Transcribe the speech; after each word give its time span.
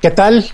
¿Qué 0.00 0.12
tal? 0.12 0.44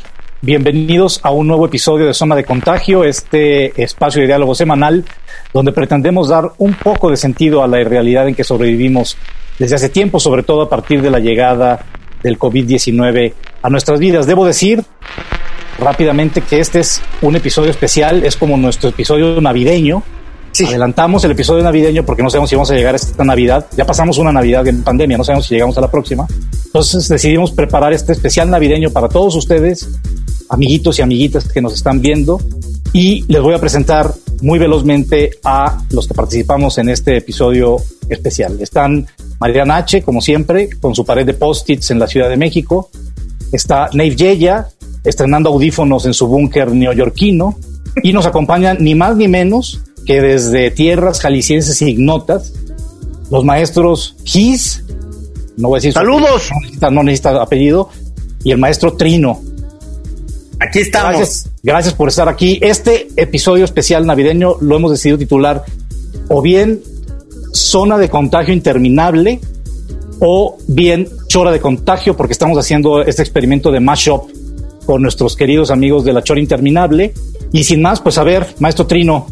Bienvenidos 0.41 1.21
a 1.23 1.31
un 1.31 1.47
nuevo 1.47 1.67
episodio 1.67 2.07
de 2.07 2.15
Zona 2.15 2.35
de 2.35 2.45
Contagio, 2.45 3.05
este 3.05 3.83
espacio 3.83 4.23
de 4.23 4.27
diálogo 4.27 4.55
semanal 4.55 5.05
donde 5.53 5.71
pretendemos 5.71 6.31
dar 6.31 6.53
un 6.57 6.73
poco 6.73 7.11
de 7.11 7.19
sentido 7.19 7.63
a 7.63 7.69
la 7.69 7.85
realidad 7.85 8.27
en 8.27 8.35
que 8.35 8.43
sobrevivimos 8.43 9.19
desde 9.59 9.75
hace 9.75 9.91
tiempo, 9.91 10.19
sobre 10.19 10.45
todo 10.45 10.63
a 10.63 10.71
partir 10.71 11.03
de 11.03 11.11
la 11.11 11.19
llegada 11.19 11.85
del 12.23 12.39
COVID-19 12.39 13.35
a 13.61 13.69
nuestras 13.69 14.01
vidas. 14.01 14.27
Debo 14.27 14.47
decir 14.47 14.83
rápidamente 15.79 16.41
que 16.41 16.61
este 16.61 16.81
es 16.81 17.03
un 17.21 17.37
episodio 17.37 17.71
especial, 17.71 18.25
es 18.25 18.37
como 18.39 18.57
nuestro 18.57 18.89
episodio 18.89 19.39
navideño. 19.43 20.03
Adelantamos 20.63 21.25
el 21.25 21.33
episodio 21.33 21.65
navideño 21.65 22.05
porque 22.05 22.23
no 22.23 22.31
sabemos 22.31 22.49
si 22.49 22.55
vamos 22.55 22.71
a 22.71 22.75
llegar 22.75 22.95
a 22.95 22.97
esta 22.97 23.25
Navidad. 23.25 23.67
Ya 23.77 23.85
pasamos 23.85 24.19
una 24.19 24.31
Navidad 24.31 24.67
en 24.69 24.85
pandemia, 24.85 25.19
no 25.19 25.25
sabemos 25.25 25.47
si 25.47 25.55
llegamos 25.55 25.77
a 25.79 25.81
la 25.81 25.91
próxima. 25.91 26.29
Entonces 26.67 27.09
decidimos 27.09 27.51
preparar 27.51 27.93
este 27.93 28.13
especial 28.13 28.51
navideño 28.51 28.91
para 28.91 29.09
todos 29.09 29.35
ustedes, 29.35 29.89
amiguitos 30.49 30.99
y 30.99 31.03
amiguitas 31.03 31.49
que 31.49 31.61
nos 31.61 31.75
están 31.75 32.01
viendo. 32.01 32.41
Y 32.93 33.25
les 33.27 33.43
voy 33.43 33.55
a 33.55 33.59
presentar 33.59 34.15
muy 34.43 34.61
velozmente 34.61 35.33
a 35.43 35.83
los 35.91 36.07
que 36.07 36.15
participamos 36.15 36.79
en 36.79 36.89
este 36.89 37.17
episodio 37.17 37.79
especial. 38.09 38.61
Están 38.61 39.09
Mariana 39.41 39.79
H., 39.79 40.03
como 40.03 40.21
siempre, 40.21 40.69
con 40.81 40.95
su 40.95 41.05
pared 41.05 41.27
de 41.27 41.35
post-its 41.35 41.91
en 41.91 41.99
la 41.99 42.07
Ciudad 42.07 42.29
de 42.29 42.37
México. 42.37 42.91
Está 43.51 43.91
Nave 43.93 44.15
Yeya, 44.15 44.69
estrenando 45.03 45.51
audífonos 45.51 46.07
en 46.07 46.15
su 46.15 46.29
búnker 46.29 46.71
neoyorquino. 46.71 47.59
Y 48.05 48.13
nos 48.13 48.27
acompañan 48.27 48.77
ni 48.81 48.95
más 48.95 49.17
ni 49.17 49.27
menos 49.27 49.81
que 50.05 50.21
desde 50.21 50.71
tierras 50.71 51.21
jaliscienses 51.21 51.81
e 51.83 51.91
ignotas, 51.91 52.53
los 53.31 53.45
maestros 53.45 54.17
Gis 54.25 54.85
no 55.57 55.69
voy 55.69 55.77
a 55.77 55.79
decir 55.79 55.93
saludos, 55.93 56.51
no 56.91 57.03
necesita, 57.03 57.41
apellido, 57.41 57.89
y 58.43 58.51
el 58.51 58.59
maestro 58.59 58.95
Trino. 58.95 59.41
Aquí 60.61 60.81
estamos. 60.81 61.17
Gracias, 61.17 61.51
gracias 61.63 61.95
por 61.95 62.09
estar 62.09 62.29
aquí. 62.29 62.59
Este 62.61 63.09
episodio 63.17 63.65
especial 63.65 64.07
navideño 64.07 64.57
lo 64.61 64.77
hemos 64.77 64.91
decidido 64.91 65.19
titular 65.19 65.65
o 66.29 66.43
bien 66.43 66.83
zona 67.53 67.99
de 67.99 68.09
contagio 68.09 68.53
interminable 68.53 69.41
o 70.21 70.57
bien 70.67 71.09
chora 71.29 71.53
de 71.53 71.61
contagio 71.61 72.17
porque 72.17 72.33
estamos 72.33 72.59
haciendo 72.59 73.03
este 73.03 73.23
experimento 73.23 73.71
de 73.71 73.81
mashup 73.81 74.31
con 74.87 75.03
nuestros 75.03 75.37
queridos 75.37 75.71
amigos 75.71 76.05
de 76.05 76.13
la 76.13 76.23
chora 76.23 76.41
interminable. 76.41 77.15
Y 77.53 77.65
sin 77.65 77.83
más, 77.83 78.01
pues 78.01 78.19
a 78.19 78.25
ver, 78.25 78.47
maestro 78.59 78.87
Trino, 78.87 79.27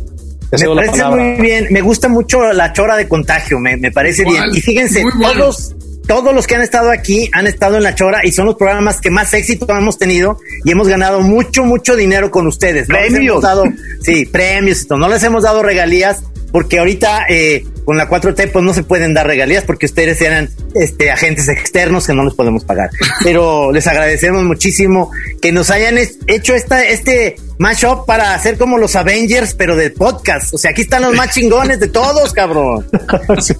me 0.52 0.74
parece 0.74 1.04
muy 1.04 1.40
bien, 1.40 1.68
me 1.70 1.80
gusta 1.80 2.08
mucho 2.08 2.52
la 2.52 2.72
chora 2.72 2.96
de 2.96 3.08
contagio, 3.08 3.58
me, 3.58 3.76
me 3.76 3.90
parece 3.90 4.24
bien. 4.24 4.44
Y 4.52 4.60
fíjense, 4.60 5.02
todos, 5.20 5.74
todos 6.06 6.34
los 6.34 6.46
que 6.46 6.56
han 6.56 6.62
estado 6.62 6.90
aquí 6.90 7.30
han 7.32 7.46
estado 7.46 7.76
en 7.76 7.82
la 7.82 7.94
chora 7.94 8.20
y 8.24 8.32
son 8.32 8.46
los 8.46 8.56
programas 8.56 9.00
que 9.00 9.10
más 9.10 9.32
éxito 9.32 9.66
hemos 9.70 9.98
tenido 9.98 10.38
y 10.64 10.70
hemos 10.70 10.88
ganado 10.88 11.20
mucho, 11.20 11.64
mucho 11.64 11.96
dinero 11.96 12.30
con 12.30 12.46
ustedes. 12.46 12.86
Premios. 12.86 13.42
dado, 13.42 13.64
sí, 14.02 14.26
premios 14.26 14.82
y 14.82 14.86
todo. 14.86 14.98
No 14.98 15.08
les 15.08 15.22
hemos 15.22 15.42
dado 15.44 15.62
regalías 15.62 16.22
porque 16.50 16.78
ahorita 16.78 17.24
eh, 17.30 17.64
con 17.84 17.96
la 17.96 18.08
4T 18.08 18.50
pues 18.52 18.64
no 18.64 18.74
se 18.74 18.82
pueden 18.82 19.14
dar 19.14 19.26
regalías 19.26 19.64
porque 19.64 19.86
ustedes 19.86 20.20
eran 20.20 20.50
este, 20.74 21.10
agentes 21.10 21.48
externos 21.48 22.06
que 22.06 22.12
no 22.12 22.24
les 22.24 22.34
podemos 22.34 22.64
pagar. 22.64 22.90
Pero 23.24 23.72
les 23.72 23.86
agradecemos 23.86 24.44
muchísimo 24.44 25.10
que 25.40 25.50
nos 25.50 25.70
hayan 25.70 25.96
hecho 26.26 26.54
esta, 26.54 26.84
este 26.84 27.36
mashup 27.62 28.04
para 28.06 28.34
hacer 28.34 28.58
como 28.58 28.76
los 28.76 28.96
Avengers, 28.96 29.54
pero 29.54 29.76
de 29.76 29.90
podcast. 29.90 30.52
O 30.52 30.58
sea, 30.58 30.72
aquí 30.72 30.82
están 30.82 31.02
los 31.02 31.14
más 31.14 31.32
chingones 31.32 31.78
de 31.78 31.88
todos, 31.88 32.32
cabrón. 32.32 32.86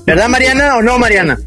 ¿Verdad, 0.05 0.28
Mariana 0.28 0.77
o 0.77 0.83
no, 0.83 0.98
Mariana? 0.98 1.39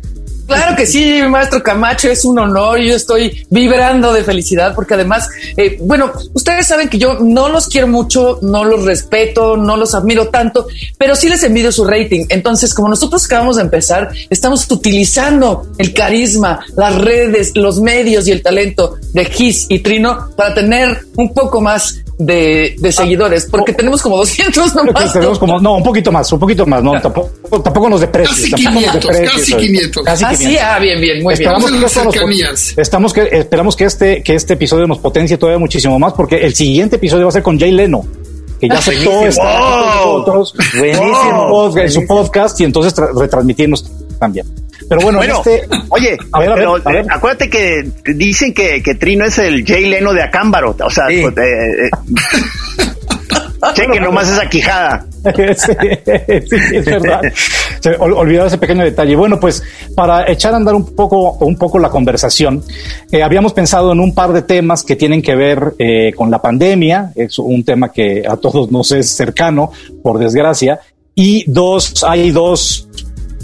Claro 0.47 0.75
que 0.75 0.85
sí, 0.85 1.21
maestro 1.27 1.63
Camacho, 1.63 2.09
es 2.09 2.23
un 2.23 2.37
honor. 2.37 2.79
Yo 2.79 2.95
estoy 2.95 3.45
vibrando 3.49 4.13
de 4.13 4.23
felicidad 4.23 4.75
porque 4.75 4.93
además, 4.93 5.27
eh, 5.57 5.77
bueno, 5.81 6.11
ustedes 6.33 6.67
saben 6.67 6.87
que 6.87 6.99
yo 6.99 7.17
no 7.19 7.49
los 7.49 7.67
quiero 7.67 7.87
mucho, 7.87 8.39
no 8.41 8.63
los 8.63 8.85
respeto, 8.85 9.57
no 9.57 9.75
los 9.75 9.95
admiro 9.95 10.29
tanto, 10.29 10.67
pero 10.97 11.15
sí 11.15 11.29
les 11.29 11.43
envidio 11.43 11.71
su 11.71 11.83
rating. 11.83 12.25
Entonces, 12.29 12.73
como 12.73 12.89
nosotros 12.89 13.25
acabamos 13.25 13.55
de 13.55 13.63
empezar, 13.63 14.11
estamos 14.29 14.69
utilizando 14.69 15.67
el 15.79 15.93
carisma, 15.93 16.59
las 16.77 16.95
redes, 16.95 17.51
los 17.55 17.81
medios 17.81 18.27
y 18.27 18.31
el 18.31 18.43
talento 18.43 18.97
de 19.13 19.25
Gis 19.25 19.65
y 19.69 19.79
Trino 19.79 20.29
para 20.37 20.53
tener 20.53 21.07
un 21.15 21.33
poco 21.33 21.59
más 21.59 22.04
de, 22.17 22.75
de 22.77 22.91
seguidores, 22.91 23.47
porque 23.49 23.71
oh. 23.71 23.75
tenemos 23.75 24.01
como 24.01 24.17
200 24.17 24.75
nomás. 24.75 25.13
Tenemos 25.13 25.39
como, 25.39 25.59
no, 25.59 25.75
un 25.75 25.83
poquito 25.83 26.11
más, 26.11 26.31
un 26.31 26.39
poquito 26.39 26.65
más, 26.65 26.83
no, 26.83 26.99
tampoco, 27.01 27.61
tampoco 27.61 27.89
nos 27.89 28.01
deprecies. 28.01 28.51
Casi 28.51 28.65
500, 28.65 29.05
casi 29.05 29.55
500. 29.55 30.03
Casi 30.03 30.25
500. 30.25 30.31
Ah, 30.31 30.35
sí, 30.35 30.57
ah, 30.57 30.79
bien, 30.79 31.01
bien, 31.01 31.23
muy 31.23 31.33
esperamos 31.33 31.69
bien. 31.69 31.81
Que 31.81 32.81
estamos 32.81 33.13
que, 33.13 33.29
esperamos 33.31 33.75
que 33.75 33.85
este, 33.85 34.23
que 34.23 34.35
este 34.35 34.53
episodio 34.53 34.87
nos 34.87 34.99
potencie 34.99 35.37
todavía 35.37 35.59
muchísimo 35.59 35.99
más, 35.99 36.13
porque 36.13 36.37
el 36.37 36.55
siguiente 36.55 36.95
episodio 36.97 37.25
va 37.25 37.29
a 37.29 37.33
ser 37.33 37.43
con 37.43 37.59
Jay 37.59 37.71
Leno 37.71 38.05
que 38.59 38.69
ya 38.69 38.75
aceptó 38.75 39.25
estar 39.25 39.59
con 39.59 39.85
nosotros 39.85 40.53
Buenísimo. 40.77 41.77
en 41.77 41.91
su 41.91 42.05
podcast 42.05 42.59
y 42.61 42.63
entonces 42.63 42.93
retransmitirnos 43.15 43.91
también. 44.17 44.45
Pero 44.87 45.01
bueno, 45.01 45.21
este, 45.21 45.67
oye, 45.89 46.17
a 46.31 46.39
ver, 46.39 46.51
a 46.51 46.91
ver, 46.91 47.05
acuérdate 47.09 47.49
que 47.49 47.89
dicen 48.13 48.53
que, 48.53 48.83
que, 48.83 48.95
Trino 48.95 49.25
es 49.25 49.37
el 49.39 49.65
Jay 49.65 49.85
Leno 49.85 50.13
de 50.13 50.23
Acámbaro, 50.23 50.75
o 50.79 50.89
sea, 50.89 51.05
pues, 51.05 51.37
eh, 51.37 51.87
eh, 51.87 51.89
cheque 53.73 53.99
nomás 53.99 54.29
esa 54.29 54.47
quijada. 54.49 55.05
sí, 55.55 55.71
es 56.73 56.85
verdad. 56.85 57.21
Se 57.79 57.95
olvidaba 57.97 58.47
ese 58.47 58.57
pequeño 58.57 58.83
detalle. 58.83 59.15
Bueno, 59.15 59.39
pues 59.39 59.63
para 59.95 60.29
echar 60.31 60.53
a 60.53 60.57
andar 60.57 60.75
un 60.75 60.95
poco, 60.95 61.33
un 61.33 61.57
poco 61.57 61.79
la 61.79 61.89
conversación, 61.89 62.63
eh, 63.11 63.23
habíamos 63.23 63.53
pensado 63.53 63.91
en 63.91 63.99
un 63.99 64.13
par 64.13 64.33
de 64.33 64.41
temas 64.41 64.83
que 64.83 64.95
tienen 64.95 65.21
que 65.21 65.35
ver 65.35 65.73
eh, 65.79 66.13
con 66.15 66.29
la 66.29 66.41
pandemia. 66.41 67.11
Es 67.15 67.39
un 67.39 67.63
tema 67.63 67.91
que 67.91 68.23
a 68.27 68.37
todos 68.37 68.71
nos 68.71 68.91
es 68.91 69.09
cercano, 69.09 69.71
por 70.03 70.19
desgracia. 70.19 70.79
Y 71.15 71.49
dos, 71.49 72.03
hay 72.03 72.31
dos 72.31 72.87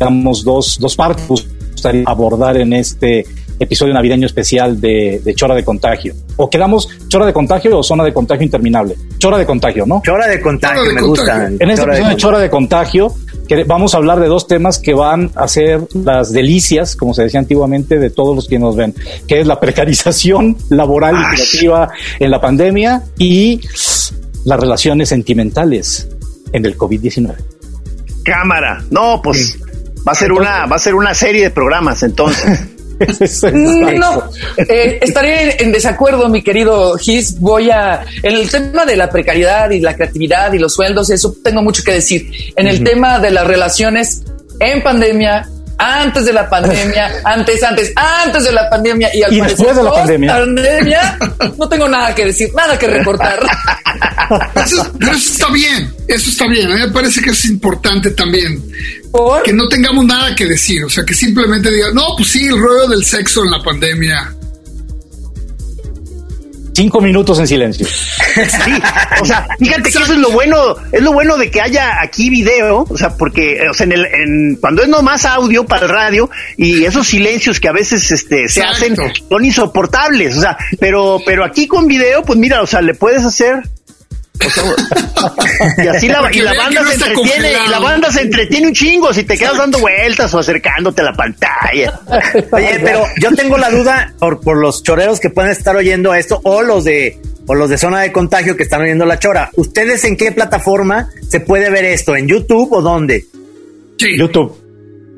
digamos, 0.01 0.43
dos, 0.43 0.79
dos 0.79 0.95
partes 0.95 1.25
que 1.27 1.71
gustaría 1.71 2.03
abordar 2.07 2.57
en 2.57 2.73
este 2.73 3.23
episodio 3.59 3.93
navideño 3.93 4.25
especial 4.25 4.81
de, 4.81 5.21
Chora 5.35 5.53
de 5.53 5.63
Contagio. 5.63 6.15
O 6.37 6.49
quedamos 6.49 6.89
Chora 7.07 7.27
de 7.27 7.33
Contagio 7.33 7.77
o 7.77 7.83
Zona 7.83 8.03
de 8.03 8.11
Contagio 8.11 8.43
Interminable. 8.43 8.95
Chora 9.19 9.37
de 9.37 9.45
Contagio, 9.45 9.85
¿no? 9.85 10.01
Chora 10.03 10.27
de 10.27 10.41
Contagio, 10.41 10.91
me 10.93 11.01
gusta. 11.01 11.45
En 11.45 11.69
este 11.69 11.83
episodio 11.85 12.09
de, 12.09 12.15
Chora 12.15 12.39
de 12.39 12.49
Contagio 12.49 13.13
que 13.47 13.63
vamos 13.65 13.93
a 13.93 13.97
hablar 13.97 14.19
de 14.19 14.27
dos 14.27 14.47
temas 14.47 14.79
que 14.79 14.93
van 14.93 15.29
a 15.35 15.47
ser 15.47 15.81
las 15.93 16.31
delicias, 16.31 16.95
como 16.95 17.13
se 17.13 17.23
decía 17.23 17.39
antiguamente, 17.39 17.99
de 17.99 18.09
todos 18.09 18.33
los 18.35 18.47
que 18.47 18.57
nos 18.57 18.75
ven, 18.75 18.95
que 19.27 19.41
es 19.41 19.45
la 19.45 19.59
precarización 19.59 20.57
laboral 20.69 21.15
y 21.19 21.35
creativa 21.35 21.89
en 22.17 22.31
la 22.31 22.41
pandemia 22.41 23.03
y 23.19 23.59
las 24.45 24.59
relaciones 24.59 25.09
sentimentales 25.09 26.07
en 26.53 26.65
el 26.65 26.77
COVID-19. 26.77 27.35
Cámara. 28.23 28.83
No, 28.89 29.19
pues 29.21 29.57
Va 30.07 30.13
a 30.13 30.15
ser 30.15 30.31
una, 30.31 30.65
va 30.65 30.75
a 30.75 30.79
ser 30.79 30.95
una 30.95 31.13
serie 31.13 31.43
de 31.43 31.51
programas 31.51 32.03
entonces. 32.03 32.59
no, 33.53 34.29
eh, 34.57 34.99
estaré 35.01 35.61
en 35.63 35.71
desacuerdo, 35.71 36.29
mi 36.29 36.43
querido 36.43 36.95
Gis. 36.97 37.39
Voy 37.39 37.69
a. 37.69 38.05
En 38.21 38.35
el 38.35 38.49
tema 38.49 38.85
de 38.85 38.95
la 38.95 39.09
precariedad 39.09 39.69
y 39.71 39.79
la 39.79 39.95
creatividad 39.95 40.53
y 40.53 40.59
los 40.59 40.73
sueldos, 40.73 41.09
eso 41.09 41.35
tengo 41.43 41.61
mucho 41.61 41.83
que 41.83 41.93
decir. 41.93 42.31
En 42.55 42.67
el 42.67 42.83
tema 42.83 43.19
de 43.19 43.31
las 43.31 43.47
relaciones 43.47 44.23
en 44.59 44.83
pandemia, 44.83 45.49
antes 45.81 46.25
de 46.25 46.33
la 46.33 46.49
pandemia, 46.49 47.21
antes, 47.25 47.63
antes, 47.63 47.93
antes 47.95 48.43
de 48.43 48.51
la 48.51 48.69
pandemia 48.69 49.09
y 49.13 49.23
al 49.23 49.47
después 49.47 49.75
de 49.75 49.83
la 49.83 49.91
pandemia. 49.91 51.17
no 51.57 51.67
tengo 51.67 51.89
nada 51.89 52.13
que 52.13 52.25
decir, 52.25 52.49
nada 52.55 52.77
que 52.77 52.87
reportar. 52.87 53.39
Eso, 54.55 54.91
pero 54.99 55.11
eso 55.11 55.31
está 55.33 55.51
bien, 55.51 55.93
eso 56.07 56.29
está 56.29 56.47
bien. 56.47 56.71
A 56.71 56.75
mí 56.75 56.81
me 56.81 56.89
parece 56.89 57.21
que 57.21 57.31
es 57.31 57.45
importante 57.45 58.11
también. 58.11 58.61
Que 59.43 59.51
no 59.51 59.67
tengamos 59.67 60.05
nada 60.05 60.33
que 60.35 60.45
decir, 60.45 60.85
o 60.85 60.89
sea, 60.89 61.03
que 61.03 61.13
simplemente 61.13 61.69
digan, 61.69 61.93
no, 61.93 62.15
pues 62.15 62.29
sí, 62.29 62.45
el 62.45 62.57
rollo 62.57 62.87
del 62.87 63.03
sexo 63.03 63.43
en 63.43 63.51
la 63.51 63.61
pandemia 63.61 64.35
cinco 66.73 67.01
minutos 67.01 67.39
en 67.39 67.47
silencio. 67.47 67.85
Sí, 67.85 68.71
o 69.21 69.25
sea, 69.25 69.47
fíjate 69.59 69.83
que 69.83 69.89
eso 69.89 70.13
es 70.13 70.19
lo 70.19 70.31
bueno, 70.31 70.75
es 70.91 71.01
lo 71.01 71.11
bueno 71.11 71.37
de 71.37 71.51
que 71.51 71.61
haya 71.61 72.01
aquí 72.01 72.29
video, 72.29 72.85
o 72.89 72.97
sea, 72.97 73.15
porque 73.17 73.59
o 73.69 73.73
sea, 73.73 73.85
en 73.85 73.91
el, 73.91 74.05
en, 74.05 74.55
cuando 74.55 74.81
es 74.81 74.87
nomás 74.87 75.25
audio 75.25 75.65
para 75.65 75.83
el 75.83 75.89
radio 75.89 76.29
y 76.57 76.85
esos 76.85 77.07
silencios 77.07 77.59
que 77.59 77.67
a 77.67 77.73
veces 77.73 78.09
este, 78.11 78.47
se 78.47 78.63
hacen 78.63 78.95
son 79.27 79.45
insoportables, 79.45 80.37
o 80.37 80.41
sea, 80.41 80.57
pero, 80.79 81.19
pero 81.25 81.43
aquí 81.43 81.67
con 81.67 81.87
video, 81.87 82.23
pues 82.23 82.39
mira, 82.39 82.61
o 82.61 82.67
sea, 82.67 82.81
le 82.81 82.93
puedes 82.93 83.23
hacer 83.25 83.63
y 85.77 85.87
así 85.87 86.07
la, 86.07 86.29
y 86.31 86.39
la 86.39 86.53
banda 86.53 86.83
se 86.85 86.93
entretiene, 86.93 87.51
y 87.51 87.69
la 87.69 87.79
banda 87.79 88.11
se 88.11 88.21
entretiene 88.21 88.67
un 88.67 88.73
chingo 88.73 89.13
si 89.13 89.23
te 89.23 89.37
quedas 89.37 89.57
dando 89.57 89.79
vueltas 89.79 90.33
o 90.33 90.39
acercándote 90.39 91.01
a 91.01 91.05
la 91.05 91.13
pantalla. 91.13 91.99
Oye, 92.51 92.79
pero 92.83 93.05
yo 93.19 93.31
tengo 93.33 93.57
la 93.57 93.69
duda 93.69 94.13
por, 94.19 94.41
por 94.41 94.57
los 94.57 94.83
choreros 94.83 95.19
que 95.19 95.29
pueden 95.29 95.51
estar 95.51 95.75
oyendo 95.75 96.13
esto 96.13 96.39
o 96.43 96.61
los 96.61 96.83
de 96.83 97.19
o 97.47 97.55
los 97.55 97.69
de 97.69 97.77
zona 97.77 98.01
de 98.01 98.11
contagio 98.11 98.55
que 98.55 98.63
están 98.63 98.81
oyendo 98.81 99.05
la 99.05 99.19
chora. 99.19 99.49
¿Ustedes 99.55 100.03
en 100.05 100.15
qué 100.15 100.31
plataforma 100.31 101.09
se 101.27 101.39
puede 101.39 101.69
ver 101.69 101.85
esto? 101.85 102.15
¿En 102.15 102.27
YouTube 102.27 102.71
o 102.71 102.81
dónde? 102.81 103.25
YouTube. 103.97 104.57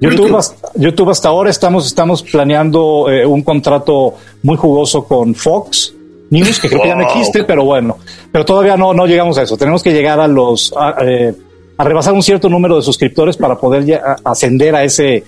YouTube, 0.01 0.35
hasta, 0.35 0.69
YouTube 0.75 1.09
hasta 1.11 1.29
ahora 1.29 1.49
estamos, 1.49 1.87
estamos 1.87 2.23
planeando 2.23 3.09
eh, 3.09 3.25
un 3.25 3.41
contrato 3.41 4.15
muy 4.41 4.57
jugoso 4.57 5.05
con 5.05 5.33
Fox 5.33 5.92
News, 6.33 6.59
que 6.59 6.67
creo 6.67 6.81
que 6.81 6.89
ya 6.89 6.95
no 6.95 7.03
existe, 7.03 7.43
pero 7.43 7.63
bueno, 7.63 7.97
pero 8.31 8.43
todavía 8.43 8.75
no, 8.75 8.93
no 8.93 9.05
llegamos 9.05 9.37
a 9.37 9.43
eso. 9.43 9.55
Tenemos 9.55 9.81
que 9.81 9.93
llegar 9.93 10.19
a 10.19 10.27
los 10.27 10.73
a, 10.75 10.95
eh, 11.01 11.33
a 11.77 11.83
rebasar 11.83 12.13
un 12.13 12.23
cierto 12.23 12.49
número 12.49 12.75
de 12.75 12.81
suscriptores 12.81 13.37
para 13.37 13.55
poder 13.55 13.85
ya, 13.85 14.17
ascender 14.23 14.75
a 14.75 14.83
ese. 14.83 15.23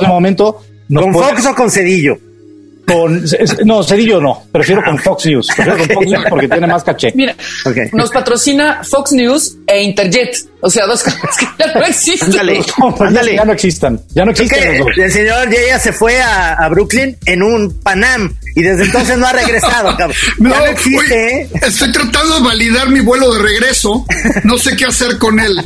De 0.00 0.08
momento, 0.08 0.60
¿Con 0.92 1.12
Fox 1.12 1.46
o 1.46 1.54
con 1.54 1.70
Cedillo? 1.70 2.18
Con, 2.92 3.24
no, 3.64 3.82
Cedillo 3.82 4.20
no, 4.20 4.46
prefiero 4.50 4.82
con 4.82 4.98
Fox 4.98 5.26
News. 5.26 5.48
Prefiero 5.54 5.78
con 5.78 5.88
Fox 5.88 6.06
News 6.06 6.24
porque 6.28 6.48
tiene 6.48 6.66
más 6.66 6.84
caché. 6.84 7.12
Mira, 7.14 7.34
okay. 7.64 7.88
nos 7.92 8.10
patrocina 8.10 8.82
Fox 8.82 9.12
News 9.12 9.56
e 9.66 9.82
Interjet. 9.82 10.36
O 10.62 10.68
sea, 10.68 10.86
dos 10.86 11.02
cosas 11.02 11.36
que 11.38 11.46
ya 11.58 11.72
no 11.72 11.84
existen. 11.86 12.28
Ándale, 12.28 12.60
ándale. 12.98 13.34
Ya 13.36 13.44
no 13.44 13.52
existan. 13.52 14.00
Ya 14.14 14.24
no 14.24 14.30
existen 14.32 14.78
los 14.78 14.86
dos. 14.86 14.98
El 14.98 15.12
señor 15.12 15.48
ya 15.50 15.78
se 15.78 15.92
fue 15.92 16.20
a, 16.20 16.54
a, 16.54 16.68
Brooklyn 16.68 17.16
en 17.24 17.42
un 17.42 17.80
Panam 17.80 18.34
y 18.54 18.62
desde 18.62 18.84
entonces 18.84 19.16
no 19.16 19.26
ha 19.26 19.32
regresado, 19.32 19.96
cabrón. 19.96 20.16
No, 20.38 20.50
ya 20.50 20.58
no 20.58 20.66
existe. 20.66 21.14
Oye, 21.14 21.42
¿eh? 21.42 21.50
estoy 21.62 21.92
tratando 21.92 22.36
de 22.36 22.44
validar 22.44 22.90
mi 22.90 23.00
vuelo 23.00 23.32
de 23.32 23.42
regreso. 23.42 24.04
No 24.44 24.58
sé 24.58 24.76
qué 24.76 24.86
hacer 24.86 25.16
con 25.18 25.38
él. 25.38 25.64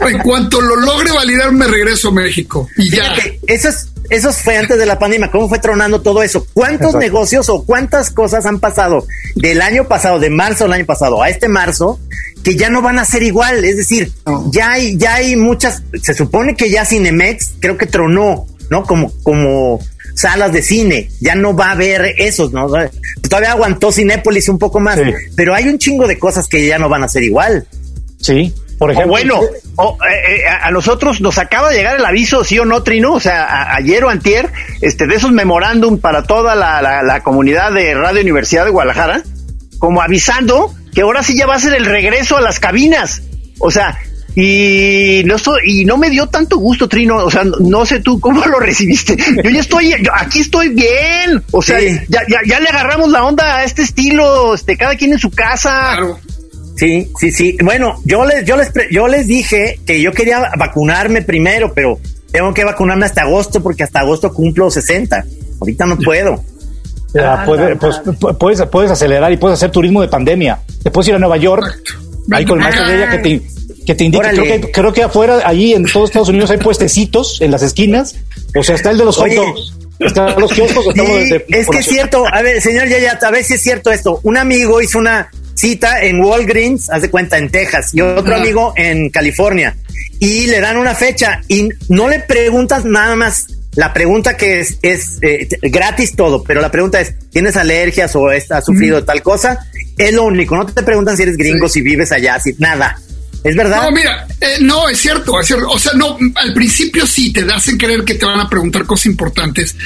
En 0.00 0.18
cuanto 0.18 0.60
lo 0.60 0.76
logre 0.76 1.10
validar, 1.10 1.50
me 1.52 1.66
regreso 1.66 2.08
a 2.08 2.12
México. 2.12 2.68
Y 2.76 2.90
ya. 2.90 3.14
Fíjate, 3.14 3.40
eso 3.46 3.68
es 3.68 3.88
eso 4.10 4.32
fue 4.32 4.56
antes 4.56 4.78
de 4.78 4.86
la 4.86 4.98
pandemia, 4.98 5.30
cómo 5.30 5.48
fue 5.48 5.58
tronando 5.58 6.00
todo 6.00 6.22
eso. 6.22 6.46
¿Cuántos 6.54 6.94
Exacto. 6.94 6.98
negocios 6.98 7.48
o 7.48 7.64
cuántas 7.64 8.10
cosas 8.10 8.46
han 8.46 8.58
pasado 8.58 9.06
del 9.34 9.60
año 9.60 9.86
pasado, 9.86 10.18
de 10.18 10.30
marzo 10.30 10.64
del 10.64 10.72
año 10.74 10.86
pasado 10.86 11.22
a 11.22 11.28
este 11.28 11.48
marzo, 11.48 12.00
que 12.42 12.56
ya 12.56 12.70
no 12.70 12.80
van 12.80 12.98
a 12.98 13.04
ser 13.04 13.22
igual? 13.22 13.64
Es 13.64 13.76
decir, 13.76 14.12
ya 14.50 14.72
hay, 14.72 14.96
ya 14.96 15.16
hay 15.16 15.36
muchas, 15.36 15.82
se 16.02 16.14
supone 16.14 16.56
que 16.56 16.70
ya 16.70 16.86
Cinemex 16.86 17.54
creo 17.60 17.76
que 17.76 17.86
tronó, 17.86 18.46
¿no? 18.70 18.84
Como, 18.84 19.12
como 19.22 19.78
salas 20.14 20.52
de 20.52 20.62
cine, 20.62 21.10
ya 21.20 21.34
no 21.34 21.54
va 21.54 21.68
a 21.68 21.72
haber 21.72 22.14
esos, 22.16 22.52
¿no? 22.52 22.66
Todavía 23.28 23.52
aguantó 23.52 23.92
Cinépolis 23.92 24.48
un 24.48 24.58
poco 24.58 24.80
más, 24.80 24.98
sí. 24.98 25.12
pero 25.36 25.54
hay 25.54 25.68
un 25.68 25.78
chingo 25.78 26.06
de 26.06 26.18
cosas 26.18 26.48
que 26.48 26.66
ya 26.66 26.78
no 26.78 26.88
van 26.88 27.04
a 27.04 27.08
ser 27.08 27.24
igual. 27.24 27.66
Sí, 28.20 28.54
por 28.78 28.90
ejemplo. 28.90 29.12
O 29.12 29.16
bueno, 29.16 29.40
o, 29.76 29.98
eh, 30.04 30.44
a 30.48 30.70
nosotros 30.70 31.20
nos 31.20 31.38
acaba 31.38 31.70
de 31.70 31.76
llegar 31.76 31.96
el 31.96 32.04
aviso, 32.04 32.44
sí 32.44 32.58
o 32.58 32.64
no, 32.64 32.82
Trino, 32.82 33.12
o 33.14 33.20
sea, 33.20 33.44
a, 33.44 33.76
ayer 33.76 34.04
o 34.04 34.10
antier, 34.10 34.50
este, 34.80 35.06
de 35.06 35.16
esos 35.16 35.32
memorándum 35.32 35.98
para 35.98 36.22
toda 36.22 36.54
la, 36.54 36.80
la, 36.80 37.02
la, 37.02 37.22
comunidad 37.22 37.72
de 37.72 37.94
Radio 37.94 38.22
Universidad 38.22 38.64
de 38.64 38.70
Guadalajara, 38.70 39.22
como 39.78 40.00
avisando 40.00 40.74
que 40.94 41.02
ahora 41.02 41.22
sí 41.22 41.36
ya 41.36 41.46
va 41.46 41.56
a 41.56 41.60
ser 41.60 41.74
el 41.74 41.84
regreso 41.84 42.36
a 42.36 42.40
las 42.40 42.60
cabinas. 42.60 43.22
O 43.60 43.70
sea, 43.70 43.98
y 44.40 45.22
no 45.24 45.34
estoy, 45.34 45.60
y 45.64 45.84
no 45.84 45.96
me 45.96 46.10
dio 46.10 46.28
tanto 46.28 46.58
gusto, 46.58 46.88
Trino, 46.88 47.16
o 47.16 47.30
sea, 47.30 47.42
no 47.44 47.84
sé 47.84 47.98
tú 47.98 48.20
cómo 48.20 48.44
lo 48.46 48.60
recibiste. 48.60 49.16
Yo 49.16 49.50
ya 49.50 49.60
estoy, 49.60 49.90
yo 50.00 50.12
aquí 50.14 50.40
estoy 50.40 50.68
bien, 50.68 51.42
o 51.50 51.60
sea, 51.60 51.80
sí. 51.80 51.98
ya, 52.08 52.20
ya, 52.28 52.38
ya 52.46 52.60
le 52.60 52.68
agarramos 52.68 53.10
la 53.10 53.24
onda 53.24 53.56
a 53.56 53.64
este 53.64 53.82
estilo, 53.82 54.54
este, 54.54 54.76
cada 54.76 54.94
quien 54.94 55.12
en 55.12 55.18
su 55.18 55.30
casa. 55.30 55.94
Claro. 55.96 56.20
Sí, 56.78 57.10
sí, 57.18 57.32
sí. 57.32 57.56
Bueno, 57.62 58.00
yo 58.04 58.24
les, 58.24 58.44
yo 58.44 58.56
les, 58.56 58.70
yo 58.90 59.08
les 59.08 59.26
dije 59.26 59.80
que 59.84 60.00
yo 60.00 60.12
quería 60.12 60.52
vacunarme 60.56 61.22
primero, 61.22 61.72
pero 61.74 61.98
tengo 62.30 62.54
que 62.54 62.64
vacunarme 62.64 63.04
hasta 63.04 63.22
agosto 63.22 63.60
porque 63.60 63.82
hasta 63.82 64.00
agosto 64.00 64.32
cumplo 64.32 64.70
60. 64.70 65.24
Ahorita 65.60 65.86
no 65.86 65.98
puedo. 65.98 66.40
Ya, 67.14 67.42
ah, 67.42 67.44
puede, 67.44 67.70
no, 67.70 67.78
pues, 67.80 68.00
no. 68.04 68.38
puedes, 68.38 68.62
puedes 68.66 68.90
acelerar 68.92 69.32
y 69.32 69.36
puedes 69.38 69.58
hacer 69.58 69.72
turismo 69.72 70.00
de 70.02 70.08
pandemia. 70.08 70.60
Te 70.82 70.92
puedes 70.92 71.08
ir 71.08 71.16
a 71.16 71.18
Nueva 71.18 71.36
York, 71.36 71.64
ahí 72.30 72.44
con 72.44 72.58
el 72.58 72.64
maestro 72.64 72.86
de 72.86 72.96
ella 72.96 73.10
que 73.10 73.18
te, 73.18 73.42
que 73.84 73.94
te 73.96 74.04
indica. 74.04 74.30
Creo 74.30 74.44
que, 74.44 74.70
creo 74.70 74.92
que, 74.92 75.02
afuera, 75.02 75.40
allí 75.44 75.74
en 75.74 75.84
todos 75.84 76.10
Estados 76.10 76.28
Unidos 76.28 76.50
hay 76.52 76.58
puestecitos 76.58 77.40
en 77.40 77.50
las 77.50 77.62
esquinas. 77.62 78.14
O 78.54 78.62
sea, 78.62 78.76
está 78.76 78.90
el 78.92 78.98
de 78.98 79.04
los 79.04 79.16
hot 79.16 79.32
dogs. 79.32 79.74
Están 79.98 80.38
los 80.38 80.52
kioscos. 80.52 80.84
Sí, 80.94 81.00
de, 81.00 81.44
es 81.48 81.66
que 81.66 81.78
es 81.78 81.86
cierto. 81.86 82.24
A 82.30 82.40
ver, 82.42 82.60
señor 82.60 82.86
Yaya, 82.86 83.18
a 83.20 83.30
ver 83.32 83.42
si 83.42 83.54
es 83.54 83.62
cierto 83.62 83.90
esto. 83.90 84.20
Un 84.22 84.36
amigo 84.36 84.80
hizo 84.80 84.98
una 84.98 85.28
cita 85.58 86.02
en 86.02 86.20
Walgreens, 86.20 86.88
haz 86.88 87.02
de 87.02 87.10
cuenta, 87.10 87.36
en 87.36 87.50
Texas, 87.50 87.90
y 87.92 88.00
otro 88.00 88.32
Ajá. 88.32 88.42
amigo 88.42 88.72
en 88.76 89.10
California. 89.10 89.76
Y 90.20 90.46
le 90.46 90.60
dan 90.60 90.76
una 90.76 90.94
fecha 90.94 91.42
y 91.48 91.68
no 91.88 92.08
le 92.08 92.20
preguntas 92.20 92.84
nada 92.84 93.16
más. 93.16 93.46
La 93.74 93.92
pregunta 93.92 94.36
que 94.36 94.60
es, 94.60 94.78
es 94.82 95.18
eh, 95.22 95.48
gratis 95.62 96.16
todo, 96.16 96.42
pero 96.42 96.60
la 96.60 96.70
pregunta 96.70 97.00
es, 97.00 97.14
¿tienes 97.30 97.56
alergias 97.56 98.14
o 98.16 98.28
has 98.28 98.64
sufrido 98.64 99.00
mm. 99.00 99.04
tal 99.04 99.22
cosa? 99.22 99.66
Es 99.96 100.12
lo 100.12 100.24
único, 100.24 100.56
no 100.56 100.66
te 100.66 100.82
preguntan 100.82 101.16
si 101.16 101.24
eres 101.24 101.36
gringo, 101.36 101.68
sí. 101.68 101.74
si 101.74 101.82
vives 101.82 102.12
allá, 102.12 102.38
si 102.40 102.54
nada. 102.58 102.98
¿Es 103.44 103.56
verdad? 103.56 103.82
No, 103.82 103.90
mira, 103.92 104.26
eh, 104.40 104.58
no, 104.60 104.88
es 104.88 104.98
cierto, 104.98 105.40
es 105.40 105.46
cierto. 105.46 105.68
O 105.68 105.78
sea, 105.78 105.92
no, 105.94 106.16
al 106.34 106.52
principio 106.54 107.06
sí 107.06 107.32
te 107.32 107.42
hacen 107.42 107.76
creer 107.76 108.04
que 108.04 108.14
te 108.14 108.26
van 108.26 108.40
a 108.40 108.48
preguntar 108.48 108.84
cosas 108.84 109.06
importantes 109.06 109.76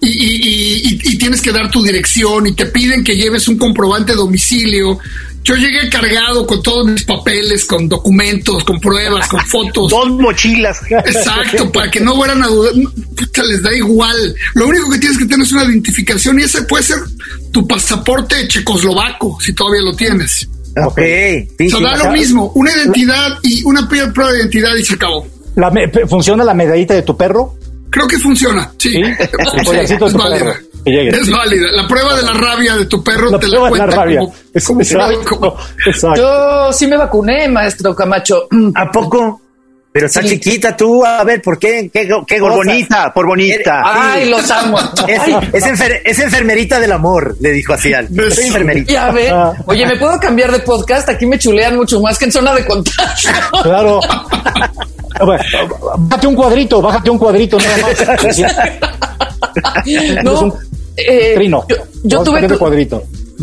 y, 0.00 0.08
y, 0.08 0.88
y, 0.88 1.00
y, 1.02 1.18
tienes 1.18 1.40
que 1.40 1.52
dar 1.52 1.70
tu 1.70 1.82
dirección 1.82 2.46
y 2.46 2.52
te 2.52 2.66
piden 2.66 3.02
que 3.02 3.16
lleves 3.16 3.48
un 3.48 3.58
comprobante 3.58 4.12
de 4.12 4.18
domicilio. 4.18 4.98
Yo 5.42 5.56
llegué 5.56 5.88
cargado 5.88 6.46
con 6.46 6.62
todos 6.62 6.86
mis 6.86 7.02
papeles, 7.04 7.64
con 7.64 7.88
documentos, 7.88 8.62
con 8.62 8.78
pruebas, 8.78 9.26
con 9.28 9.40
fotos. 9.46 9.90
Dos 9.90 10.10
mochilas. 10.10 10.78
Exacto, 10.90 11.72
para 11.72 11.90
que 11.90 12.00
no 12.00 12.14
fueran 12.14 12.42
a 12.42 12.46
dudar. 12.46 12.72
Puta, 13.16 13.42
les 13.42 13.62
da 13.62 13.74
igual. 13.74 14.34
Lo 14.54 14.68
único 14.68 14.90
que 14.90 14.98
tienes 14.98 15.18
que 15.18 15.24
tener 15.24 15.44
es 15.44 15.52
una 15.52 15.64
identificación 15.64 16.38
y 16.38 16.44
ese 16.44 16.62
puede 16.62 16.84
ser 16.84 16.98
tu 17.52 17.66
pasaporte 17.66 18.46
checoslovaco, 18.46 19.38
si 19.40 19.52
todavía 19.52 19.82
lo 19.82 19.96
tienes. 19.96 20.48
Ok. 20.76 21.00
Sí, 21.58 21.72
o 21.72 21.78
sea, 21.78 21.96
da 21.96 22.04
lo 22.04 22.12
mismo, 22.12 22.52
una 22.54 22.70
identidad 22.70 23.38
y 23.42 23.62
una 23.64 23.88
prueba 23.88 24.32
de 24.32 24.38
identidad 24.40 24.74
y 24.76 24.84
se 24.84 24.94
acabó. 24.94 25.26
La 25.56 25.72
¿Funciona 26.08 26.44
la 26.44 26.54
medallita 26.54 26.94
de 26.94 27.02
tu 27.02 27.16
perro? 27.16 27.54
Creo 27.90 28.06
que 28.06 28.18
funciona, 28.18 28.72
sí. 28.78 28.92
¿Sí? 28.92 29.02
sí 29.86 29.94
es 29.94 30.12
válida. 30.14 30.60
Es 30.84 31.30
válida. 31.30 31.66
La 31.72 31.86
prueba 31.88 32.16
de 32.16 32.22
la 32.22 32.32
rabia 32.32 32.76
de 32.76 32.86
tu 32.86 33.02
perro 33.02 33.30
la 33.30 33.38
te 33.38 33.48
la 33.48 33.68
cuenta 33.68 33.86
la 33.86 33.96
rabia. 33.96 34.20
como, 34.20 34.32
como 34.66 34.80
exacto, 34.80 35.56
exacto. 35.86 36.20
Yo 36.20 36.72
sí 36.72 36.86
me 36.86 36.96
vacuné, 36.96 37.48
maestro 37.48 37.94
Camacho. 37.94 38.46
¿A 38.74 38.90
poco? 38.90 39.40
Pero 39.92 40.06
está 40.06 40.22
sí. 40.22 40.28
chiquita 40.28 40.76
tú, 40.76 41.04
a 41.04 41.24
ver, 41.24 41.42
¿por 41.42 41.58
qué? 41.58 41.90
¿Qué, 41.92 42.08
qué 42.26 42.38
por 42.38 42.54
bonita, 42.54 43.12
por 43.12 43.26
bonita. 43.26 43.82
Ay, 43.84 44.24
sí. 44.24 44.30
los 44.30 44.48
amo. 44.50 44.78
Es, 45.08 45.20
es, 45.52 45.66
enfer 45.66 46.02
es, 46.04 46.18
enfermerita 46.20 46.78
del 46.78 46.92
amor, 46.92 47.36
le 47.40 47.50
dijo 47.50 47.72
así 47.72 47.92
al. 47.92 48.08
Soy 48.30 48.46
enfermerita. 48.46 48.92
Ya 48.92 49.10
ve. 49.10 49.32
Oye, 49.66 49.84
¿me 49.86 49.96
puedo 49.96 50.18
cambiar 50.20 50.52
de 50.52 50.60
podcast? 50.60 51.08
Aquí 51.08 51.26
me 51.26 51.38
chulean 51.38 51.76
mucho 51.76 52.00
más 52.00 52.18
que 52.18 52.26
en 52.26 52.32
zona 52.32 52.54
de 52.54 52.64
contagio. 52.64 53.30
Claro. 53.62 54.00
bájate 55.98 56.26
un 56.26 56.34
cuadrito, 56.36 56.80
bájate 56.80 57.10
un 57.10 57.18
cuadrito 57.18 57.58
nada 57.58 57.76
más. 57.82 58.38
no, 60.22 60.54
eh, 60.96 61.32
Trino. 61.34 61.66
Yo, 61.68 61.76
yo 62.04 62.22
tuve 62.22 62.46
tu 62.46 62.58
cuadrito. 62.58 63.02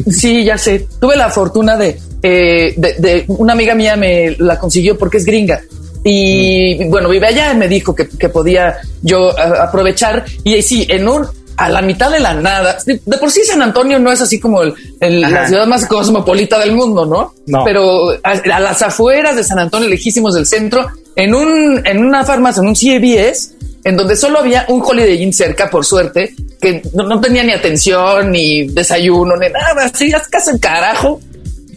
Sí, 0.09 0.45
ya 0.45 0.57
sé. 0.57 0.87
Tuve 0.99 1.17
la 1.17 1.29
fortuna 1.29 1.75
de, 1.75 1.99
eh, 2.23 2.73
de, 2.77 2.93
de, 2.93 3.25
una 3.27 3.51
amiga 3.53 3.75
mía 3.75 3.97
me 3.97 4.35
la 4.39 4.57
consiguió 4.57 4.97
porque 4.97 5.17
es 5.17 5.25
gringa. 5.25 5.61
Y 6.09 6.85
bueno, 6.85 7.09
vive 7.09 7.27
allá 7.27 7.51
y 7.51 7.57
me 7.57 7.67
dijo 7.67 7.93
que, 7.93 8.07
que 8.07 8.29
podía 8.29 8.77
yo 9.01 9.29
uh, 9.29 9.61
aprovechar. 9.61 10.23
Y 10.45 10.61
sí, 10.61 10.87
en 10.89 11.05
un 11.05 11.27
a 11.57 11.69
la 11.69 11.81
mitad 11.81 12.09
de 12.09 12.19
la 12.19 12.33
nada. 12.33 12.77
De, 12.85 12.97
por 13.17 13.29
sí 13.29 13.41
San 13.43 13.61
Antonio 13.61 13.99
no 13.99 14.11
es 14.11 14.21
así 14.21 14.39
como 14.39 14.61
el, 14.61 14.73
el, 15.01 15.21
la 15.21 15.47
ciudad 15.47 15.67
más 15.67 15.85
cosmopolita 15.85 16.59
del 16.59 16.71
mundo, 16.71 17.05
¿no? 17.05 17.33
no. 17.47 17.63
Pero 17.65 18.11
a, 18.23 18.31
a, 18.31 18.59
las 18.59 18.81
afueras 18.83 19.35
de 19.35 19.43
San 19.43 19.59
Antonio, 19.59 19.89
lejísimos 19.89 20.35
del 20.35 20.45
centro, 20.45 20.87
en 21.15 21.33
un 21.35 21.81
en 21.85 22.05
una 22.05 22.23
farmacia, 22.23 22.61
en 22.61 22.69
un 22.69 22.75
CVS, 22.75 23.55
en 23.83 23.97
donde 23.97 24.15
solo 24.15 24.39
había 24.39 24.65
un 24.69 24.81
Holiday 24.81 25.21
Inn 25.21 25.33
cerca, 25.33 25.69
por 25.69 25.83
suerte, 25.83 26.33
que 26.61 26.83
no, 26.93 27.03
no 27.03 27.19
tenía 27.19 27.43
ni 27.43 27.51
atención, 27.51 28.31
ni 28.31 28.67
desayuno, 28.67 29.35
ni 29.35 29.49
nada, 29.49 29.85
así, 29.85 30.13
haz 30.13 30.27
caso 30.27 30.51
en 30.51 30.59
carajo. 30.59 31.19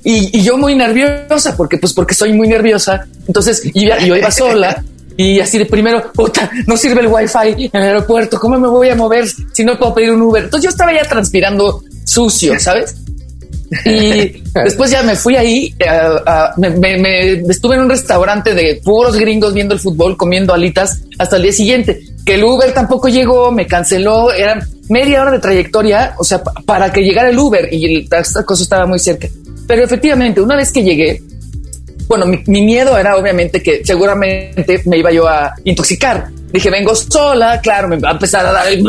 Y, 0.02 0.38
y, 0.38 0.42
yo 0.42 0.56
muy 0.56 0.74
nerviosa, 0.74 1.56
porque 1.56 1.76
pues 1.76 1.92
porque 1.92 2.14
soy 2.14 2.32
muy 2.32 2.48
nerviosa. 2.48 3.06
Entonces 3.26 3.62
iba, 3.74 3.98
yo 3.98 4.16
iba 4.16 4.30
sola 4.30 4.82
y 5.20 5.38
así 5.38 5.58
de 5.58 5.66
primero, 5.66 6.10
puta, 6.12 6.50
no 6.66 6.78
sirve 6.78 7.02
el 7.02 7.08
wifi 7.08 7.68
en 7.70 7.82
el 7.82 7.82
aeropuerto, 7.82 8.40
¿cómo 8.40 8.58
me 8.58 8.68
voy 8.68 8.88
a 8.88 8.94
mover 8.94 9.26
si 9.52 9.64
no 9.64 9.78
puedo 9.78 9.94
pedir 9.94 10.12
un 10.12 10.22
Uber? 10.22 10.44
Entonces 10.44 10.64
yo 10.64 10.70
estaba 10.70 10.94
ya 10.94 11.06
transpirando 11.06 11.82
sucio, 12.04 12.58
¿sabes? 12.58 12.96
Y 13.84 14.42
después 14.64 14.90
ya 14.90 15.02
me 15.02 15.16
fui 15.16 15.36
ahí, 15.36 15.74
uh, 15.78 16.16
uh, 16.16 16.60
me, 16.60 16.70
me, 16.70 16.98
me, 16.98 17.32
estuve 17.50 17.74
en 17.74 17.82
un 17.82 17.90
restaurante 17.90 18.54
de 18.54 18.80
puros 18.82 19.14
gringos 19.16 19.52
viendo 19.52 19.74
el 19.74 19.80
fútbol, 19.80 20.16
comiendo 20.16 20.54
alitas 20.54 21.02
hasta 21.18 21.36
el 21.36 21.42
día 21.42 21.52
siguiente. 21.52 22.00
Que 22.24 22.36
el 22.36 22.44
Uber 22.44 22.72
tampoco 22.72 23.08
llegó, 23.08 23.52
me 23.52 23.66
canceló, 23.66 24.32
era 24.32 24.66
media 24.88 25.20
hora 25.20 25.32
de 25.32 25.38
trayectoria, 25.38 26.14
o 26.18 26.24
sea, 26.24 26.42
para 26.42 26.90
que 26.92 27.02
llegara 27.02 27.28
el 27.28 27.38
Uber 27.38 27.68
y 27.72 28.08
esta 28.10 28.42
cosa 28.44 28.62
estaba 28.62 28.86
muy 28.86 28.98
cerca. 28.98 29.28
Pero 29.66 29.84
efectivamente, 29.84 30.40
una 30.40 30.56
vez 30.56 30.72
que 30.72 30.82
llegué, 30.82 31.22
bueno, 32.08 32.26
mi, 32.26 32.42
mi, 32.46 32.62
miedo 32.62 32.98
era 32.98 33.16
obviamente 33.16 33.62
que 33.62 33.84
seguramente 33.84 34.82
me 34.86 34.98
iba 34.98 35.12
yo 35.12 35.28
a 35.28 35.54
intoxicar. 35.64 36.28
Dije, 36.52 36.68
vengo 36.70 36.94
sola, 36.94 37.60
claro, 37.60 37.86
me 37.86 37.98
va 37.98 38.10
a 38.10 38.12
empezar 38.12 38.44
a 38.44 38.52
dar 38.52 38.66
el... 38.66 38.82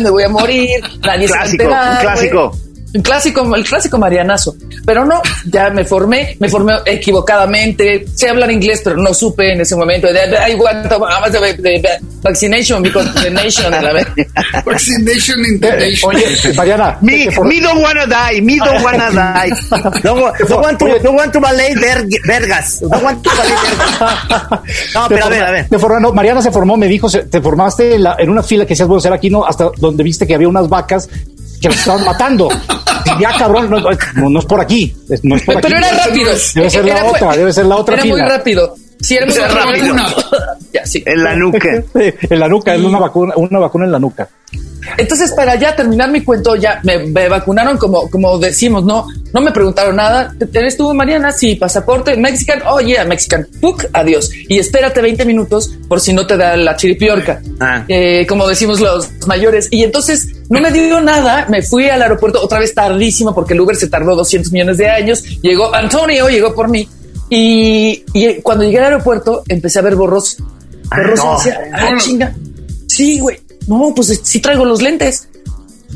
Me 0.00 0.10
voy 0.10 0.22
a 0.22 0.28
morir, 0.30 0.80
nadie 1.02 1.26
clásico, 1.26 1.64
se 1.64 1.68
va 1.68 1.88
a 1.88 1.92
un 1.92 2.00
clásico. 2.00 2.58
El 2.92 3.02
clásico, 3.02 3.54
el 3.54 3.64
clásico 3.64 3.98
marianazo. 3.98 4.56
Pero 4.84 5.04
no, 5.04 5.20
ya 5.46 5.70
me 5.70 5.84
formé, 5.84 6.36
me 6.40 6.48
formé 6.48 6.74
equivocadamente. 6.86 8.06
Sé 8.14 8.28
hablar 8.28 8.50
inglés, 8.50 8.80
pero 8.82 8.96
no 8.96 9.12
supe 9.12 9.52
en 9.52 9.60
ese 9.60 9.76
momento. 9.76 10.08
I 10.08 10.54
want 10.54 10.88
vaccination 12.22 12.82
because 12.82 13.12
the 13.14 13.30
nation. 13.30 13.72
Vaccination 14.64 15.38
in 15.44 15.60
the 15.60 15.68
eh, 15.68 15.90
nation. 15.90 16.14
Oye, 16.14 16.54
Mariana. 16.56 16.98
Me, 17.02 17.26
me 17.26 17.60
don't 17.60 17.82
wanna 17.82 18.06
die, 18.06 18.40
me 18.40 18.58
don't 18.58 18.82
wanna 18.82 19.10
die. 19.12 19.50
No, 20.04 20.14
no 20.48 20.60
want 20.60 20.78
to, 20.78 21.02
no 21.02 21.12
want 21.12 21.32
to 21.32 21.40
ballet 21.40 21.74
vergas. 21.74 22.82
No 22.82 22.98
want 22.98 23.22
to 23.22 23.30
ballet 23.30 23.56
vergas. 23.98 24.94
No, 24.94 25.08
pero 25.08 25.24
a 25.26 25.28
ver, 25.28 25.42
a 25.42 25.50
ver. 25.50 25.68
Te 25.68 25.78
formó, 25.78 26.00
no, 26.00 26.12
Mariana 26.12 26.42
se 26.42 26.50
formó, 26.50 26.76
me 26.76 26.86
dijo, 26.86 27.08
se, 27.08 27.24
te 27.24 27.40
formaste 27.40 27.94
en, 27.94 28.02
la, 28.02 28.16
en, 28.18 28.30
una 28.30 28.42
fila 28.42 28.64
que 28.64 28.70
decías, 28.70 28.88
bueno, 28.88 29.00
ser 29.00 29.12
aquí, 29.12 29.30
¿no? 29.30 29.44
Hasta 29.44 29.70
donde 29.76 30.02
viste 30.02 30.26
que 30.26 30.34
había 30.34 30.48
unas 30.48 30.68
vacas 30.68 31.08
que 31.60 31.68
las 31.68 31.78
estaban 31.78 32.04
matando. 32.04 32.48
Ya, 33.20 33.32
cabrón, 33.38 33.70
no, 33.70 33.80
no, 33.80 34.30
no, 34.30 34.38
es 34.38 34.44
por 34.46 34.60
aquí. 34.60 34.94
No 35.22 35.36
es 35.36 35.42
por 35.42 35.60
Pero 35.60 35.76
aquí. 35.76 35.86
era 35.86 36.04
rápido. 36.04 36.30
Debe 36.54 36.70
ser 36.70 36.86
era, 36.88 37.02
la 37.02 37.04
otra, 37.10 37.36
debe 37.36 37.52
ser 37.52 37.66
la 37.66 37.76
otra 37.76 37.94
era 37.94 38.02
fila. 38.02 38.14
muy 38.16 38.22
rápido. 38.30 38.74
Sí, 39.00 39.16
era 39.16 39.26
muy 39.26 39.34
Era 39.36 39.48
rápido. 39.48 39.94
rápido. 39.94 40.16
ya, 40.72 40.84
sí. 40.86 41.02
En 41.06 41.22
la 41.24 41.36
nuca. 41.36 41.68
en 41.94 42.40
la 42.40 42.48
nuca, 42.48 42.74
es 42.74 42.82
una 42.82 42.98
vacuna, 42.98 43.34
una 43.36 43.58
vacuna 43.60 43.84
en 43.86 43.92
la 43.92 43.98
nuca. 43.98 44.28
Entonces, 44.96 45.32
para 45.32 45.54
ya 45.56 45.76
terminar 45.76 46.10
mi 46.10 46.22
cuento, 46.22 46.56
ya 46.56 46.80
me, 46.82 46.98
me, 46.98 47.28
vacunaron 47.28 47.76
como, 47.76 48.08
como 48.10 48.38
decimos, 48.38 48.84
no, 48.84 49.06
no 49.32 49.40
me 49.40 49.52
preguntaron 49.52 49.96
nada. 49.96 50.34
¿Eres 50.52 50.76
tú, 50.76 50.92
Mariana? 50.94 51.32
Sí, 51.32 51.56
pasaporte, 51.56 52.16
Mexican, 52.16 52.60
oh 52.66 52.80
yeah, 52.80 53.04
Mexican, 53.04 53.46
Puk, 53.60 53.84
adiós. 53.92 54.30
Y 54.48 54.58
espérate 54.58 55.00
20 55.02 55.24
minutos 55.24 55.70
por 55.88 56.00
si 56.00 56.12
no 56.12 56.26
te 56.26 56.36
da 56.36 56.56
la 56.56 56.76
chiripiorca, 56.76 57.40
Ah. 57.60 57.84
eh, 57.88 58.26
como 58.26 58.46
decimos 58.46 58.80
los 58.80 59.08
mayores. 59.26 59.68
Y 59.70 59.84
entonces 59.84 60.28
no 60.48 60.60
me 60.60 60.70
dio 60.72 61.00
nada, 61.00 61.46
me 61.48 61.62
fui 61.62 61.88
al 61.88 62.00
aeropuerto 62.02 62.40
otra 62.42 62.58
vez 62.60 62.74
tardísimo 62.74 63.34
porque 63.34 63.54
el 63.54 63.60
Uber 63.60 63.76
se 63.76 63.88
tardó 63.88 64.16
200 64.16 64.52
millones 64.52 64.78
de 64.78 64.88
años. 64.88 65.22
Llegó 65.42 65.74
Antonio, 65.74 66.28
llegó 66.28 66.54
por 66.54 66.68
mí. 66.68 66.88
Y, 67.30 68.04
y 68.14 68.40
cuando 68.42 68.64
llegué 68.64 68.78
al 68.78 68.84
aeropuerto 68.84 69.42
empecé 69.48 69.78
a 69.78 69.82
ver 69.82 69.96
borroso. 69.96 70.42
Borroso, 70.90 71.24
no. 71.24 71.36
decía, 71.36 71.60
ah, 71.74 71.94
chinga. 71.98 72.34
Sí, 72.86 73.18
güey. 73.20 73.38
No, 73.68 73.92
pues 73.94 74.20
sí 74.22 74.40
traigo 74.40 74.64
los 74.64 74.82
lentes. 74.82 75.28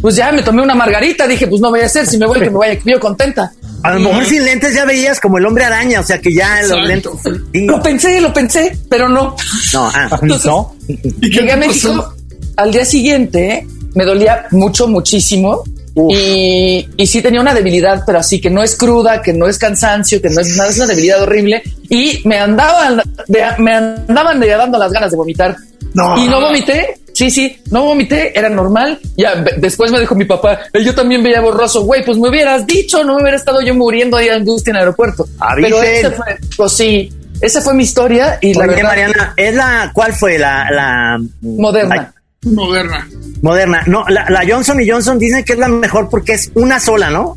Pues 0.00 0.16
ya 0.16 0.32
me 0.32 0.42
tomé 0.42 0.62
una 0.62 0.74
margarita, 0.74 1.26
dije, 1.26 1.46
pues 1.46 1.60
no 1.60 1.70
voy 1.70 1.80
a 1.80 1.86
hacer, 1.86 2.06
si 2.06 2.16
me 2.18 2.26
voy, 2.26 2.38
que 2.40 2.50
me 2.50 2.56
vaya, 2.58 2.76
que 2.78 2.90
yo 2.90 2.98
contenta. 3.00 3.52
A 3.82 3.92
lo 3.94 4.00
mejor 4.00 4.24
sin 4.24 4.44
lentes 4.44 4.74
ya 4.74 4.84
veías 4.84 5.20
como 5.20 5.38
el 5.38 5.46
hombre 5.46 5.64
araña, 5.64 6.00
o 6.00 6.02
sea 6.02 6.18
que 6.20 6.32
ya 6.32 6.62
los 6.62 6.86
lentes. 6.86 7.12
Sí. 7.52 7.66
Lo 7.66 7.82
pensé, 7.82 8.20
lo 8.20 8.32
pensé, 8.32 8.76
pero 8.88 9.08
no. 9.08 9.36
No, 9.74 9.90
ah. 9.94 10.08
Entonces, 10.22 10.46
¿No? 10.46 10.74
¿Y 10.88 10.96
qué 11.30 11.40
Llegué 11.40 11.52
a? 11.52 11.56
México, 11.56 12.14
al 12.56 12.70
día 12.72 12.84
siguiente 12.84 13.66
me 13.94 14.04
dolía 14.04 14.46
mucho, 14.52 14.86
muchísimo. 14.88 15.62
Y, 16.08 16.88
y 16.96 17.06
sí 17.06 17.20
tenía 17.20 17.40
una 17.42 17.52
debilidad, 17.52 18.02
pero 18.06 18.18
así 18.18 18.40
que 18.40 18.48
no 18.48 18.62
es 18.62 18.76
cruda, 18.76 19.20
que 19.20 19.34
no 19.34 19.46
es 19.46 19.58
cansancio, 19.58 20.22
que 20.22 20.30
no 20.30 20.40
es 20.40 20.56
nada, 20.56 20.70
es 20.70 20.76
una 20.76 20.86
debilidad 20.86 21.22
horrible. 21.22 21.62
Y 21.90 22.22
me 22.24 22.38
andaban, 22.38 23.02
de- 23.28 23.44
me 23.58 23.74
andaban 23.74 24.40
de- 24.40 24.48
dando 24.48 24.78
las 24.78 24.90
ganas 24.90 25.10
de 25.10 25.16
vomitar. 25.18 25.54
No. 25.92 26.16
Y 26.16 26.26
no 26.28 26.40
vomité. 26.40 26.98
Sí, 27.14 27.30
sí, 27.30 27.56
no 27.70 27.84
vomité, 27.84 28.36
era 28.38 28.48
normal. 28.48 28.98
Ya 29.16 29.44
después 29.58 29.90
me 29.92 30.00
dijo 30.00 30.14
mi 30.14 30.24
papá, 30.24 30.60
"Eh, 30.72 30.82
yo 30.82 30.94
también 30.94 31.22
veía 31.22 31.40
borroso, 31.40 31.82
güey, 31.84 32.04
pues 32.04 32.16
me 32.18 32.28
hubieras 32.30 32.66
dicho, 32.66 33.04
no 33.04 33.16
me 33.16 33.22
hubiera 33.22 33.36
estado 33.36 33.60
yo 33.60 33.74
muriendo 33.74 34.16
ahí 34.16 34.26
de 34.26 34.32
angustia 34.36 34.70
en 34.70 34.76
el 34.76 34.80
aeropuerto. 34.82 35.26
Avisen. 35.38 35.70
Pero 35.72 35.82
ese 35.82 36.10
fue, 36.12 36.36
pues 36.56 36.72
sí, 36.72 37.12
esa 37.40 37.60
fue 37.60 37.74
mi 37.74 37.82
historia 37.84 38.38
y 38.40 38.54
la 38.54 38.60
Oye, 38.64 38.68
verdad, 38.76 38.82
Mariana, 38.88 39.34
¿es 39.36 39.54
la, 39.54 39.90
cuál 39.92 40.12
fue 40.14 40.38
la, 40.38 40.66
la 40.70 41.20
moderna. 41.42 42.14
Moderna. 42.44 43.08
moderna? 43.42 43.82
No, 43.86 44.04
la, 44.08 44.26
la 44.28 44.42
Johnson 44.48 44.80
y 44.80 44.88
Johnson 44.88 45.18
dicen 45.18 45.44
que 45.44 45.52
es 45.52 45.58
la 45.58 45.68
mejor 45.68 46.08
porque 46.08 46.32
es 46.32 46.50
una 46.54 46.80
sola, 46.80 47.10
¿no? 47.10 47.36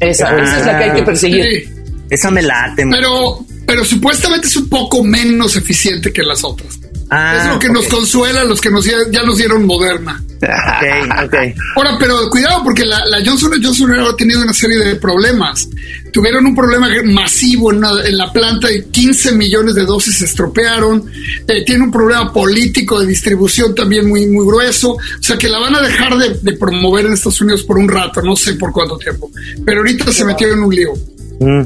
Esa, 0.00 0.30
esa 0.40 0.60
es 0.60 0.66
la 0.66 0.78
que 0.78 0.84
hay 0.84 0.92
que 0.92 1.02
perseguir. 1.02 1.44
Sí. 1.44 1.74
Esa 2.08 2.30
me 2.30 2.40
late. 2.40 2.84
man. 2.84 2.98
Pero, 2.98 3.44
pero 3.66 3.84
supuestamente 3.84 4.46
es 4.46 4.56
un 4.56 4.68
poco 4.68 5.02
menos 5.02 5.56
eficiente 5.56 6.10
que 6.12 6.22
las 6.22 6.42
otras. 6.44 6.78
Ah, 7.10 7.38
es 7.40 7.46
lo 7.48 7.58
que 7.58 7.68
nos 7.70 7.86
consuela, 7.88 8.44
los 8.44 8.60
que 8.60 8.70
nos 8.70 8.84
ya, 8.84 8.96
ya 9.10 9.22
nos 9.22 9.38
dieron 9.38 9.64
moderna. 9.64 10.22
Ok, 10.40 11.24
ok. 11.24 11.34
Ahora, 11.76 11.96
pero 11.98 12.28
cuidado 12.30 12.62
porque 12.62 12.84
la, 12.84 13.04
la 13.06 13.18
Johnson 13.24 13.50
Johnson 13.62 13.92
ha 13.98 14.14
tenido 14.14 14.42
una 14.42 14.52
serie 14.52 14.78
de 14.78 14.94
problemas. 14.96 15.68
Tuvieron 16.12 16.46
un 16.46 16.54
problema 16.54 16.88
masivo 17.04 17.72
en, 17.72 17.78
una- 17.78 18.04
en 18.06 18.16
la 18.16 18.32
planta 18.32 18.70
y 18.70 18.84
15 18.84 19.32
millones 19.32 19.74
de 19.74 19.84
dosis 19.84 20.18
se 20.18 20.26
estropearon. 20.26 21.10
Eh, 21.48 21.64
tiene 21.64 21.84
un 21.84 21.90
problema 21.90 22.32
político 22.32 23.00
de 23.00 23.06
distribución 23.06 23.74
también 23.74 24.08
muy, 24.08 24.26
muy 24.26 24.46
grueso. 24.46 24.92
O 24.92 24.98
sea 25.22 25.36
que 25.36 25.48
la 25.48 25.58
van 25.58 25.74
a 25.74 25.80
dejar 25.82 26.16
de, 26.18 26.38
de 26.40 26.52
promover 26.56 27.06
en 27.06 27.14
Estados 27.14 27.40
Unidos 27.40 27.62
por 27.64 27.78
un 27.78 27.88
rato, 27.88 28.22
no 28.22 28.36
sé 28.36 28.52
por 28.54 28.70
cuánto 28.72 28.96
tiempo. 28.98 29.30
Pero 29.64 29.78
ahorita 29.78 30.12
se 30.12 30.24
metió 30.24 30.52
en 30.52 30.58
un 30.60 30.74
lío. 30.74 30.92
Mm. 31.40 31.62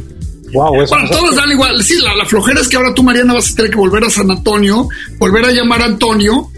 Wow, 0.53 0.83
eso 0.83 0.95
Bueno, 0.95 1.11
todos 1.11 1.37
dan 1.37 1.51
igual. 1.51 1.83
Sí, 1.83 1.95
la, 2.03 2.15
la 2.17 2.25
flojera 2.27 2.61
es 2.61 2.69
que 2.69 2.77
ahora 2.77 2.93
tú, 2.95 3.03
Mariana, 3.03 3.35
vas 3.35 3.53
a 3.53 3.57
tener 3.57 3.71
que 3.71 3.77
volver 3.79 4.05
a 4.05 4.11
San 4.11 4.31
Antonio, 4.31 4.89
volver 5.19 5.45
a 5.47 5.51
llamar 5.51 5.83
a 5.83 5.87
Antonio. 5.87 6.49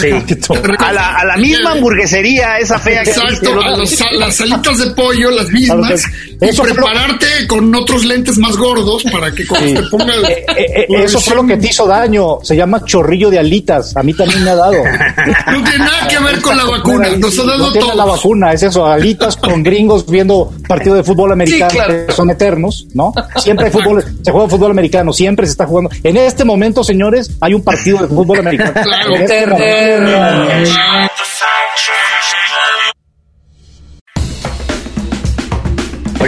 Sí. 0.00 0.08
que 0.26 0.38
A 0.78 0.92
la, 0.92 1.14
a 1.16 1.24
la 1.26 1.36
misma 1.36 1.72
hamburguesería, 1.72 2.58
esa 2.58 2.78
fea 2.78 3.02
que 3.02 3.10
Exacto, 3.10 3.54
¿no? 3.54 3.60
a 3.60 3.76
los- 3.76 4.00
a 4.00 4.12
las 4.12 4.34
salitas 4.36 4.78
de 4.78 4.90
pollo, 4.92 5.30
las 5.30 5.50
mismas, 5.50 6.04
Y 6.52 6.56
lo- 6.56 6.62
prepararte 6.64 7.26
con 7.48 7.74
otros 7.74 8.04
lentes 8.04 8.38
más 8.38 8.56
gordos 8.56 9.02
para 9.12 9.30
que 9.32 9.46
cuando 9.46 9.80
te 9.82 9.88
pongas. 9.88 10.16
Eh, 10.28 10.44
eh, 10.56 10.86
eso 11.04 11.20
fue 11.20 11.34
lo 11.36 11.46
que 11.46 11.56
te 11.56 11.68
hizo 11.68 11.86
daño. 11.86 12.38
Se 12.42 12.56
llama 12.56 12.84
chorrillo 12.84 13.30
de 13.30 13.38
alitas. 13.38 13.96
A 13.96 14.02
mí 14.02 14.12
también 14.14 14.44
me 14.44 14.50
ha 14.50 14.54
dado. 14.56 14.74
No 14.74 15.62
tiene 15.64 15.78
nada 15.78 16.08
que 16.08 16.18
ver 16.18 16.40
con 16.40 16.56
la 16.56 16.64
vacuna, 16.64 17.08
nos 17.18 17.38
ha 17.38 17.42
dado 17.44 17.58
no 17.58 17.72
tiene 17.72 17.86
todo. 17.86 17.96
la 17.96 18.04
vacuna, 18.04 18.52
es 18.52 18.62
eso, 18.62 18.86
alitas 18.86 19.36
con 19.36 19.62
gringos 19.62 20.06
viendo 20.08 20.52
partido 20.68 20.94
de 20.96 21.02
fútbol 21.04 21.32
americano 21.32 21.70
Sí, 21.70 21.76
claro. 21.76 22.06
que 22.06 22.12
son 22.12 22.30
eternos, 22.30 22.86
¿no? 22.94 23.12
Siempre 23.36 23.66
hay 23.66 23.72
fútbol, 23.72 24.04
se 24.22 24.30
juega 24.30 24.48
fútbol 24.48 24.70
americano, 24.70 25.12
siempre 25.12 25.46
se 25.46 25.52
está 25.52 25.66
jugando. 25.66 25.90
En 26.02 26.16
este 26.16 26.44
momento, 26.44 26.82
señores, 26.84 27.30
hay 27.40 27.54
un 27.54 27.62
partido 27.62 27.98
de 27.98 28.08
fútbol 28.08 28.38
americano. 28.38 28.72
Claro. 28.82 29.16
En 29.16 29.22
este 29.22 29.46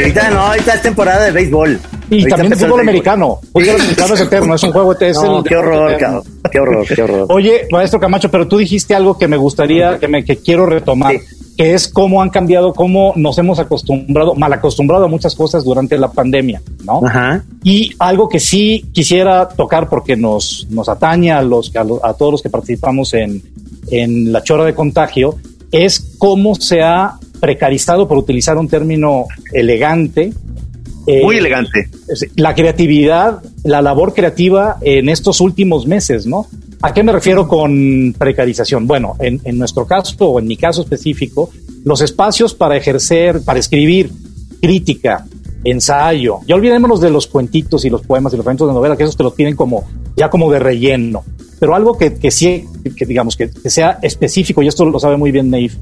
Ahorita 0.03 0.31
no, 0.31 0.41
ahorita 0.41 0.75
es 0.75 0.83
temporada 0.83 1.25
de 1.25 1.31
béisbol. 1.33 1.81
Y 2.11 2.15
Ahorita 2.21 2.37
también 2.37 2.51
de 2.59 2.65
fútbol 2.67 2.81
americano. 2.81 3.39
Fútbol 3.53 3.81
americano 3.81 4.15
es 4.15 4.21
eterno, 4.21 4.55
es 4.55 4.63
un 4.63 4.73
juego 4.73 4.93
es 4.99 5.17
No, 5.17 5.39
el- 5.39 5.45
qué 5.45 5.57
horror, 5.57 5.97
cabrón. 5.99 6.23
Qué 6.51 6.61
horror, 6.61 6.87
qué 6.87 7.03
horror. 7.03 7.27
Oye, 7.31 7.67
maestro 7.71 7.99
Camacho, 8.01 8.31
pero 8.31 8.47
tú 8.47 8.59
dijiste 8.59 8.95
algo 8.95 9.19
que 9.19 9.27
me 9.29 9.37
gustaría, 9.37 9.99
que 9.99 10.07
me 10.09 10.25
que 10.25 10.37
quiero 10.37 10.67
retomar, 10.67 11.13
Sí. 11.19 11.19
que 11.57 11.75
es 11.75 11.89
cómo 11.89 12.23
han 12.23 12.31
cambiado, 12.31 12.73
cómo 12.75 13.13
nos 13.17 13.37
hemos 13.39 13.59
acostumbrado, 13.59 14.35
mal 14.37 14.53
acostumbrado 14.53 15.07
a 15.07 15.09
muchas 15.09 15.35
cosas 15.35 15.65
durante 15.65 15.99
la 15.99 16.13
pandemia, 16.13 16.63
¿no? 16.85 17.01
Ajá. 17.05 17.43
Y 17.65 17.93
algo 17.99 18.29
que 18.29 18.39
sí 18.39 18.85
quisiera 18.93 19.49
tocar 19.49 19.89
porque 19.89 20.17
nos, 20.17 20.67
nos 20.71 20.89
atañe 20.89 21.33
a, 21.33 21.43
los, 21.43 21.75
a, 21.75 21.83
lo- 21.83 22.05
a 22.05 22.15
todos 22.15 22.31
los 22.33 22.43
que 22.43 22.51
participamos 22.51 23.13
en, 23.15 23.43
en 23.91 24.33
la 24.33 24.43
chora 24.45 24.65
de 24.65 24.75
contagio, 24.75 25.35
es 25.73 26.15
cómo 26.19 26.55
se 26.55 26.81
ha 26.83 27.15
precarizado, 27.41 28.09
por 28.09 28.19
utilizar 28.19 28.57
un 28.59 28.69
término 28.69 29.27
elegante, 29.53 30.33
eh, 31.07 31.23
Muy 31.23 31.37
elegante. 31.39 31.89
la 32.35 32.55
creatividad, 32.55 33.41
la 33.63 33.81
labor 33.81 34.13
creativa 34.13 34.77
en 34.81 35.09
estos 35.09 35.41
últimos 35.41 35.87
meses, 35.87 36.27
¿no? 36.27 36.47
¿A 36.83 36.93
qué 36.93 37.03
me 37.05 37.13
refiero 37.13 37.47
con 37.47 38.15
precarización? 38.19 38.87
Bueno, 38.87 39.15
en, 39.21 39.41
en 39.45 39.57
nuestro 39.57 39.87
caso 39.87 40.17
o 40.27 40.41
en 40.41 40.47
mi 40.47 40.57
caso 40.57 40.83
específico, 40.83 41.51
los 41.85 42.01
espacios 42.01 42.55
para 42.55 42.77
ejercer, 42.77 43.43
para 43.45 43.61
escribir 43.61 44.11
crítica, 44.61 45.25
ensayo, 45.65 46.39
ya 46.47 46.55
olvidémonos 46.55 47.01
de 47.01 47.11
los 47.11 47.27
cuentitos 47.27 47.85
y 47.85 47.91
los 47.91 48.03
poemas 48.03 48.33
y 48.33 48.37
los 48.37 48.45
fragmentos 48.45 48.69
de 48.69 48.75
novela, 48.75 48.97
que 48.97 49.05
esos 49.05 49.17
te 49.17 49.23
los 49.23 49.35
piden 49.35 49.57
como 49.57 49.85
ya 50.17 50.29
como 50.31 50.51
de 50.51 50.59
relleno, 50.59 51.25
pero 51.59 51.75
algo 51.75 51.97
que, 51.97 52.15
que 52.15 52.31
sí, 52.31 52.65
que 52.97 53.07
digamos 53.07 53.37
que, 53.37 53.51
que 53.51 53.71
sea 53.71 53.99
específico, 54.03 54.63
y 54.63 54.69
esto 54.69 54.85
lo 54.85 54.99
sabe 54.99 55.17
muy 55.17 55.31
bien 55.31 55.51
Neif, 55.51 55.77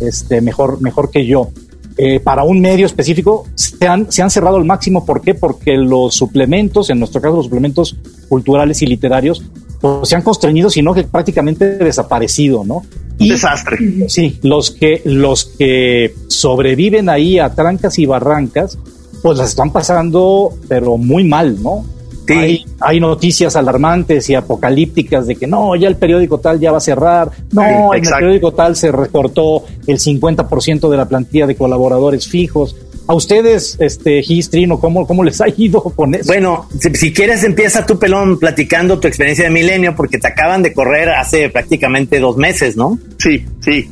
este, 0.00 0.40
mejor, 0.40 0.80
mejor 0.80 1.10
que 1.10 1.26
yo, 1.26 1.50
eh, 1.96 2.18
para 2.18 2.42
un 2.42 2.60
medio 2.60 2.86
específico 2.86 3.46
se 3.54 3.86
han, 3.86 4.10
se 4.10 4.22
han 4.22 4.30
cerrado 4.30 4.56
al 4.56 4.64
máximo. 4.64 5.06
¿Por 5.06 5.20
qué? 5.20 5.34
Porque 5.34 5.76
los 5.76 6.14
suplementos, 6.14 6.90
en 6.90 6.98
nuestro 6.98 7.20
caso 7.20 7.36
los 7.36 7.44
suplementos 7.44 7.96
culturales 8.28 8.82
y 8.82 8.86
literarios, 8.86 9.44
pues 9.80 10.08
se 10.08 10.16
han 10.16 10.22
constreñido, 10.22 10.70
sino 10.70 10.92
que 10.92 11.04
prácticamente 11.04 11.78
desaparecido, 11.78 12.64
¿no? 12.64 12.82
Un 13.20 13.28
desastre. 13.28 13.78
Sí, 14.08 14.40
los 14.42 14.72
que, 14.72 15.02
los 15.04 15.44
que 15.44 16.14
sobreviven 16.26 17.08
ahí 17.08 17.38
a 17.38 17.54
trancas 17.54 17.98
y 18.00 18.06
barrancas, 18.06 18.76
pues 19.22 19.38
las 19.38 19.50
están 19.50 19.70
pasando, 19.70 20.52
pero 20.68 20.96
muy 20.96 21.22
mal, 21.22 21.62
¿no? 21.62 21.84
Sí. 22.26 22.32
Hay, 22.32 22.66
hay 22.80 23.00
noticias 23.00 23.56
alarmantes 23.56 24.28
y 24.30 24.34
apocalípticas 24.34 25.26
de 25.26 25.36
que 25.36 25.46
no, 25.46 25.76
ya 25.76 25.88
el 25.88 25.96
periódico 25.96 26.38
tal 26.38 26.58
ya 26.58 26.72
va 26.72 26.78
a 26.78 26.80
cerrar, 26.80 27.30
no, 27.52 27.62
Sí, 27.62 27.98
en 27.98 28.04
el 28.04 28.10
periódico 28.10 28.52
tal 28.52 28.76
se 28.76 28.90
recortó 28.90 29.64
el 29.86 29.98
50% 29.98 30.88
de 30.88 30.96
la 30.96 31.06
plantilla 31.06 31.46
de 31.46 31.56
colaboradores 31.56 32.26
fijos. 32.28 32.76
A 33.06 33.14
ustedes, 33.14 33.76
este, 33.80 34.22
Gis, 34.22 34.48
Trino, 34.48 34.80
¿cómo, 34.80 35.06
¿cómo 35.06 35.22
les 35.24 35.40
ha 35.42 35.46
ido 35.54 35.82
con 35.82 36.14
eso? 36.14 36.26
Bueno, 36.26 36.66
si, 36.80 36.94
si 36.94 37.12
quieres 37.12 37.44
empieza 37.44 37.84
tú, 37.84 37.98
Pelón, 37.98 38.38
platicando 38.38 38.98
tu 38.98 39.08
experiencia 39.08 39.44
de 39.44 39.50
milenio, 39.50 39.94
porque 39.94 40.18
te 40.18 40.28
acaban 40.28 40.62
de 40.62 40.72
correr 40.72 41.10
hace 41.10 41.50
prácticamente 41.50 42.18
dos 42.18 42.38
meses, 42.38 42.76
¿no? 42.76 42.98
Sí, 43.18 43.44
sí. 43.60 43.88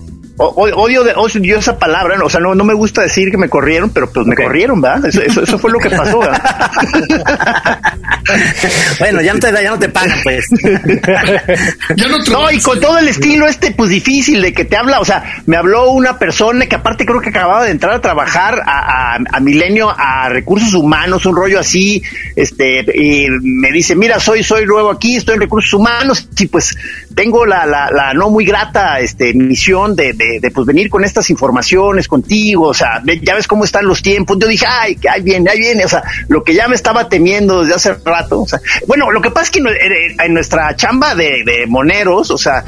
Odio, 0.50 1.04
de, 1.04 1.12
odio 1.14 1.58
esa 1.58 1.78
palabra, 1.78 2.18
o 2.22 2.28
sea, 2.28 2.40
no, 2.40 2.54
no 2.54 2.64
me 2.64 2.74
gusta 2.74 3.02
decir 3.02 3.30
que 3.30 3.38
me 3.38 3.48
corrieron, 3.48 3.90
pero 3.90 4.10
pues 4.10 4.26
me 4.26 4.34
corrieron, 4.36 4.80
¿verdad? 4.80 5.06
Eso, 5.06 5.22
eso, 5.22 5.58
fue 5.58 5.70
lo 5.70 5.78
que 5.78 5.90
pasó, 5.90 6.20
bueno, 8.98 9.20
ya 9.20 9.34
no 9.34 9.40
te 9.40 9.52
ya 9.52 9.70
no 9.70 9.78
te 9.78 9.88
pagan, 9.88 10.18
pues. 10.22 10.48
no, 12.30 12.50
y 12.50 12.60
con 12.60 12.80
todo 12.80 12.98
el 12.98 13.08
estilo 13.08 13.46
este, 13.46 13.72
pues 13.72 13.90
difícil 13.90 14.42
de 14.42 14.52
que 14.52 14.64
te 14.64 14.76
habla, 14.76 15.00
o 15.00 15.04
sea, 15.04 15.42
me 15.46 15.56
habló 15.56 15.90
una 15.90 16.18
persona 16.18 16.66
que 16.66 16.76
aparte 16.76 17.04
creo 17.06 17.20
que 17.20 17.30
acababa 17.30 17.64
de 17.64 17.70
entrar 17.70 17.94
a 17.94 18.00
trabajar 18.00 18.62
a, 18.64 19.16
a, 19.16 19.40
Milenio, 19.40 19.90
a 19.90 20.28
recursos 20.28 20.74
humanos, 20.74 21.26
un 21.26 21.36
rollo 21.36 21.58
así, 21.58 22.02
este, 22.36 22.84
y 22.94 23.28
me 23.42 23.70
dice, 23.72 23.94
mira, 23.96 24.20
soy, 24.20 24.42
soy 24.42 24.66
nuevo 24.66 24.90
aquí, 24.90 25.16
estoy 25.16 25.34
en 25.34 25.40
recursos 25.40 25.72
humanos, 25.74 26.28
y 26.38 26.46
pues 26.46 26.76
tengo 27.14 27.46
la, 27.46 27.66
la, 27.66 27.90
la 27.90 28.14
no 28.14 28.30
muy 28.30 28.44
grata 28.44 29.00
este, 29.00 29.34
misión 29.34 29.94
de, 29.96 30.12
de, 30.12 30.50
pues 30.50 30.66
venir 30.66 30.88
con 30.90 31.04
estas 31.04 31.30
informaciones 31.30 32.08
contigo, 32.08 32.68
o 32.68 32.74
sea, 32.74 33.02
ya 33.22 33.34
ves 33.34 33.46
cómo 33.46 33.64
están 33.64 33.86
los 33.86 34.02
tiempos. 34.02 34.38
Yo 34.38 34.48
dije, 34.48 34.66
ay, 34.68 34.98
ahí 35.10 35.22
viene, 35.22 35.50
ahí 35.50 35.58
viene, 35.58 35.84
o 35.84 35.88
sea, 35.88 36.02
lo 36.28 36.42
que 36.44 36.54
ya 36.54 36.68
me 36.68 36.74
estaba 36.74 37.08
temiendo 37.08 37.62
desde 37.62 37.74
hace 37.74 37.94
rato, 38.04 38.42
o 38.42 38.48
sea, 38.48 38.60
bueno, 38.86 39.10
lo 39.10 39.20
que 39.20 39.30
pasa 39.30 39.44
es 39.44 39.50
que 39.50 39.62
en 40.24 40.34
nuestra 40.34 40.74
chamba 40.76 41.14
de, 41.14 41.42
de 41.44 41.66
moneros, 41.66 42.30
o 42.30 42.38
sea, 42.38 42.64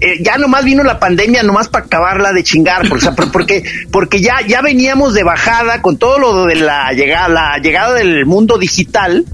eh, 0.00 0.22
ya 0.22 0.36
nomás 0.36 0.64
vino 0.64 0.82
la 0.82 0.98
pandemia 0.98 1.42
nomás 1.42 1.68
para 1.68 1.86
acabarla 1.86 2.32
de 2.32 2.42
chingar, 2.42 2.88
porque, 2.88 3.08
porque, 3.32 3.64
porque 3.92 4.20
ya, 4.20 4.40
ya 4.46 4.60
veníamos 4.60 5.14
de 5.14 5.22
bajada 5.22 5.80
con 5.80 5.96
todo 5.96 6.18
lo 6.18 6.46
de 6.46 6.56
la 6.56 6.92
llegada, 6.92 7.28
la 7.28 7.58
llegada 7.58 7.94
del 7.94 8.26
mundo 8.26 8.58
digital 8.58 9.24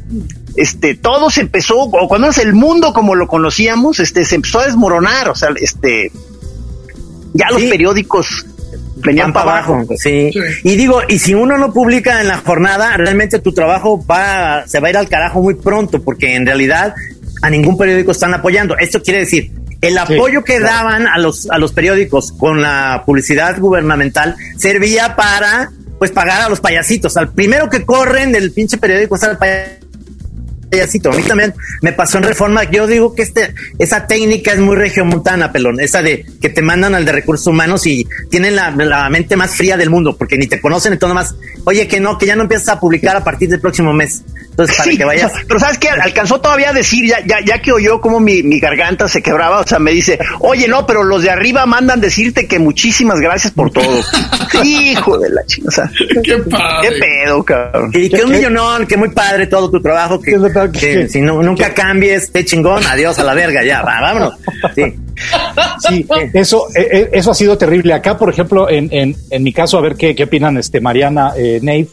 este, 0.56 0.94
todo 0.94 1.30
se 1.30 1.42
empezó, 1.42 1.78
o 1.78 2.08
cuando 2.08 2.28
es 2.28 2.38
el 2.38 2.52
mundo 2.52 2.92
como 2.92 3.14
lo 3.14 3.26
conocíamos, 3.26 4.00
este, 4.00 4.24
se 4.24 4.36
empezó 4.36 4.60
a 4.60 4.66
desmoronar, 4.66 5.28
o 5.28 5.34
sea, 5.34 5.50
este, 5.56 6.10
ya 7.32 7.50
los 7.50 7.62
periódicos 7.62 8.46
venían 8.96 9.32
para 9.32 9.58
abajo. 9.58 9.84
Sí. 9.96 10.30
Y 10.62 10.76
digo, 10.76 11.00
y 11.08 11.18
si 11.18 11.34
uno 11.34 11.58
no 11.58 11.72
publica 11.72 12.20
en 12.20 12.28
la 12.28 12.38
jornada, 12.38 12.96
realmente 12.96 13.38
tu 13.38 13.52
trabajo 13.52 14.04
va, 14.04 14.66
se 14.66 14.80
va 14.80 14.88
a 14.88 14.90
ir 14.90 14.96
al 14.96 15.08
carajo 15.08 15.40
muy 15.42 15.54
pronto, 15.54 16.02
porque 16.02 16.34
en 16.34 16.46
realidad 16.46 16.94
a 17.42 17.50
ningún 17.50 17.76
periódico 17.76 18.12
están 18.12 18.34
apoyando. 18.34 18.76
Esto 18.78 19.02
quiere 19.02 19.20
decir, 19.20 19.50
el 19.80 19.98
apoyo 19.98 20.44
que 20.44 20.60
daban 20.60 21.08
a 21.08 21.18
los, 21.18 21.50
a 21.50 21.58
los 21.58 21.72
periódicos 21.72 22.32
con 22.32 22.62
la 22.62 23.02
publicidad 23.04 23.58
gubernamental 23.58 24.36
servía 24.56 25.16
para, 25.16 25.72
pues, 25.98 26.12
pagar 26.12 26.42
a 26.42 26.48
los 26.48 26.60
payasitos. 26.60 27.16
Al 27.16 27.32
primero 27.32 27.68
que 27.68 27.84
corren 27.84 28.30
del 28.30 28.52
pinche 28.52 28.76
periódico 28.76 29.16
está 29.16 29.32
el 29.32 29.38
payasito 29.38 29.81
a 30.80 31.16
mí 31.16 31.22
también 31.22 31.54
me 31.82 31.92
pasó 31.92 32.18
en 32.18 32.24
Reforma. 32.24 32.64
Yo 32.64 32.86
digo 32.86 33.14
que 33.14 33.22
este, 33.22 33.54
esa 33.78 34.06
técnica 34.06 34.52
es 34.52 34.58
muy 34.58 34.76
regiomontana, 34.76 35.52
pelón. 35.52 35.80
Esa 35.80 36.02
de 36.02 36.24
que 36.40 36.48
te 36.48 36.62
mandan 36.62 36.94
al 36.94 37.04
de 37.04 37.12
recursos 37.12 37.46
humanos 37.46 37.86
y 37.86 38.08
tienen 38.30 38.56
la, 38.56 38.70
mente 39.10 39.36
más 39.36 39.54
fría 39.54 39.76
del 39.76 39.90
mundo, 39.90 40.16
porque 40.16 40.38
ni 40.38 40.46
te 40.46 40.60
conocen, 40.60 40.94
entonces 40.94 41.14
más, 41.14 41.34
oye, 41.64 41.86
que 41.88 42.00
no, 42.00 42.16
que 42.16 42.26
ya 42.26 42.36
no 42.36 42.42
empiezas 42.42 42.68
a 42.70 42.80
publicar 42.80 43.16
a 43.16 43.24
partir 43.24 43.48
del 43.48 43.60
próximo 43.60 43.92
mes. 43.92 44.22
Entonces, 44.50 44.76
para 44.76 44.90
que 44.90 45.04
vayas. 45.04 45.32
pero 45.46 45.60
sabes 45.60 45.78
que 45.78 45.88
alcanzó 45.88 46.40
todavía 46.40 46.70
a 46.70 46.72
decir, 46.72 47.06
ya, 47.06 47.24
ya, 47.26 47.40
ya 47.44 47.60
que 47.60 47.72
oyó 47.72 48.00
como 48.00 48.20
mi, 48.20 48.42
mi 48.42 48.60
garganta 48.60 49.08
se 49.08 49.22
quebraba, 49.22 49.60
o 49.60 49.66
sea, 49.66 49.78
me 49.78 49.92
dice, 49.92 50.18
oye, 50.40 50.68
no, 50.68 50.86
pero 50.86 51.04
los 51.04 51.22
de 51.22 51.30
arriba 51.30 51.66
mandan 51.66 52.00
decirte 52.00 52.46
que 52.46 52.58
muchísimas 52.58 53.20
gracias 53.20 53.52
por 53.52 53.70
todo. 53.70 54.00
Hijo 54.64 55.18
de 55.18 55.30
la 55.30 55.44
chingada. 55.46 55.68
O 55.68 55.72
sea, 55.72 55.90
qué, 56.22 56.36
padre. 56.38 56.88
qué 56.88 56.98
pedo, 56.98 57.42
cabrón. 57.42 57.90
Y 57.94 58.10
que 58.10 58.24
un 58.24 58.30
millonón, 58.30 58.86
que 58.86 58.96
muy 58.96 59.10
padre 59.10 59.46
todo 59.46 59.70
tu 59.70 59.80
trabajo, 59.80 60.20
que 60.20 60.36
que 60.70 61.08
si 61.08 61.20
no, 61.20 61.42
nunca 61.42 61.72
cambies, 61.74 62.30
te 62.30 62.44
chingón, 62.44 62.84
adiós 62.86 63.18
a 63.18 63.24
la 63.24 63.34
verga, 63.34 63.64
ya, 63.64 63.82
vámonos. 63.82 64.34
Sí. 64.74 64.94
Sí, 65.78 66.06
eso, 66.32 66.66
eh, 66.74 66.88
eh, 66.90 67.10
eso 67.12 67.30
ha 67.30 67.34
sido 67.34 67.58
terrible. 67.58 67.92
Acá, 67.92 68.16
por 68.16 68.30
ejemplo, 68.30 68.68
en, 68.70 68.88
en, 68.92 69.16
en 69.30 69.42
mi 69.42 69.52
caso, 69.52 69.78
a 69.78 69.80
ver 69.80 69.96
qué, 69.96 70.14
qué 70.14 70.24
opinan 70.24 70.56
este 70.56 70.80
Mariana, 70.80 71.32
eh, 71.36 71.60
Nave. 71.62 71.88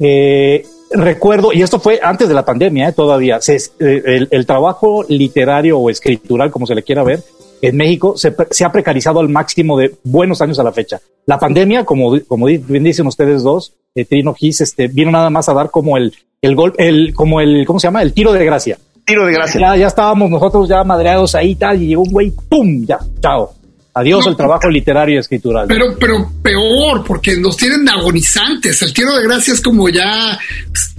Eh, 0.00 0.66
recuerdo, 0.90 1.52
y 1.52 1.62
esto 1.62 1.78
fue 1.78 2.00
antes 2.02 2.28
de 2.28 2.34
la 2.34 2.44
pandemia, 2.44 2.92
todavía, 2.92 3.40
se, 3.40 3.58
el, 3.78 4.28
el, 4.30 4.46
trabajo 4.46 5.04
literario 5.08 5.78
o 5.78 5.90
escritural, 5.90 6.50
como 6.50 6.66
se 6.66 6.74
le 6.74 6.82
quiera 6.82 7.02
ver, 7.02 7.22
en 7.62 7.76
México 7.76 8.14
se, 8.16 8.34
se, 8.50 8.64
ha 8.64 8.72
precarizado 8.72 9.20
al 9.20 9.28
máximo 9.28 9.78
de 9.78 9.94
buenos 10.04 10.40
años 10.40 10.58
a 10.58 10.62
la 10.62 10.72
fecha. 10.72 11.00
La 11.26 11.38
pandemia, 11.38 11.84
como, 11.84 12.18
como 12.26 12.46
bien 12.46 12.84
dicen 12.84 13.06
ustedes 13.06 13.42
dos, 13.42 13.74
Trino 14.04 14.34
Gis, 14.34 14.60
este, 14.60 14.88
vino 14.88 15.10
nada 15.10 15.30
más 15.30 15.48
a 15.48 15.54
dar 15.54 15.70
como 15.70 15.96
el, 15.96 16.14
el 16.42 16.54
gol, 16.54 16.74
el, 16.78 17.14
como 17.14 17.40
el, 17.40 17.64
¿cómo 17.66 17.80
se 17.80 17.86
llama? 17.86 18.02
El 18.02 18.12
tiro 18.12 18.32
de 18.32 18.44
gracia. 18.44 18.78
Tiro 19.04 19.26
de 19.26 19.32
gracia. 19.32 19.60
Ya, 19.60 19.76
ya 19.76 19.86
estábamos 19.86 20.30
nosotros 20.30 20.68
ya 20.68 20.84
madreados 20.84 21.34
ahí 21.34 21.50
y 21.50 21.54
tal, 21.54 21.82
y 21.82 21.88
llegó 21.88 22.02
un 22.02 22.12
güey, 22.12 22.32
¡pum! 22.48 22.84
Ya, 22.84 22.98
chao. 23.20 23.54
Adiós 23.94 24.26
el 24.28 24.36
trabajo 24.36 24.68
literario 24.68 25.16
y 25.16 25.18
escritural. 25.18 25.66
Pero, 25.66 25.96
pero 25.98 26.30
peor, 26.40 27.04
porque 27.04 27.36
nos 27.36 27.56
tienen 27.56 27.88
agonizantes. 27.88 28.80
El 28.82 28.92
tiro 28.92 29.12
de 29.16 29.24
gracia 29.24 29.54
es 29.54 29.60
como 29.60 29.88
ya, 29.88 30.38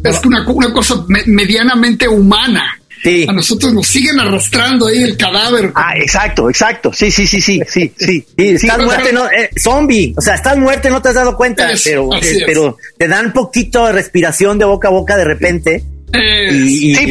es 0.04 0.26
una, 0.26 0.46
una 0.50 0.74
cosa 0.74 1.06
medianamente 1.08 2.10
humana. 2.10 2.79
A 3.28 3.32
nosotros 3.32 3.74
nos 3.74 3.88
siguen 3.88 4.20
arrastrando 4.20 4.88
ahí 4.88 5.04
el 5.04 5.16
cadáver. 5.16 5.72
Ah, 5.76 5.94
exacto, 5.96 6.50
exacto. 6.50 6.92
Sí, 6.94 7.12
sí, 7.12 7.26
sí, 7.26 7.40
sí, 7.40 7.62
sí, 7.68 7.94
sí. 7.98 8.26
estás 8.38 8.80
muerto, 8.80 9.10
no, 9.14 9.26
eh, 9.28 9.50
zombie. 9.58 10.14
O 10.18 10.22
sea, 10.22 10.36
estás 10.36 10.58
muerto 10.58 10.88
y 10.88 10.92
no 10.92 11.02
te 11.02 11.10
has 11.10 11.16
dado 11.16 11.38
cuenta, 11.38 11.70
pero, 11.84 12.10
eh, 12.16 12.44
pero 12.46 12.78
te 12.98 13.08
dan 13.08 13.32
poquito 13.32 13.86
de 13.86 13.94
respiración 13.94 14.58
de 14.60 14.66
boca 14.66 14.90
a 14.90 14.92
boca 14.92 15.16
de 15.16 15.26
repente 15.26 15.80
sí, 15.80 15.86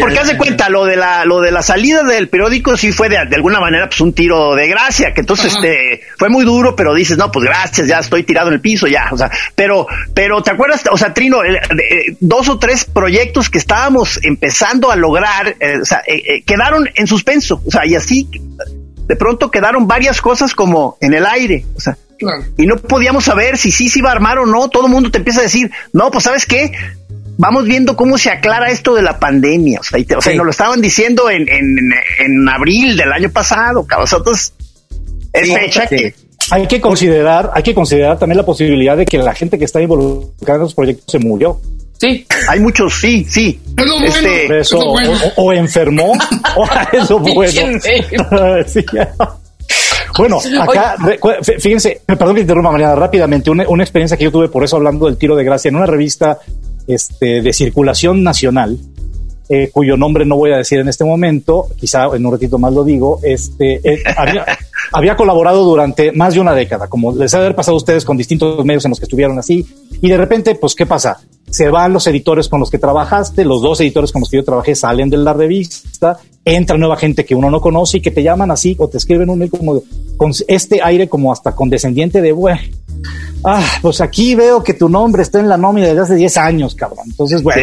porque 0.01 0.19
haz 0.19 0.29
de 0.29 0.37
cuenta, 0.37 0.69
lo 0.69 0.85
de 0.85 0.97
la, 0.97 1.25
lo 1.25 1.41
de 1.41 1.53
la 1.53 1.63
salida 1.63 2.03
del 2.03 2.29
periódico 2.29 2.77
sí 2.77 2.93
fue 2.93 3.09
de, 3.09 3.19
alguna 3.19 3.61
manera 3.61 3.89
pues 3.89 4.01
un 4.01 4.13
tiro 4.13 4.55
de 4.55 4.67
gracia, 4.69 5.13
que 5.15 5.21
entonces 5.21 5.55
este 5.55 6.03
fue 6.17 6.29
muy 6.29 6.45
duro, 6.45 6.75
pero 6.75 6.95
dices, 6.95 7.17
no, 7.17 7.31
pues 7.31 7.45
gracias, 7.45 7.87
ya 7.87 7.99
estoy 7.99 8.25
tirado 8.25 8.49
en 8.49 8.55
el 8.55 8.61
piso, 8.61 8.87
ya, 8.87 9.09
o 9.13 9.19
sea, 9.19 9.31
pero, 9.55 9.87
pero 10.15 10.43
te 10.43 10.51
acuerdas, 10.51 10.83
o 10.91 10.99
sea, 10.99 11.15
Trino, 11.15 11.39
dos 12.21 12.49
o 12.49 12.59
tres 12.59 12.85
proyectos 12.85 13.51
que 13.51 13.59
estábamos 13.59 14.19
empezando 14.23 14.91
a 14.91 14.97
lograr, 14.97 15.57
eh, 15.61 15.79
o 15.81 15.85
sea, 15.85 16.03
eh, 16.07 16.23
eh, 16.27 16.43
quedaron 16.45 16.89
en 16.95 17.07
suspenso, 17.07 17.63
o 17.65 17.71
sea, 17.71 17.87
y 17.87 17.95
así 17.95 18.29
de 19.07 19.17
pronto 19.17 19.51
quedaron 19.51 19.87
varias 19.87 20.21
cosas 20.21 20.55
como 20.55 20.99
en 21.01 21.15
el 21.15 21.25
aire, 21.25 21.65
o 21.75 21.81
sea, 21.81 21.97
y 22.57 22.67
no 22.67 22.77
podíamos 22.77 23.25
saber 23.25 23.57
si 23.57 23.71
sí 23.71 23.89
se 23.89 24.01
iba 24.01 24.11
a 24.11 24.13
armar 24.13 24.39
o 24.39 24.47
no, 24.47 24.69
todo 24.69 24.87
el 24.87 24.93
mundo 24.93 25.11
te 25.11 25.19
empieza 25.19 25.41
a 25.41 25.45
decir, 25.45 25.71
no, 25.93 26.11
pues 26.11 26.25
sabes 26.25 26.47
qué, 26.47 26.73
vamos 27.39 27.65
viendo 27.65 27.97
cómo 27.97 28.19
se 28.19 28.31
aclara 28.31 28.71
esto 28.71 28.95
de 28.95 29.03
la 29.03 29.19
pandemia. 29.19 29.81
O 29.81 29.83
sea, 29.83 29.99
o 30.19 30.21
sea 30.21 30.35
nos 30.35 30.45
lo 30.45 30.51
estaban 30.51 30.83
diciendo 30.83 31.31
en, 31.31 31.49
en, 31.49 31.79
en 32.19 32.49
abril 32.49 32.97
del 32.97 33.11
año 33.13 33.31
pasado, 33.31 33.87
Nosotros 33.89 34.53
es 35.33 35.53
fecha 35.55 35.87
que 35.87 36.15
hay 36.51 36.67
que 36.67 36.81
considerar, 36.81 37.51
hay 37.55 37.63
que 37.63 37.75
considerar 37.75 38.19
también 38.19 38.39
la 38.39 38.45
posibilidad 38.45 38.97
de 38.97 39.05
que 39.05 39.19
la 39.19 39.35
gente 39.35 39.59
que 39.59 39.65
está 39.65 39.81
involucrada 39.81 40.57
en 40.57 40.63
los 40.63 40.75
proyectos 40.75 41.05
se 41.09 41.19
murió. 41.19 41.61
Sí, 41.99 42.27
hay 42.49 42.61
muchos, 42.61 43.01
sí, 43.01 43.27
sí. 43.29 43.61
Este, 44.05 44.61
eso, 44.61 44.79
o, 44.79 45.53
enfermó, 45.53 46.13
o 46.57 46.67
eso 46.93 47.19
bueno. 47.19 47.51
Bueno, 50.17 50.41
acá, 50.63 50.97
fíjense, 51.61 52.01
perdón 52.05 52.35
que 52.35 52.41
interrumpa 52.41 52.73
Mariana, 52.73 52.97
rápidamente, 52.97 53.51
una, 53.51 53.69
una, 53.69 53.85
experiencia 53.85 54.17
que 54.17 54.25
yo 54.25 54.33
tuve, 54.33 54.49
por 54.49 54.65
eso 54.65 54.75
hablando 54.75 55.07
del 55.07 55.17
tiro 55.17 55.37
de 55.37 55.45
gracia, 55.45 55.69
en 55.69 55.77
una 55.77 55.87
revista 55.87 56.41
este, 56.89 57.43
de 57.43 57.53
circulación 57.53 58.25
nacional, 58.25 58.79
eh, 59.51 59.71
cuyo 59.73 59.97
nombre 59.97 60.27
no 60.27 60.37
voy 60.37 60.53
a 60.53 60.57
decir 60.57 60.79
en 60.79 60.89
este 60.89 61.05
momento, 61.05 61.69
quizá 61.77 62.05
en 62.15 62.27
un 62.27 62.33
ratito 62.33 62.59
más 62.59 62.73
lo 62.73 62.85
digo, 62.85 63.21
este, 63.23 63.81
eh, 63.83 64.03
había, 64.93 65.17
colaborado 65.17 65.65
durante 65.65 66.13
más 66.13 66.35
de 66.35 66.41
una 66.41 66.55
década, 66.55 66.89
como 66.89 67.15
les 67.15 67.33
ha 67.33 67.39
haber 67.39 67.55
pasado 67.55 67.75
a 67.75 67.79
ustedes 67.79 68.05
con 68.05 68.17
distintos 68.17 68.63
medios 68.65 68.85
en 68.85 68.91
los 68.91 68.99
que 68.99 69.05
estuvieron 69.05 69.39
así, 69.39 69.67
y 70.03 70.09
de 70.09 70.17
repente, 70.17 70.55
pues, 70.55 70.75
¿qué 70.75 70.87
pasa? 70.87 71.21
Se 71.49 71.71
van 71.71 71.95
los 71.95 72.07
editores 72.07 72.49
con 72.49 72.61
los 72.61 72.71
que 72.71 72.79
trabajaste, 72.79 73.45
los 73.45 73.63
dos 73.63 73.81
editores 73.81 74.13
con 74.13 74.21
los 74.21 74.29
que 74.29 74.37
yo 74.37 74.45
trabajé 74.45 74.75
salen 74.75 75.09
de 75.09 75.17
la 75.17 75.33
revista, 75.33 76.19
entra 76.45 76.77
nueva 76.77 76.97
gente 76.97 77.25
que 77.25 77.35
uno 77.35 77.51
no 77.51 77.61
conoce 77.61 77.99
y 77.99 78.01
que 78.01 78.11
te 78.11 78.23
llaman 78.23 78.51
así 78.51 78.77
o 78.79 78.89
te 78.89 78.99
escriben 78.99 79.31
un 79.31 79.39
mail 79.39 79.51
como 79.51 79.83
con 80.17 80.33
este 80.47 80.81
aire 80.83 81.09
como 81.09 81.33
hasta 81.33 81.55
condescendiente 81.55 82.21
de, 82.21 82.33
bueno, 82.33 82.61
ah, 83.45 83.65
pues 83.83 84.01
aquí 84.01 84.35
veo 84.35 84.63
que 84.63 84.75
tu 84.75 84.89
nombre 84.89 85.23
está 85.23 85.41
en 85.41 85.49
la 85.49 85.57
nómina 85.57 85.89
desde 85.89 86.01
hace 86.01 86.15
10 86.15 86.37
años, 86.39 86.75
cabrón. 86.75 87.07
Entonces, 87.07 87.43
bueno, 87.43 87.63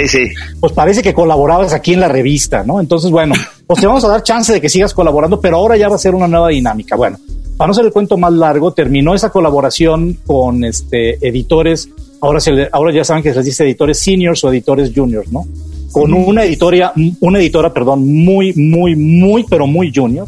pues 0.59 0.73
parece 0.73 1.01
que 1.01 1.13
colaborabas 1.13 1.73
aquí 1.73 1.93
en 1.93 1.99
la 1.99 2.07
revista, 2.07 2.63
¿no? 2.63 2.79
Entonces, 2.79 3.11
bueno, 3.11 3.35
pues 3.67 3.79
te 3.79 3.87
vamos 3.87 4.03
a 4.05 4.09
dar 4.09 4.23
chance 4.23 4.53
de 4.53 4.61
que 4.61 4.69
sigas 4.69 4.93
colaborando, 4.93 5.39
pero 5.39 5.57
ahora 5.57 5.77
ya 5.77 5.89
va 5.89 5.95
a 5.95 5.99
ser 5.99 6.15
una 6.15 6.27
nueva 6.27 6.49
dinámica. 6.49 6.95
Bueno, 6.95 7.17
para 7.57 7.67
no 7.67 7.73
ser 7.73 7.85
el 7.85 7.91
cuento 7.91 8.17
más 8.17 8.33
largo, 8.33 8.73
terminó 8.73 9.13
esa 9.15 9.29
colaboración 9.29 10.17
con 10.25 10.63
este 10.63 11.25
editores, 11.25 11.89
ahora, 12.21 12.39
se, 12.39 12.69
ahora 12.71 12.93
ya 12.93 13.03
saben 13.03 13.23
que 13.23 13.29
se 13.29 13.37
les 13.37 13.45
dice 13.45 13.63
editores 13.63 13.99
seniors 13.99 14.43
o 14.43 14.49
editores 14.49 14.91
juniors, 14.93 15.31
¿no? 15.31 15.45
Con 15.91 16.13
una 16.13 16.43
editoria, 16.43 16.91
una 17.21 17.39
editora, 17.39 17.73
perdón, 17.73 18.05
muy, 18.05 18.53
muy, 18.53 18.97
muy, 18.97 19.45
pero 19.49 19.65
muy 19.65 19.93
junior 19.95 20.27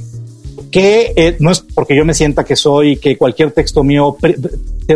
que 0.71 1.13
eh, 1.15 1.35
no 1.39 1.51
es 1.51 1.61
porque 1.61 1.95
yo 1.95 2.05
me 2.05 2.13
sienta 2.13 2.43
que 2.43 2.55
soy, 2.55 2.97
que 2.97 3.17
cualquier 3.17 3.51
texto 3.51 3.83
mío 3.83 4.17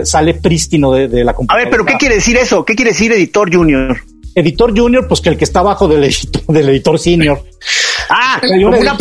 sale 0.03 0.35
prístino 0.35 0.91
de, 0.91 1.23
la 1.23 1.33
computadora. 1.33 1.61
A 1.61 1.65
ver, 1.65 1.71
pero 1.71 1.85
¿qué 1.85 1.95
quiere 1.95 2.15
decir 2.15 2.37
eso? 2.37 2.65
¿Qué 2.65 2.75
quiere 2.75 2.91
decir 2.91 3.11
editor 3.11 3.53
junior? 3.53 3.97
Editor 4.33 4.77
junior, 4.77 5.07
pues 5.07 5.19
que 5.19 5.29
el 5.29 5.37
que 5.37 5.43
está 5.43 5.59
abajo 5.59 5.87
del 5.87 6.05
editor, 6.05 6.43
del 6.47 6.69
editor 6.69 6.97
senior. 6.97 7.43
Ah, 8.09 8.41
como, 8.41 8.67
una 8.67 8.97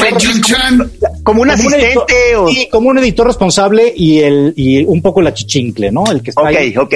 como 1.24 1.42
un 1.42 1.50
asistente 1.50 2.36
o... 2.36 2.48
sí, 2.48 2.68
como 2.70 2.90
un 2.90 2.98
editor 2.98 3.26
responsable 3.26 3.92
y 3.96 4.20
el 4.20 4.52
y 4.56 4.84
un 4.84 5.02
poco 5.02 5.20
la 5.20 5.32
chichincle, 5.34 5.90
¿no? 5.90 6.04
El 6.10 6.22
que 6.22 6.30
está 6.30 6.42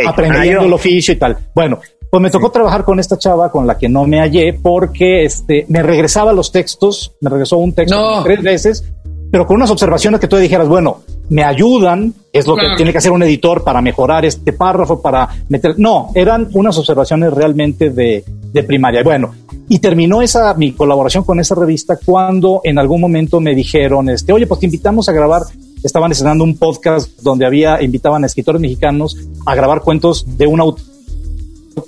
aprendiendo 0.07 0.61
ah, 0.61 0.65
el 0.65 0.73
oficio 0.73 1.15
y 1.15 1.17
tal. 1.17 1.37
Bueno, 1.55 1.81
pues 2.11 2.23
me 2.23 2.31
tocó 2.31 2.51
trabajar 2.51 2.85
con 2.85 3.01
esta 3.01 3.19
chava 3.19 3.51
con 3.51 3.67
la 3.67 3.77
que 3.77 3.89
no 3.89 4.07
me 4.07 4.21
hallé 4.21 4.53
porque 4.61 5.25
este 5.25 5.67
me 5.69 5.83
regresaba 5.83 6.33
los 6.33 6.53
textos, 6.53 7.13
me 7.21 7.31
regresó 7.31 7.57
un 7.57 7.73
texto 7.73 8.23
tres 8.23 8.43
veces, 8.43 8.85
pero 9.33 9.47
con 9.47 9.57
unas 9.57 9.71
observaciones 9.71 10.21
que 10.21 10.29
tú 10.29 10.37
dijeras, 10.37 10.69
bueno, 10.69 11.03
me 11.29 11.43
ayudan, 11.43 12.15
es 12.33 12.47
lo 12.47 12.57
que 12.57 12.67
tiene 12.77 12.93
que 12.93 12.99
hacer 12.99 13.13
un 13.13 13.23
editor 13.23 13.65
para 13.65 13.81
mejorar 13.81 14.25
este 14.25 14.53
párrafo, 14.53 15.01
para 15.01 15.29
meter. 15.49 15.75
No, 15.79 16.11
eran 16.15 16.49
unas 16.53 16.77
observaciones 16.79 17.33
realmente 17.33 17.91
de, 17.91 18.25
de 18.53 18.63
primaria. 18.63 19.03
Bueno, 19.03 19.35
y 19.69 19.79
terminó 19.79 20.21
esa 20.21 20.55
mi 20.55 20.73
colaboración 20.73 21.25
con 21.25 21.41
esa 21.41 21.55
revista 21.55 21.99
cuando 22.05 22.61
en 22.65 22.79
algún 22.79 23.01
momento 23.01 23.41
me 23.41 23.55
dijeron, 23.55 24.11
este, 24.11 24.33
oye, 24.33 24.47
pues 24.47 24.61
te 24.61 24.67
invitamos 24.67 25.09
a 25.09 25.13
grabar. 25.13 25.43
Estaban 25.83 26.13
estrenando 26.13 26.45
un 26.45 26.57
podcast 26.57 27.21
donde 27.21 27.45
había 27.45 27.83
invitaban 27.83 28.25
a 28.25 28.27
escritores 28.27 28.61
mexicanos 28.61 29.19
a 29.45 29.55
grabar 29.55 29.83
cuentos 29.83 30.25
de 30.39 30.47
un 30.47 30.61
autor 30.61 30.83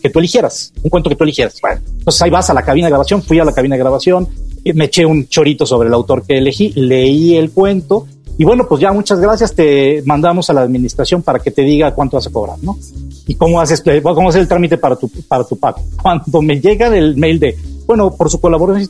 que 0.03 0.11
tú 0.11 0.18
eligieras, 0.18 0.72
un 0.83 0.90
cuento 0.90 1.09
que 1.09 1.16
tú 1.16 1.25
eligieras. 1.25 1.61
Bueno, 1.61 1.81
entonces 1.99 2.20
ahí 2.20 2.31
vas 2.31 2.51
a 2.51 2.55
la 2.55 2.62
cabina 2.62 2.87
de 2.87 2.90
grabación, 2.90 3.22
fui 3.22 3.38
a 3.38 3.44
la 3.44 3.53
cabina 3.53 3.77
de 3.77 3.81
grabación, 3.81 4.29
me 4.75 4.87
eché 4.87 5.07
un 5.07 5.29
chorito 5.29 5.64
sobre 5.64 5.88
el 5.88 5.94
autor 5.94 6.25
que 6.27 6.38
elegí, 6.38 6.72
leí 6.75 7.37
el 7.37 7.51
cuento 7.53 8.07
y 8.38 8.44
bueno, 8.44 8.66
pues 8.68 8.81
ya 8.81 8.92
muchas 8.92 9.18
gracias, 9.18 9.55
te 9.55 10.03
mandamos 10.05 10.51
a 10.51 10.53
la 10.53 10.62
administración 10.62 11.22
para 11.22 11.38
que 11.38 11.51
te 11.51 11.62
diga 11.62 11.94
cuánto 11.94 12.16
vas 12.16 12.27
a 12.27 12.31
cobrar, 12.31 12.59
¿no? 12.62 12.79
Y 13.27 13.35
cómo 13.35 13.61
haces, 13.61 13.83
cómo 14.03 14.29
hacer 14.29 14.42
el 14.42 14.49
trámite 14.49 14.77
para 14.77 14.96
tu, 14.96 15.09
para 15.09 15.44
tu 15.44 15.59
pago. 15.59 15.83
Cuando 16.01 16.42
me 16.42 16.61
llega 16.61 16.88
el 16.88 17.16
mail 17.16 17.40
de, 17.40 17.57
bueno, 17.87 18.14
por 18.14 18.31
su 18.31 18.40
colaboración, 18.40 18.88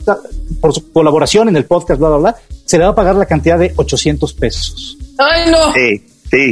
por 0.59 0.73
su 0.73 0.91
colaboración 0.91 1.49
en 1.49 1.55
el 1.55 1.65
podcast, 1.65 1.99
bla, 1.99 2.09
bla, 2.09 2.17
bla, 2.17 2.35
se 2.65 2.77
le 2.77 2.83
va 2.83 2.91
a 2.91 2.95
pagar 2.95 3.15
la 3.15 3.25
cantidad 3.25 3.57
de 3.57 3.73
800 3.75 4.33
pesos. 4.33 4.97
¡Ay, 5.17 5.51
no! 5.51 5.73
Sí, 5.73 6.03
sí. 6.29 6.51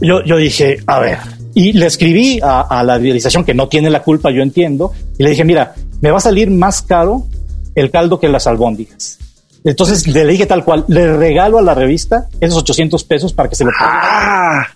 Yo, 0.00 0.24
yo, 0.24 0.36
dije, 0.36 0.78
a 0.86 0.98
ver, 0.98 1.18
y 1.54 1.72
le 1.72 1.86
escribí 1.86 2.40
a, 2.42 2.82
la 2.84 2.94
administración 2.94 3.44
que 3.44 3.54
no 3.54 3.68
tiene 3.68 3.88
la 3.88 4.02
culpa, 4.02 4.30
yo 4.30 4.42
entiendo, 4.42 4.92
y 5.16 5.22
le 5.22 5.30
dije, 5.30 5.44
mira, 5.44 5.74
me 6.00 6.10
va 6.10 6.18
a 6.18 6.20
salir 6.20 6.50
más 6.50 6.82
caro 6.82 7.26
el 7.74 7.90
caldo 7.90 8.18
que 8.18 8.28
las 8.28 8.46
albóndigas. 8.46 9.18
Entonces 9.64 10.06
le 10.06 10.26
dije 10.26 10.46
tal 10.46 10.64
cual, 10.64 10.84
le 10.88 11.16
regalo 11.16 11.58
a 11.58 11.62
la 11.62 11.74
revista 11.74 12.28
esos 12.40 12.58
800 12.58 13.04
pesos 13.04 13.32
para 13.32 13.48
que 13.48 13.54
se 13.54 13.64
lo 13.64 13.70
pague. 13.78 13.98
Ah. 14.02 14.66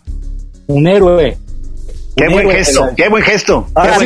Un 0.69 0.87
héroe. 0.87 1.37
Qué 2.17 2.29
buen 2.29 2.51
gesto, 2.51 2.89
qué 2.97 3.09
buen 3.11 3.23
gesto. 3.23 3.67
Ahora, 3.75 3.99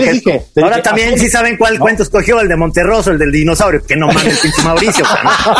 Ahora 0.62 0.82
también 0.82 1.16
si 1.16 1.28
saben 1.28 1.56
cuál 1.56 1.78
cuento 1.78 2.02
escogió, 2.02 2.40
el 2.40 2.48
de 2.48 2.56
Monterroso, 2.56 3.12
el 3.12 3.18
del 3.20 3.30
dinosaurio, 3.30 3.84
que 3.86 3.94
no 3.94 4.06
mames, 4.12 4.40
pinche 4.40 4.62
Mauricio. 4.64 5.04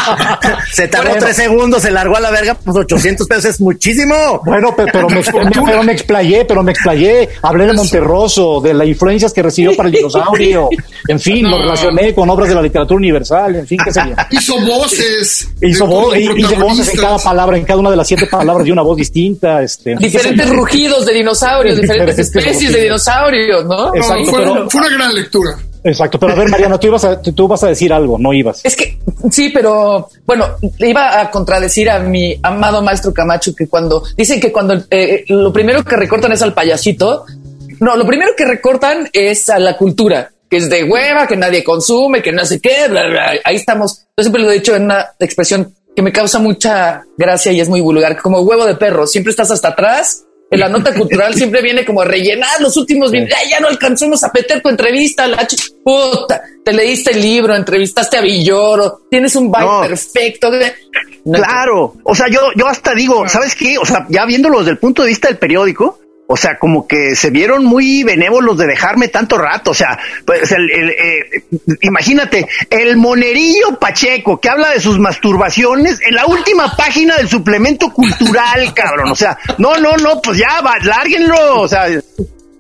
se 0.72 0.88
tardó 0.88 1.14
tres 1.14 1.36
segundos, 1.36 1.82
se 1.82 1.92
largó 1.92 2.16
a 2.16 2.20
la 2.20 2.32
verga, 2.32 2.54
pues 2.54 2.76
800 2.76 3.28
pesos 3.28 3.44
es 3.44 3.60
muchísimo. 3.60 4.40
Bueno, 4.44 4.74
pero, 4.76 5.08
me, 5.08 5.22
pero 5.64 5.84
me 5.84 5.92
explayé, 5.92 6.44
pero 6.44 6.64
me 6.64 6.72
explayé. 6.72 7.28
Hablé 7.40 7.66
de 7.66 7.72
Monterroso, 7.72 8.60
de 8.60 8.74
las 8.74 8.88
influencias 8.88 9.32
que 9.32 9.42
recibió 9.42 9.76
para 9.76 9.88
el 9.88 9.94
dinosaurio. 9.94 10.70
En 11.06 11.20
fin, 11.20 11.48
lo 11.48 11.56
relacioné 11.56 12.12
con 12.12 12.28
obras 12.30 12.48
de 12.48 12.56
la 12.56 12.62
literatura 12.62 12.98
universal, 12.98 13.54
en 13.54 13.66
fin, 13.68 13.78
qué 13.84 13.92
sé 13.92 14.00
Hizo 14.30 14.58
voces. 14.66 15.48
Hizo, 15.62 15.86
voces 15.86 16.88
en 16.88 17.00
cada 17.00 17.18
palabra, 17.18 17.56
en 17.56 17.64
cada 17.64 17.78
una 17.78 17.90
de 17.90 17.96
las 17.96 18.08
siete 18.08 18.26
palabras 18.26 18.64
de 18.64 18.72
una 18.72 18.82
voz 18.82 18.96
distinta. 18.96 19.62
Este, 19.62 19.94
diferentes 19.94 20.50
rugidos 20.50 21.06
de 21.06 21.14
dinosaurios, 21.14 21.80
diferentes 21.80 22.18
especies 22.40 22.72
de 22.72 22.82
dinosaurios, 22.82 23.64
¿no? 23.64 23.94
Exacto, 23.94 24.30
fue, 24.30 24.40
pero, 24.40 24.70
fue, 24.70 24.80
una 24.80 24.96
gran 24.96 25.14
lectura. 25.14 25.58
Exacto, 25.82 26.18
pero 26.18 26.32
a 26.32 26.36
ver, 26.36 26.48
Mariano, 26.48 26.78
tú, 26.78 26.88
ibas 26.88 27.04
a, 27.04 27.20
tú 27.22 27.48
vas 27.48 27.62
a 27.64 27.68
decir 27.68 27.92
algo, 27.92 28.18
no 28.18 28.32
ibas. 28.32 28.60
Es 28.64 28.76
que 28.76 28.98
sí, 29.30 29.50
pero 29.50 30.08
bueno, 30.26 30.56
le 30.78 30.88
iba 30.90 31.20
a 31.20 31.30
contradecir 31.30 31.88
a 31.90 32.00
mi 32.00 32.38
amado 32.42 32.82
maestro 32.82 33.14
Camacho 33.14 33.54
que 33.54 33.66
cuando 33.66 34.02
dicen 34.16 34.40
que 34.40 34.52
cuando 34.52 34.74
eh, 34.90 35.24
lo 35.28 35.52
primero 35.52 35.82
que 35.84 35.96
recortan 35.96 36.32
es 36.32 36.42
al 36.42 36.52
payasito, 36.52 37.24
no, 37.80 37.96
lo 37.96 38.06
primero 38.06 38.32
que 38.36 38.44
recortan 38.44 39.08
es 39.12 39.48
a 39.48 39.58
la 39.58 39.76
cultura, 39.76 40.30
que 40.50 40.58
es 40.58 40.68
de 40.68 40.84
hueva, 40.84 41.26
que 41.26 41.36
nadie 41.36 41.64
consume, 41.64 42.20
que 42.20 42.32
no 42.32 42.44
sé 42.44 42.60
qué, 42.60 42.88
bla, 42.88 43.06
bla. 43.08 43.32
Ahí 43.44 43.56
estamos. 43.56 44.04
Yo 44.16 44.24
siempre 44.24 44.42
lo 44.42 44.50
he 44.50 44.54
dicho 44.54 44.76
en 44.76 44.84
una 44.84 45.12
expresión 45.18 45.74
que 45.96 46.02
me 46.02 46.12
causa 46.12 46.38
mucha 46.38 47.04
gracia 47.16 47.52
y 47.52 47.60
es 47.60 47.68
muy 47.68 47.80
vulgar, 47.80 48.20
como 48.20 48.40
huevo 48.40 48.66
de 48.66 48.74
perro. 48.74 49.06
Siempre 49.06 49.30
estás 49.30 49.50
hasta 49.50 49.68
atrás 49.68 50.24
en 50.50 50.58
la 50.58 50.68
nota 50.68 50.92
cultural 50.92 51.32
siempre 51.34 51.62
viene 51.62 51.84
como 51.84 52.02
a 52.02 52.04
rellenar 52.04 52.60
los 52.60 52.76
últimos 52.76 53.12
videos. 53.12 53.30
Ya, 53.48 53.60
no 53.60 53.68
alcanzamos 53.68 54.22
a 54.24 54.32
meter 54.34 54.60
tu 54.60 54.68
entrevista, 54.68 55.26
la 55.28 55.46
puta. 55.84 56.42
Te 56.64 56.72
leíste 56.72 57.12
el 57.12 57.20
libro, 57.22 57.54
entrevistaste 57.54 58.16
a 58.16 58.20
Villoro, 58.20 59.02
tienes 59.08 59.36
un 59.36 59.50
baile 59.50 59.88
perfecto. 59.88 60.50
claro. 61.32 61.94
O 62.02 62.14
sea, 62.16 62.26
yo, 62.28 62.40
yo 62.56 62.66
hasta 62.66 62.94
digo, 62.94 63.28
¿sabes 63.28 63.54
qué? 63.54 63.78
O 63.78 63.86
sea, 63.86 64.06
ya 64.08 64.26
viéndolo 64.26 64.58
desde 64.58 64.72
el 64.72 64.78
punto 64.78 65.02
de 65.02 65.08
vista 65.08 65.28
del 65.28 65.38
periódico, 65.38 65.99
o 66.32 66.36
sea, 66.36 66.58
como 66.60 66.86
que 66.86 67.16
se 67.16 67.30
vieron 67.30 67.64
muy 67.64 68.04
benévolos 68.04 68.56
de 68.56 68.68
dejarme 68.68 69.08
tanto 69.08 69.36
rato. 69.36 69.72
O 69.72 69.74
sea, 69.74 69.98
pues 70.24 70.52
el, 70.52 70.70
eh, 70.70 71.42
imagínate, 71.80 72.46
el 72.70 72.96
monerillo 72.96 73.80
Pacheco 73.80 74.38
que 74.40 74.48
habla 74.48 74.70
de 74.70 74.78
sus 74.78 75.00
masturbaciones 75.00 75.98
en 76.06 76.14
la 76.14 76.26
última 76.26 76.76
página 76.76 77.16
del 77.16 77.28
suplemento 77.28 77.92
cultural, 77.92 78.72
cabrón. 78.74 79.10
O 79.10 79.16
sea, 79.16 79.36
no, 79.58 79.76
no, 79.78 79.96
no, 79.96 80.22
pues 80.22 80.38
ya, 80.38 80.60
va, 80.60 80.78
lárguenlo. 80.84 81.62
O 81.62 81.66
sea, 81.66 81.86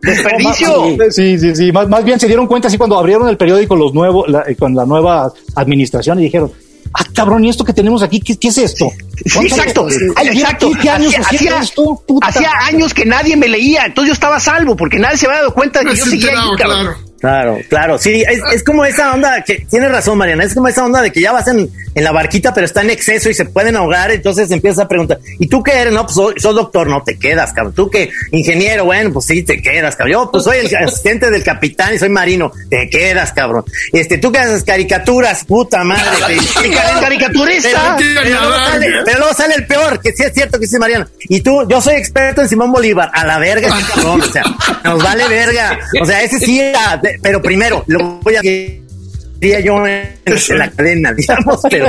desperdicio. 0.02 0.96
Sí, 1.10 1.38
sí, 1.38 1.54
sí. 1.54 1.70
Más, 1.70 2.04
bien 2.04 2.18
se 2.18 2.26
dieron 2.26 2.48
cuenta 2.48 2.66
así 2.66 2.76
cuando 2.76 2.98
abrieron 2.98 3.28
el 3.28 3.36
periódico 3.36 3.76
los 3.76 3.94
nuevos, 3.94 4.26
eh, 4.48 4.56
con 4.56 4.74
la 4.74 4.84
nueva 4.84 5.32
administración 5.54 6.18
y 6.18 6.24
dijeron, 6.24 6.50
cabrón, 7.14 7.44
¿y 7.44 7.50
esto 7.50 7.64
que 7.64 7.72
tenemos 7.72 8.02
aquí? 8.02 8.20
¿Qué, 8.20 8.48
es 8.48 8.58
esto? 8.58 8.86
Sí, 9.24 9.38
exacto, 9.42 9.88
exacto. 9.88 10.70
años 10.90 11.14
hacía, 11.18 11.60
hacía, 12.22 12.50
años 12.62 12.94
que 12.94 13.04
nadie 13.04 13.36
me 13.36 13.48
leía, 13.48 13.84
entonces 13.86 14.08
yo 14.08 14.14
estaba 14.14 14.40
salvo 14.40 14.76
porque 14.76 14.98
nadie 14.98 15.16
se 15.16 15.26
había 15.26 15.38
dado 15.38 15.54
cuenta 15.54 15.80
de 15.80 15.86
que 15.86 15.96
yo 15.96 16.04
seguía 16.06 16.32
ahí, 16.32 16.48
claro. 16.56 17.09
Claro, 17.20 17.58
claro, 17.68 17.98
sí, 17.98 18.24
es, 18.26 18.40
es, 18.54 18.64
como 18.64 18.82
esa 18.86 19.12
onda 19.12 19.44
que 19.44 19.66
tienes 19.70 19.90
razón, 19.90 20.16
Mariana, 20.16 20.42
es 20.42 20.54
como 20.54 20.68
esa 20.68 20.86
onda 20.86 21.02
de 21.02 21.12
que 21.12 21.20
ya 21.20 21.32
vas 21.32 21.46
en, 21.48 21.68
en, 21.94 22.04
la 22.04 22.12
barquita, 22.12 22.54
pero 22.54 22.64
está 22.64 22.80
en 22.80 22.88
exceso 22.88 23.28
y 23.28 23.34
se 23.34 23.44
pueden 23.44 23.76
ahogar, 23.76 24.10
entonces 24.10 24.50
empiezas 24.50 24.86
a 24.86 24.88
preguntar, 24.88 25.18
¿y 25.38 25.46
tú 25.46 25.62
qué 25.62 25.72
eres? 25.72 25.92
No, 25.92 26.06
pues 26.06 26.14
soy, 26.14 26.54
doctor, 26.54 26.86
no 26.86 27.02
te 27.02 27.18
quedas, 27.18 27.52
cabrón. 27.52 27.74
¿Tú 27.74 27.90
qué 27.90 28.10
ingeniero? 28.32 28.86
Bueno, 28.86 29.12
pues 29.12 29.26
sí, 29.26 29.42
te 29.42 29.60
quedas, 29.60 29.96
cabrón. 29.96 30.12
Yo, 30.12 30.30
pues 30.30 30.44
soy 30.44 30.58
el 30.60 30.74
asistente 30.82 31.30
del 31.30 31.42
capitán 31.42 31.94
y 31.94 31.98
soy 31.98 32.08
marino, 32.08 32.52
te 32.70 32.88
quedas, 32.88 33.32
cabrón. 33.32 33.66
Este, 33.92 34.16
¿tú 34.16 34.32
qué 34.32 34.38
haces? 34.38 34.64
Caricaturas, 34.64 35.44
puta 35.44 35.84
madre. 35.84 36.02
caricaturista. 37.00 37.98
Pero, 37.98 39.18
luego 39.18 39.34
sale, 39.34 39.56
el 39.56 39.66
peor, 39.66 40.00
que 40.00 40.12
sí 40.12 40.22
es 40.22 40.32
cierto 40.32 40.58
que 40.58 40.64
dice 40.64 40.78
Mariana. 40.78 41.06
Y 41.28 41.42
tú, 41.42 41.68
yo 41.68 41.82
soy 41.82 41.96
experto 41.96 42.40
en 42.40 42.48
Simón 42.48 42.72
Bolívar, 42.72 43.10
a 43.12 43.26
la 43.26 43.38
verga, 43.38 43.68
cabrón, 43.94 44.22
o 44.22 44.32
sea, 44.32 44.42
nos 44.84 45.02
vale 45.02 45.28
verga. 45.28 45.78
O 46.00 46.06
sea, 46.06 46.22
ese 46.22 46.38
sí, 46.38 46.62
pero 47.22 47.40
primero 47.42 47.84
lo 47.86 48.20
voy 48.20 48.36
a 48.36 48.42
yo 48.42 49.86
en, 49.86 50.58
la 50.58 50.70
cadena, 50.70 51.12
digamos, 51.16 51.60
pero, 51.70 51.86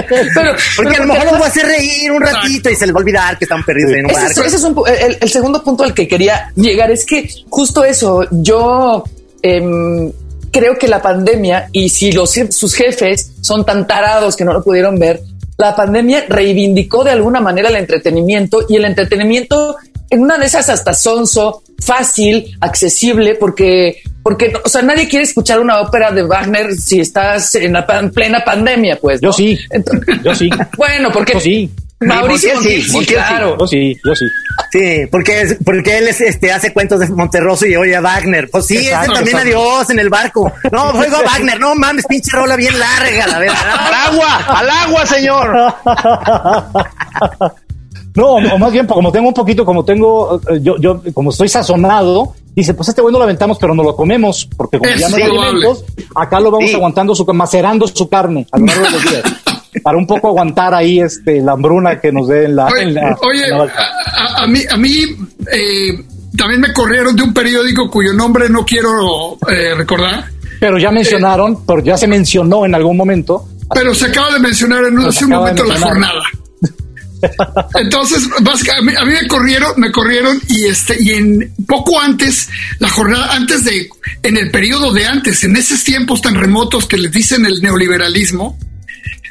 porque 0.78 0.96
a 0.96 1.00
lo 1.00 1.14
mejor 1.14 1.26
los 1.26 1.38
voy 1.38 1.44
a 1.44 1.48
hacer 1.48 1.66
reír 1.66 2.12
un 2.12 2.22
ratito 2.22 2.70
y 2.70 2.76
se 2.76 2.86
les 2.86 2.96
va 2.96 3.00
a 3.00 3.02
olvidar 3.02 3.38
que 3.38 3.46
están 3.46 3.64
perdidos 3.66 3.92
en 3.92 4.06
un 4.06 4.12
ese, 4.12 4.46
ese 4.46 4.56
es 4.56 4.64
un, 4.64 4.76
el, 4.88 5.18
el, 5.20 5.30
segundo 5.30 5.62
punto 5.64 5.84
al 5.84 5.94
que 5.94 6.08
quería 6.08 6.52
llegar, 6.56 6.92
es 6.92 7.06
que 7.06 7.30
justo 7.50 7.84
eso, 7.84 8.26
yo 8.32 9.04
eh, 9.44 10.12
creo 10.52 10.78
que 10.78 10.88
la 10.88 11.02
pandemia, 11.02 11.70
y 11.72 11.90
si 11.90 12.12
los, 12.12 12.32
sus 12.50 12.74
jefes 12.74 13.34
son 13.42 13.66
tan 13.66 13.88
tarados 13.88 14.36
que 14.36 14.46
no 14.46 14.54
lo 14.54 14.64
pudieron 14.64 15.00
ver, 15.00 15.22
la 15.58 15.76
pandemia 15.76 16.26
reivindicó 16.28 17.04
de 17.04 17.12
alguna 17.12 17.40
manera 17.40 17.70
el 17.70 17.76
entretenimiento 17.76 18.66
y 18.68 18.78
el 18.78 18.86
entretenimiento 18.86 19.78
en 20.10 20.22
una 20.22 20.38
de 20.38 20.46
esas 20.46 20.70
hasta 20.70 20.94
sonso, 20.94 21.64
fácil, 21.86 22.58
accesible, 22.60 23.36
porque, 23.36 24.02
porque, 24.24 24.54
o 24.64 24.70
sea, 24.70 24.82
nadie 24.82 25.08
quiere 25.08 25.24
escuchar 25.26 25.60
una 25.60 25.82
ópera 25.82 26.12
de 26.12 26.24
Wagner 26.24 26.74
si 26.76 27.00
estás 27.00 27.56
en 27.56 27.74
la 27.74 27.86
plena 28.12 28.44
pandemia, 28.44 28.98
pues. 29.00 29.22
Yo 29.22 29.34
sí. 29.34 29.58
yo 30.24 30.36
sí. 30.36 30.50
Bueno, 30.78 31.10
porque. 31.12 31.40
sí. 31.40 31.70
Mauricio 32.04 32.60
sí, 32.62 32.82
sí, 32.82 33.06
claro. 33.06 33.56
Yo 33.60 33.68
sí, 33.68 33.96
yo 34.04 34.16
sí. 34.16 34.26
Sí, 34.72 35.06
porque, 35.12 35.56
porque 35.64 36.00
él 36.00 36.08
este, 36.08 36.52
hace 36.52 36.74
cuentos 36.74 37.00
de 37.00 37.08
Monterroso 37.10 37.68
y 37.68 37.76
oye 37.76 37.96
a 37.96 38.02
Wagner. 38.02 38.50
Pues 38.50 38.66
sí, 38.66 38.78
ese 38.78 39.08
también 39.14 39.38
adiós 39.38 39.88
en 39.92 40.00
el 40.00 40.10
barco. 40.10 40.52
No, 40.72 40.90
oigo 40.92 41.18
a 41.18 41.22
Wagner. 41.22 41.60
No 41.60 41.76
mames, 41.76 42.06
pinche 42.08 42.32
rola 42.32 42.56
bien 42.56 42.78
larga, 42.80 43.28
la 43.28 43.38
verdad. 43.38 43.58
¡Al 43.80 43.94
agua! 43.94 44.38
¡Al 44.48 44.70
agua, 44.70 45.06
señor! 45.06 45.76
No, 48.16 48.34
o 48.34 48.58
más 48.58 48.72
bien, 48.72 48.88
como 48.88 49.12
tengo 49.12 49.30
un 49.30 49.34
poquito, 49.34 49.66
como 49.66 49.86
tengo, 49.86 50.42
eh, 50.50 50.60
yo, 50.62 50.78
yo, 50.78 51.02
como 51.14 51.30
estoy 51.30 51.48
sazonado, 51.48 52.34
dice, 52.56 52.74
pues 52.74 52.90
este 52.90 53.02
bueno 53.02 53.18
lo 53.18 53.24
aventamos, 53.24 53.58
pero 53.58 53.74
no 53.74 53.84
lo 53.84 53.96
comemos, 53.96 54.48
porque 54.58 54.80
como 54.80 54.92
ya 54.94 55.10
no 55.10 55.16
hay 55.16 55.24
alimentos, 55.24 55.86
acá 56.16 56.40
lo 56.40 56.52
vamos 56.52 56.74
aguantando, 56.74 57.16
su, 57.16 57.26
macerando 57.26 57.88
su 57.88 58.10
carne 58.10 58.46
a 58.52 58.58
lo 58.58 58.66
largo 58.66 58.84
de 58.84 58.92
los 58.92 59.02
días. 59.04 59.24
para 59.84 59.98
un 59.98 60.06
poco 60.06 60.28
aguantar 60.28 60.74
ahí 60.74 61.00
este 61.00 61.40
la 61.40 61.54
hambruna 61.54 62.00
que 62.00 62.12
nos 62.12 62.28
dé 62.28 62.44
en 62.46 62.58
la. 62.58 62.66
Oye, 62.66 63.46
a, 64.36 64.46
mí, 64.46 64.60
a 64.70 64.76
mí 64.76 64.94
eh, 65.52 66.04
también 66.38 66.60
me 66.60 66.74
corrieron 66.74 67.16
de 67.16 67.24
un 67.24 67.34
periódico 67.34 67.90
cuyo 67.90 68.12
nombre 68.12 68.50
no 68.50 68.66
quiero 68.66 69.38
eh, 69.50 69.74
recordar. 69.76 70.26
Pero 70.60 70.78
ya 70.78 70.92
mencionaron, 70.92 71.66
pero 71.66 71.82
ya 71.82 71.98
se 71.98 72.06
mencionó 72.06 72.66
en 72.66 72.76
algún 72.76 72.98
momento 72.98 73.48
pero 73.74 73.94
se 73.94 74.08
acaba 74.08 74.34
de 74.34 74.40
mencionar 74.40 74.86
en 74.86 75.00
hace 75.00 75.26
un 75.26 75.32
momento 75.32 75.64
la 75.64 75.80
jornada. 75.80 76.22
Entonces, 77.76 78.28
a 78.28 78.82
mí 78.82 79.12
me 79.12 79.28
corrieron, 79.28 79.74
me 79.78 79.92
corrieron 79.92 80.42
y 80.48 80.66
este, 80.66 81.02
y 81.02 81.12
en 81.12 81.54
poco 81.68 82.00
antes, 82.00 82.50
la 82.80 82.90
jornada, 82.90 83.36
antes 83.36 83.64
de, 83.64 83.90
en 84.24 84.38
el 84.38 84.52
periodo 84.52 84.94
de 84.94 85.06
antes, 85.06 85.44
en 85.44 85.56
esos 85.56 85.84
tiempos 85.84 86.22
tan 86.22 86.36
remotos 86.36 86.86
que 86.86 86.98
les 86.98 87.12
dicen 87.12 87.46
el 87.46 87.62
neoliberalismo, 87.62 88.58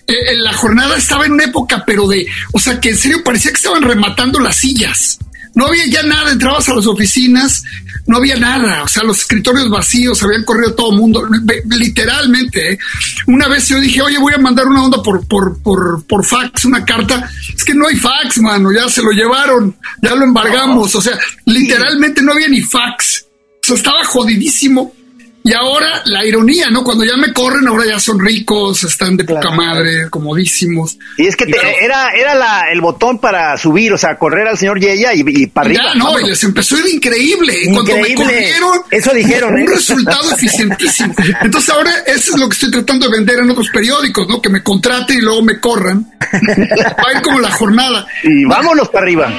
eh, 0.07 0.12
eh, 0.12 0.37
la 0.38 0.53
jornada 0.53 0.96
estaba 0.96 1.26
en 1.26 1.33
una 1.33 1.44
época, 1.44 1.85
pero 1.87 2.07
de, 2.09 2.26
o 2.53 2.59
sea, 2.59 2.81
que 2.81 2.90
en 2.90 2.96
serio 2.96 3.22
parecía 3.22 3.53
que 3.53 3.59
estaban 3.59 3.83
rematando 3.83 4.40
las 4.40 4.57
sillas. 4.57 5.18
No 5.54 5.66
había 5.66 5.86
ya 5.86 6.02
nada, 6.02 6.30
entrabas 6.30 6.68
a 6.68 6.74
las 6.74 6.86
oficinas, 6.86 7.62
no 8.06 8.16
había 8.16 8.36
nada, 8.36 8.82
o 8.82 8.88
sea, 8.88 9.02
los 9.02 9.18
escritorios 9.18 9.68
vacíos, 9.68 10.22
habían 10.22 10.44
corrido 10.44 10.74
todo 10.74 10.92
el 10.92 10.98
mundo, 10.98 11.28
literalmente. 11.66 12.72
¿eh? 12.72 12.78
Una 13.26 13.48
vez 13.48 13.68
yo 13.68 13.80
dije, 13.80 14.02
oye, 14.02 14.18
voy 14.18 14.34
a 14.34 14.38
mandar 14.38 14.66
una 14.66 14.84
onda 14.84 15.02
por, 15.02 15.26
por, 15.26 15.60
por, 15.62 16.04
por 16.06 16.24
fax, 16.24 16.64
una 16.64 16.84
carta. 16.84 17.30
Es 17.54 17.64
que 17.64 17.74
no 17.74 17.86
hay 17.86 17.96
fax, 17.96 18.38
mano, 18.38 18.70
ya 18.72 18.88
se 18.88 19.02
lo 19.02 19.10
llevaron, 19.10 19.76
ya 20.02 20.14
lo 20.14 20.24
embargamos, 20.24 20.94
o 20.94 21.00
sea, 21.00 21.18
literalmente 21.46 22.22
no 22.22 22.32
había 22.32 22.48
ni 22.48 22.62
fax. 22.62 23.26
O 23.62 23.66
sea, 23.66 23.76
estaba 23.76 24.04
jodidísimo. 24.04 24.94
Y 25.42 25.55
ahora 25.55 26.03
la 26.05 26.24
ironía, 26.24 26.66
¿no? 26.70 26.85
Cuando 26.85 27.05
ya 27.05 27.16
me 27.16 27.33
corren, 27.33 27.66
ahora 27.66 27.87
ya 27.87 27.98
son 27.98 28.18
ricos, 28.18 28.85
están 28.85 29.16
de 29.16 29.24
poca 29.24 29.50
madre, 29.50 30.11
comodísimos. 30.11 30.98
Y 31.16 31.26
es 31.26 31.37
que 31.37 31.44
era, 31.44 32.11
era 32.11 32.35
la, 32.35 32.64
el 32.70 32.81
botón 32.83 33.18
para 33.18 33.57
subir, 33.57 33.92
o 33.92 33.98
sea, 33.98 34.18
correr 34.18 34.46
al 34.46 34.59
señor 34.59 34.79
Yeya 34.79 35.14
y, 35.14 35.46
para 35.46 35.68
arriba. 35.68 35.85
Ya, 35.92 35.98
no, 35.98 36.20
y 36.20 36.26
les 36.26 36.44
empezó 36.44 36.76
a 36.76 36.81
ir 36.81 36.94
increíble. 36.94 37.55
En 37.64 37.74
cuanto 37.74 37.96
me 37.96 38.14
corrieron, 38.14 38.83
eso 38.90 39.14
dijeron. 39.14 39.55
Un 39.55 39.61
¿eh? 39.62 39.66
resultado 39.66 40.35
eficientísimo. 40.35 41.14
Entonces 41.40 41.70
ahora 41.70 41.90
eso 42.07 42.35
es 42.35 42.40
lo 42.40 42.48
que 42.48 42.55
estoy 42.55 42.70
tratando 42.70 43.09
de 43.09 43.16
vender 43.16 43.38
en 43.38 43.50
otros 43.50 43.68
periódicos, 43.70 44.29
¿no? 44.29 44.42
Que 44.42 44.50
me 44.50 44.62
contraten 44.62 45.18
y 45.18 45.20
luego 45.22 45.42
me 45.42 45.59
corran. 45.59 46.07
Va 46.20 47.09
a 47.09 47.16
ir 47.16 47.22
como 47.22 47.40
la 47.40 47.50
jornada. 47.50 48.07
Y 48.22 48.44
vámonos 48.44 48.88
para 48.90 49.05
arriba. 49.05 49.33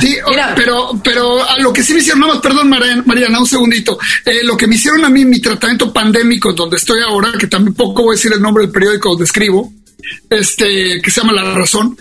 Sí, 0.00 0.16
pero, 0.56 1.00
pero 1.02 1.42
a 1.42 1.58
lo 1.58 1.72
que 1.72 1.82
sí 1.82 1.92
me 1.92 2.00
hicieron, 2.00 2.20
nada 2.20 2.34
más, 2.34 2.42
perdón, 2.42 2.68
Mariana, 3.04 3.40
un 3.40 3.46
segundito. 3.46 3.98
Eh, 4.24 4.42
lo 4.42 4.56
que 4.56 4.66
me 4.66 4.76
hicieron 4.76 5.04
a 5.04 5.08
mí, 5.08 5.24
mi 5.24 5.40
tratamiento 5.40 5.92
pandémico, 5.92 6.52
donde 6.52 6.76
estoy 6.76 7.00
ahora, 7.02 7.32
que 7.38 7.46
también 7.46 7.74
poco 7.74 8.02
voy 8.02 8.14
a 8.14 8.16
decir 8.16 8.32
el 8.32 8.40
nombre 8.40 8.64
del 8.64 8.72
periódico 8.72 9.10
donde 9.10 9.24
escribo, 9.24 9.72
este, 10.30 11.00
que 11.02 11.10
se 11.10 11.20
llama 11.20 11.32
La 11.32 11.54
Razón, 11.54 11.96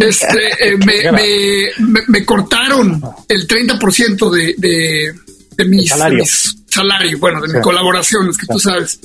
este, 0.00 0.68
eh, 0.68 0.76
me, 1.78 2.04
me, 2.08 2.24
cortaron 2.24 3.02
el 3.28 3.48
30% 3.48 4.30
de, 4.30 4.54
de, 4.58 5.14
de, 5.56 5.64
mis, 5.64 5.88
salario. 5.88 6.24
salario, 6.68 7.18
bueno, 7.18 7.40
de 7.40 7.48
mis 7.54 7.62
colaboraciones, 7.62 8.36
que 8.36 8.46
tú 8.46 8.58
sabes. 8.58 9.00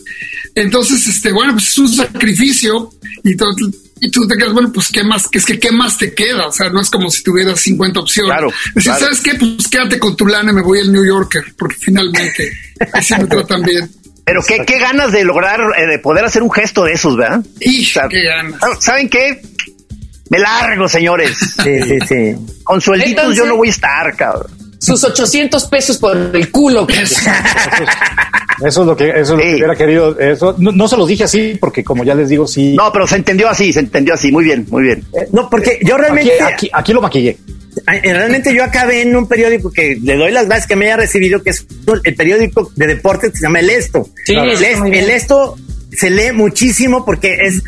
Entonces, 0.53 1.07
este, 1.07 1.31
bueno, 1.31 1.53
pues 1.53 1.69
es 1.69 1.77
un 1.77 1.89
sacrificio 1.89 2.91
y 3.23 3.35
todo, 3.35 3.49
y 3.99 4.11
tú 4.11 4.27
te 4.27 4.35
quedas, 4.35 4.53
bueno, 4.53 4.71
pues 4.73 4.89
qué 4.91 5.03
más, 5.03 5.27
que 5.27 5.37
es 5.37 5.45
que 5.45 5.59
qué 5.59 5.71
más 5.71 5.97
te 5.97 6.13
queda, 6.13 6.47
o 6.47 6.51
sea, 6.51 6.69
no 6.69 6.81
es 6.81 6.89
como 6.89 7.09
si 7.09 7.23
tuvieras 7.23 7.59
50 7.61 7.99
opciones. 7.99 8.31
Claro, 8.31 8.51
Decir, 8.73 8.93
¿sabes 8.99 9.21
qué? 9.21 9.35
Pues 9.35 9.67
quédate 9.69 9.99
con 9.99 10.15
tu 10.15 10.27
lana, 10.27 10.51
me 10.51 10.61
voy 10.61 10.79
al 10.79 10.91
New 10.91 11.05
Yorker, 11.05 11.43
porque 11.57 11.77
finalmente 11.79 12.51
así 12.93 13.15
me 13.15 13.25
tratan 13.25 13.63
bien. 13.63 13.89
Pero 14.25 14.41
qué, 14.45 14.65
qué 14.65 14.79
ganas 14.79 15.11
de 15.11 15.23
lograr, 15.23 15.61
eh, 15.77 15.85
de 15.85 15.99
poder 15.99 16.25
hacer 16.25 16.41
un 16.41 16.51
gesto 16.51 16.83
de 16.83 16.93
esos, 16.93 17.15
¿verdad? 17.15 17.43
Y 17.59 17.85
qué 17.85 18.23
ganas. 18.23 18.59
¿Saben 18.79 19.07
qué? 19.07 19.41
Me 20.29 20.39
largo, 20.39 20.89
señores. 20.89 21.37
Sí, 21.63 21.81
sí, 21.83 21.99
sí. 22.07 22.35
Con 22.63 22.81
suelditos 22.81 23.35
yo 23.35 23.45
no 23.45 23.55
voy 23.55 23.67
a 23.67 23.71
estar, 23.71 24.15
cabrón. 24.17 24.64
Sus 24.85 25.03
800 25.03 25.65
pesos 25.65 25.97
por 25.97 26.15
el 26.15 26.51
culo. 26.51 26.85
Eso 28.63 28.81
es 28.81 28.87
lo 28.87 28.95
que, 28.95 29.09
eso 29.09 29.19
es 29.19 29.29
lo 29.31 29.37
que 29.37 29.55
hubiera 29.55 29.75
querido. 29.75 30.17
Eso, 30.17 30.55
no, 30.57 30.87
se 30.87 30.95
los 30.95 31.07
dije 31.07 31.25
así 31.25 31.57
porque, 31.59 31.83
como 31.83 32.05
ya 32.05 32.15
les 32.15 32.29
digo, 32.29 32.47
sí. 32.47 32.73
No, 32.73 32.89
pero 32.91 33.05
se 33.05 33.17
entendió 33.17 33.49
así, 33.49 33.73
se 33.73 33.81
entendió 33.81 34.13
así. 34.13 34.31
Muy 34.31 34.45
bien, 34.45 34.65
muy 34.69 34.83
bien. 34.83 35.03
Eh, 35.11 35.27
no, 35.33 35.49
porque 35.49 35.79
yo 35.83 35.97
realmente. 35.97 36.31
Aquí, 36.41 36.69
aquí, 36.71 36.93
lo 36.93 37.01
maquillé. 37.01 37.37
Eh, 37.91 38.13
realmente 38.13 38.55
yo 38.55 38.63
acabé 38.63 39.01
en 39.01 39.13
un 39.13 39.27
periódico 39.27 39.71
que 39.71 39.99
le 40.01 40.15
doy 40.15 40.31
las 40.31 40.45
gracias 40.45 40.67
que 40.67 40.77
me 40.77 40.85
haya 40.85 40.95
recibido, 40.95 41.43
que 41.43 41.49
es 41.49 41.65
el 42.05 42.15
periódico 42.15 42.71
de 42.77 42.87
deportes 42.87 43.31
que 43.31 43.37
se 43.39 43.43
llama 43.43 43.59
El 43.59 43.71
Esto. 43.71 44.07
Sí, 44.23 44.35
el 44.35 45.09
Esto 45.09 45.57
se 45.91 46.09
lee 46.09 46.31
muchísimo 46.31 47.03
porque 47.03 47.35
es 47.41 47.61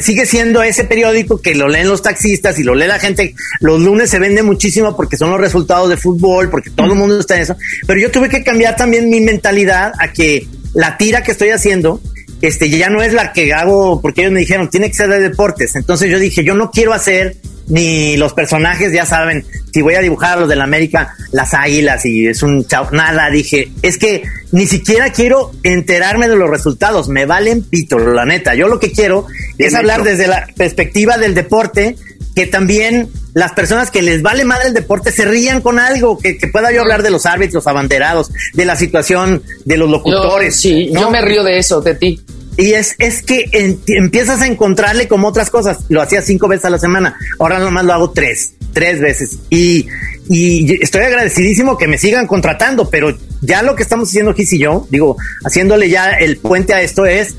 sigue 0.00 0.26
siendo 0.26 0.62
ese 0.62 0.84
periódico 0.84 1.40
que 1.40 1.54
lo 1.54 1.68
leen 1.68 1.88
los 1.88 2.02
taxistas 2.02 2.58
y 2.58 2.64
lo 2.64 2.74
lee 2.74 2.86
la 2.86 2.98
gente. 2.98 3.34
Los 3.60 3.80
lunes 3.80 4.10
se 4.10 4.18
vende 4.18 4.42
muchísimo 4.42 4.96
porque 4.96 5.16
son 5.16 5.30
los 5.30 5.40
resultados 5.40 5.88
de 5.88 5.96
fútbol, 5.96 6.50
porque 6.50 6.70
todo 6.70 6.92
el 6.92 6.98
mundo 6.98 7.18
está 7.18 7.36
en 7.36 7.42
eso. 7.42 7.56
Pero 7.86 8.00
yo 8.00 8.10
tuve 8.10 8.28
que 8.28 8.42
cambiar 8.42 8.76
también 8.76 9.10
mi 9.10 9.20
mentalidad 9.20 9.92
a 9.98 10.12
que 10.12 10.46
la 10.74 10.96
tira 10.96 11.22
que 11.22 11.32
estoy 11.32 11.50
haciendo, 11.50 12.00
este, 12.40 12.68
ya 12.70 12.90
no 12.90 13.02
es 13.02 13.12
la 13.12 13.32
que 13.32 13.52
hago, 13.52 14.00
porque 14.00 14.22
ellos 14.22 14.32
me 14.32 14.40
dijeron, 14.40 14.70
tiene 14.70 14.88
que 14.88 14.94
ser 14.94 15.08
de 15.08 15.20
deportes. 15.20 15.74
Entonces 15.76 16.10
yo 16.10 16.18
dije, 16.18 16.44
yo 16.44 16.54
no 16.54 16.70
quiero 16.70 16.92
hacer 16.92 17.36
ni 17.68 18.16
los 18.16 18.32
personajes, 18.32 18.92
ya 18.92 19.04
saben, 19.04 19.44
si 19.78 19.82
voy 19.82 19.94
a 19.94 20.00
dibujar 20.00 20.38
a 20.38 20.40
los 20.40 20.48
de 20.48 20.56
la 20.56 20.64
América, 20.64 21.14
las 21.30 21.54
águilas 21.54 22.04
y 22.04 22.26
es 22.26 22.42
un 22.42 22.66
chao, 22.66 22.88
nada, 22.90 23.30
dije, 23.30 23.70
es 23.80 23.96
que 23.96 24.24
ni 24.50 24.66
siquiera 24.66 25.12
quiero 25.12 25.52
enterarme 25.62 26.26
de 26.28 26.34
los 26.34 26.50
resultados, 26.50 27.08
me 27.08 27.26
valen 27.26 27.62
pito, 27.62 27.96
la 27.96 28.24
neta. 28.24 28.56
Yo 28.56 28.66
lo 28.66 28.80
que 28.80 28.90
quiero 28.90 29.26
es 29.56 29.76
hablar 29.76 30.02
desde 30.02 30.26
la 30.26 30.48
perspectiva 30.56 31.16
del 31.16 31.36
deporte, 31.36 31.94
que 32.34 32.48
también 32.48 33.08
las 33.34 33.52
personas 33.52 33.92
que 33.92 34.02
les 34.02 34.20
vale 34.20 34.44
madre 34.44 34.66
el 34.66 34.74
deporte 34.74 35.12
se 35.12 35.24
rían 35.24 35.60
con 35.60 35.78
algo, 35.78 36.18
que, 36.18 36.36
pueda 36.52 36.72
yo 36.72 36.80
hablar 36.80 37.04
de 37.04 37.10
los 37.10 37.24
árbitros 37.24 37.68
abanderados, 37.68 38.32
de 38.54 38.64
la 38.64 38.74
situación 38.74 39.44
de 39.64 39.76
los 39.76 39.88
locutores. 39.88 40.56
sí, 40.56 40.90
yo 40.92 41.08
me 41.08 41.20
río 41.20 41.44
de 41.44 41.56
eso, 41.56 41.80
de 41.80 41.94
ti. 41.94 42.20
Y 42.58 42.72
es, 42.72 42.96
es 42.98 43.22
que 43.22 43.78
empiezas 43.86 44.42
a 44.42 44.48
encontrarle 44.48 45.06
como 45.06 45.28
otras 45.28 45.48
cosas. 45.48 45.78
Lo 45.88 46.02
hacía 46.02 46.22
cinco 46.22 46.48
veces 46.48 46.64
a 46.64 46.70
la 46.70 46.80
semana. 46.80 47.16
Ahora 47.38 47.60
nomás 47.60 47.84
lo 47.84 47.92
hago 47.92 48.10
tres, 48.10 48.54
tres 48.72 49.00
veces. 49.00 49.38
Y, 49.48 49.86
y 50.28 50.82
estoy 50.82 51.02
agradecidísimo 51.02 51.78
que 51.78 51.86
me 51.86 51.98
sigan 51.98 52.26
contratando, 52.26 52.90
pero 52.90 53.16
ya 53.42 53.62
lo 53.62 53.76
que 53.76 53.84
estamos 53.84 54.08
haciendo 54.08 54.34
Gis 54.34 54.54
y 54.54 54.58
yo, 54.58 54.88
digo, 54.90 55.16
haciéndole 55.44 55.88
ya 55.88 56.10
el 56.10 56.38
puente 56.38 56.74
a 56.74 56.82
esto 56.82 57.06
es 57.06 57.36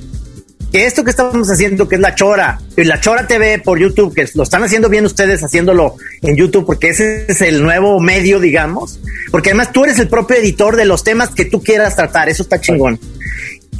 que 0.71 0.85
esto 0.85 1.03
que 1.03 1.09
estamos 1.09 1.49
haciendo, 1.51 1.89
que 1.89 1.95
es 1.95 2.01
la 2.01 2.15
Chora, 2.15 2.61
y 2.77 2.85
la 2.85 3.01
Chora 3.01 3.27
TV 3.27 3.59
por 3.59 3.77
YouTube, 3.77 4.13
que 4.13 4.25
lo 4.35 4.43
están 4.43 4.63
haciendo 4.63 4.87
bien 4.87 5.05
ustedes 5.05 5.43
haciéndolo 5.43 5.95
en 6.21 6.37
YouTube, 6.37 6.65
porque 6.65 6.89
ese 6.89 7.25
es 7.27 7.41
el 7.41 7.61
nuevo 7.61 7.99
medio, 7.99 8.39
digamos, 8.39 9.01
porque 9.31 9.49
además 9.49 9.73
tú 9.73 9.83
eres 9.83 9.99
el 9.99 10.07
propio 10.07 10.37
editor 10.37 10.77
de 10.77 10.85
los 10.85 11.03
temas 11.03 11.31
que 11.31 11.43
tú 11.43 11.61
quieras 11.61 11.97
tratar, 11.97 12.29
eso 12.29 12.43
está 12.43 12.61
chingón 12.61 12.99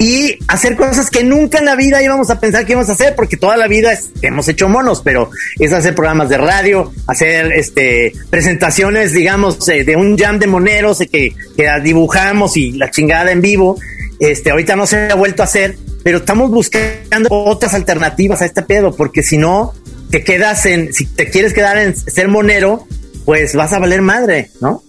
y 0.00 0.38
hacer 0.48 0.76
cosas 0.76 1.10
que 1.10 1.22
nunca 1.22 1.58
en 1.58 1.66
la 1.66 1.76
vida 1.76 2.02
íbamos 2.02 2.30
a 2.30 2.40
pensar 2.40 2.64
que 2.64 2.72
íbamos 2.72 2.88
a 2.88 2.94
hacer, 2.94 3.14
porque 3.14 3.36
toda 3.36 3.58
la 3.58 3.68
vida 3.68 3.92
hemos 4.22 4.48
hecho 4.48 4.66
monos, 4.66 5.02
pero 5.04 5.30
es 5.58 5.74
hacer 5.74 5.94
programas 5.94 6.30
de 6.30 6.38
radio, 6.38 6.90
hacer 7.06 7.52
este 7.52 8.14
presentaciones, 8.30 9.12
digamos, 9.12 9.68
eh, 9.68 9.84
de 9.84 9.96
un 9.96 10.16
jam 10.16 10.38
de 10.38 10.46
moneros 10.46 11.00
que, 11.00 11.34
que 11.54 11.68
dibujamos 11.84 12.56
y 12.56 12.72
la 12.72 12.90
chingada 12.90 13.30
en 13.30 13.42
vivo. 13.42 13.78
Este, 14.18 14.50
ahorita 14.50 14.74
no 14.74 14.86
se 14.86 15.10
ha 15.10 15.14
vuelto 15.14 15.42
a 15.42 15.44
hacer, 15.44 15.76
pero 16.02 16.18
estamos 16.18 16.50
buscando 16.50 17.28
otras 17.28 17.74
alternativas 17.74 18.40
a 18.40 18.46
este 18.46 18.62
pedo, 18.62 18.96
porque 18.96 19.22
si 19.22 19.36
no, 19.36 19.74
te 20.10 20.24
quedas 20.24 20.64
en, 20.64 20.94
si 20.94 21.04
te 21.04 21.28
quieres 21.28 21.52
quedar 21.52 21.76
en 21.76 21.94
ser 21.94 22.28
monero, 22.28 22.86
pues 23.26 23.54
vas 23.54 23.74
a 23.74 23.78
valer 23.78 24.00
madre, 24.00 24.50
¿no? 24.62 24.82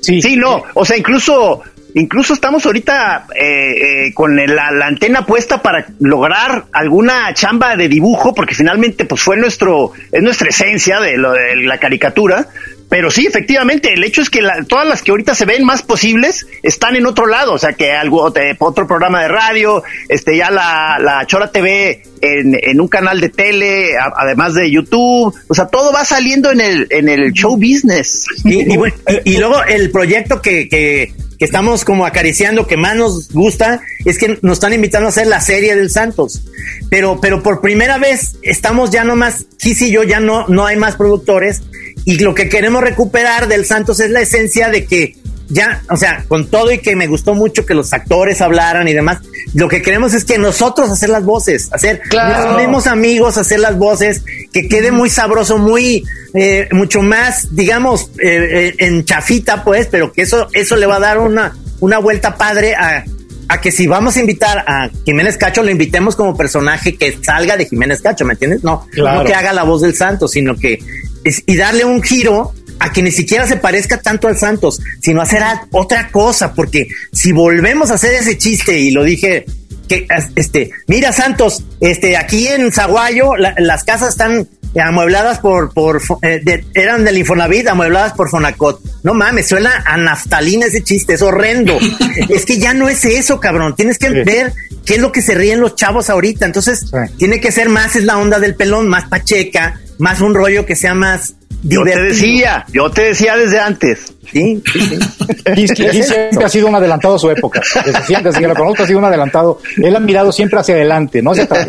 Sí, 0.00 0.22
sí, 0.22 0.36
no, 0.36 0.62
o 0.74 0.84
sea, 0.84 0.96
incluso 0.96 1.64
Incluso 1.96 2.34
estamos 2.34 2.66
ahorita 2.66 3.26
eh, 3.34 4.08
eh, 4.08 4.12
con 4.12 4.36
la, 4.36 4.68
antena 4.84 5.24
puesta 5.24 5.62
para 5.62 5.86
lograr 5.98 6.66
alguna 6.70 7.32
chamba 7.32 7.74
de 7.74 7.88
dibujo, 7.88 8.34
porque 8.34 8.54
finalmente 8.54 9.06
pues 9.06 9.22
fue 9.22 9.38
nuestro, 9.38 9.92
es 10.12 10.22
nuestra 10.22 10.50
esencia 10.50 11.00
de, 11.00 11.16
lo, 11.16 11.32
de 11.32 11.56
la 11.56 11.78
caricatura. 11.78 12.48
Pero 12.90 13.10
sí, 13.10 13.26
efectivamente, 13.26 13.94
el 13.94 14.04
hecho 14.04 14.20
es 14.20 14.28
que 14.28 14.42
todas 14.68 14.86
las 14.86 15.02
que 15.02 15.10
ahorita 15.10 15.34
se 15.34 15.46
ven 15.46 15.64
más 15.64 15.82
posibles 15.82 16.46
están 16.62 16.96
en 16.96 17.06
otro 17.06 17.26
lado, 17.26 17.54
o 17.54 17.58
sea 17.58 17.72
que 17.72 17.92
algo, 17.92 18.30
otro 18.58 18.86
programa 18.86 19.22
de 19.22 19.28
radio, 19.28 19.82
este 20.10 20.36
ya 20.36 20.50
la, 20.50 20.98
la 21.00 21.26
Chora 21.26 21.50
TV 21.50 22.02
en, 22.20 22.58
en, 22.62 22.78
un 22.78 22.88
canal 22.88 23.22
de 23.22 23.30
tele, 23.30 23.92
además 23.96 24.52
de 24.52 24.70
YouTube, 24.70 25.34
o 25.48 25.54
sea, 25.54 25.66
todo 25.66 25.92
va 25.94 26.04
saliendo 26.04 26.52
en 26.52 26.60
el, 26.60 26.86
en 26.90 27.08
el 27.08 27.32
show 27.32 27.56
business. 27.56 28.26
Y, 28.44 28.70
y, 28.70 28.78
y 29.24 29.38
luego 29.38 29.64
el 29.64 29.90
proyecto 29.90 30.42
que, 30.42 30.68
que 30.68 31.12
que 31.38 31.44
estamos 31.44 31.84
como 31.84 32.06
acariciando, 32.06 32.66
que 32.66 32.76
más 32.76 32.96
nos 32.96 33.32
gusta, 33.32 33.82
es 34.04 34.18
que 34.18 34.38
nos 34.42 34.54
están 34.54 34.72
invitando 34.72 35.06
a 35.06 35.10
hacer 35.10 35.26
la 35.26 35.40
serie 35.40 35.74
del 35.76 35.90
Santos. 35.90 36.42
Pero, 36.88 37.20
pero 37.20 37.42
por 37.42 37.60
primera 37.60 37.98
vez 37.98 38.36
estamos 38.42 38.90
ya 38.90 39.04
nomás, 39.04 39.46
Kiss 39.58 39.82
y 39.82 39.90
yo 39.90 40.02
ya 40.02 40.20
no, 40.20 40.46
no 40.48 40.66
hay 40.66 40.76
más 40.76 40.96
productores. 40.96 41.62
Y 42.04 42.18
lo 42.18 42.34
que 42.34 42.48
queremos 42.48 42.82
recuperar 42.82 43.48
del 43.48 43.64
Santos 43.66 44.00
es 44.00 44.10
la 44.10 44.20
esencia 44.20 44.68
de 44.68 44.84
que 44.86 45.16
ya, 45.48 45.82
o 45.90 45.96
sea, 45.96 46.24
con 46.28 46.48
todo 46.48 46.72
y 46.72 46.78
que 46.78 46.96
me 46.96 47.06
gustó 47.06 47.34
mucho 47.34 47.64
que 47.64 47.74
los 47.74 47.92
actores 47.92 48.40
hablaran 48.40 48.88
y 48.88 48.92
demás, 48.94 49.18
lo 49.54 49.68
que 49.68 49.80
queremos 49.82 50.12
es 50.14 50.24
que 50.24 50.38
nosotros 50.38 50.90
hacer 50.90 51.08
las 51.08 51.24
voces, 51.24 51.68
hacer 51.72 52.00
Claro. 52.08 52.50
los 52.52 52.60
mismos 52.60 52.86
amigos, 52.86 53.36
hacer 53.38 53.60
las 53.60 53.76
voces, 53.78 54.22
que 54.52 54.68
quede 54.68 54.90
muy 54.90 55.08
sabroso, 55.10 55.58
muy, 55.58 56.04
eh, 56.34 56.68
mucho 56.72 57.00
más, 57.02 57.54
digamos, 57.54 58.10
eh, 58.18 58.70
eh, 58.70 58.74
en 58.78 59.04
chafita, 59.04 59.62
pues, 59.64 59.86
pero 59.90 60.12
que 60.12 60.22
eso, 60.22 60.48
eso 60.52 60.76
le 60.76 60.86
va 60.86 60.96
a 60.96 61.00
dar 61.00 61.18
una, 61.18 61.56
una 61.80 61.98
vuelta 61.98 62.36
padre 62.36 62.74
a, 62.74 63.04
a 63.48 63.60
que 63.60 63.70
si 63.70 63.86
vamos 63.86 64.16
a 64.16 64.20
invitar 64.20 64.58
a 64.66 64.90
Jiménez 65.04 65.36
Cacho, 65.36 65.62
lo 65.62 65.70
invitemos 65.70 66.16
como 66.16 66.36
personaje 66.36 66.96
que 66.96 67.16
salga 67.22 67.56
de 67.56 67.66
Jiménez 67.66 68.00
Cacho, 68.02 68.24
¿me 68.24 68.32
entiendes? 68.32 68.64
No, 68.64 68.86
Claro. 68.90 69.20
no 69.20 69.24
que 69.24 69.34
haga 69.34 69.52
la 69.52 69.62
voz 69.62 69.82
del 69.82 69.94
Santos, 69.94 70.32
sino 70.32 70.56
que 70.56 70.80
es- 71.22 71.42
y 71.46 71.56
darle 71.56 71.84
un 71.84 72.02
giro 72.02 72.52
a 72.78 72.92
que 72.92 73.02
ni 73.02 73.10
siquiera 73.10 73.46
se 73.46 73.56
parezca 73.56 74.00
tanto 74.00 74.28
al 74.28 74.38
Santos, 74.38 74.80
sino 75.00 75.20
hacer 75.22 75.42
otra 75.72 76.08
cosa, 76.10 76.52
porque 76.54 76.88
si 77.12 77.32
volvemos 77.32 77.90
a 77.90 77.94
hacer 77.94 78.14
ese 78.14 78.36
chiste, 78.38 78.78
y 78.78 78.90
lo 78.90 79.02
dije, 79.04 79.44
que 79.88 80.06
este, 80.34 80.70
mira 80.88 81.12
Santos, 81.12 81.62
este, 81.80 82.16
aquí 82.16 82.48
en 82.48 82.72
Zaguayo 82.72 83.36
la- 83.36 83.54
las 83.58 83.84
casas 83.84 84.10
están 84.10 84.48
amuebladas 84.84 85.38
por, 85.38 85.72
por 85.72 86.02
eh, 86.22 86.40
de- 86.44 86.64
eran 86.74 87.04
del 87.04 87.18
Infonavit, 87.18 87.68
amuebladas 87.68 88.12
por 88.12 88.28
Fonacot. 88.28 88.80
No 89.04 89.14
mames, 89.14 89.48
suena 89.48 89.84
a 89.86 89.96
naftalina 89.96 90.66
ese 90.66 90.82
chiste, 90.82 91.14
es 91.14 91.22
horrendo. 91.22 91.78
es 92.28 92.44
que 92.44 92.58
ya 92.58 92.74
no 92.74 92.88
es 92.88 93.04
eso, 93.04 93.40
cabrón. 93.40 93.74
Tienes 93.76 93.96
que 93.98 94.08
Sí. 94.08 94.14
ver 94.26 94.52
qué 94.84 94.96
es 94.96 95.00
lo 95.00 95.12
que 95.12 95.22
se 95.22 95.34
ríen 95.34 95.60
los 95.60 95.76
chavos 95.76 96.10
ahorita. 96.10 96.44
Entonces, 96.46 96.80
Sí. 96.80 97.14
tiene 97.16 97.40
que 97.40 97.52
ser 97.52 97.68
más, 97.70 97.96
es 97.96 98.04
la 98.04 98.18
onda 98.18 98.38
del 98.38 98.54
pelón, 98.54 98.88
más 98.88 99.08
pacheca, 99.08 99.80
más 99.98 100.20
un 100.20 100.34
rollo 100.34 100.66
que 100.66 100.76
sea 100.76 100.92
más 100.94 101.34
Yo 101.68 101.82
te 101.84 102.00
decía, 102.00 102.64
yo 102.72 102.90
te 102.90 103.02
decía 103.02 103.36
desde 103.36 103.58
antes. 103.58 104.12
Sí, 104.32 104.62
sí, 104.72 104.80
sí. 104.80 104.98
Siempre 106.02 106.44
ha 106.44 106.48
sido 106.48 106.66
un 106.68 106.74
adelantado 106.74 107.14
a 107.16 107.18
su 107.18 107.30
época. 107.30 107.60
Desde 107.84 108.02
siempre, 108.04 108.30
desde 108.30 108.40
que 108.42 108.48
lo 108.48 108.54
conozco, 108.54 108.82
ha 108.82 108.86
sido 108.86 108.98
un 108.98 109.04
adelantado. 109.04 109.60
Él 109.76 109.94
ha 109.94 110.00
mirado 110.00 110.32
siempre 110.32 110.58
hacia 110.58 110.74
adelante, 110.74 111.22
no 111.22 111.30
hacia 111.32 111.44
atrás. 111.44 111.68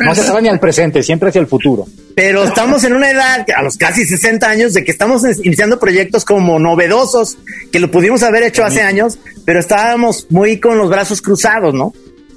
No 0.00 0.10
hacia 0.12 0.22
atrás 0.24 0.42
ni 0.42 0.48
al 0.48 0.60
presente, 0.60 1.02
siempre 1.02 1.28
hacia 1.30 1.40
el 1.40 1.46
futuro. 1.46 1.86
Pero 2.14 2.44
estamos 2.44 2.82
en 2.84 2.94
una 2.94 3.10
edad, 3.10 3.44
a 3.54 3.62
los 3.62 3.76
casi 3.76 4.04
60 4.06 4.48
años, 4.48 4.72
de 4.74 4.84
que 4.84 4.90
estamos 4.90 5.22
iniciando 5.42 5.78
proyectos 5.78 6.24
como 6.24 6.58
novedosos, 6.58 7.36
que 7.72 7.78
lo 7.78 7.90
pudimos 7.90 8.22
haber 8.22 8.42
hecho 8.44 8.64
hace 8.64 8.80
años, 8.82 9.18
pero 9.44 9.60
estábamos 9.60 10.26
muy 10.30 10.58
con 10.60 10.78
los 10.78 10.88
brazos 10.88 11.20
cruzados, 11.20 11.74
¿no? 11.74 11.92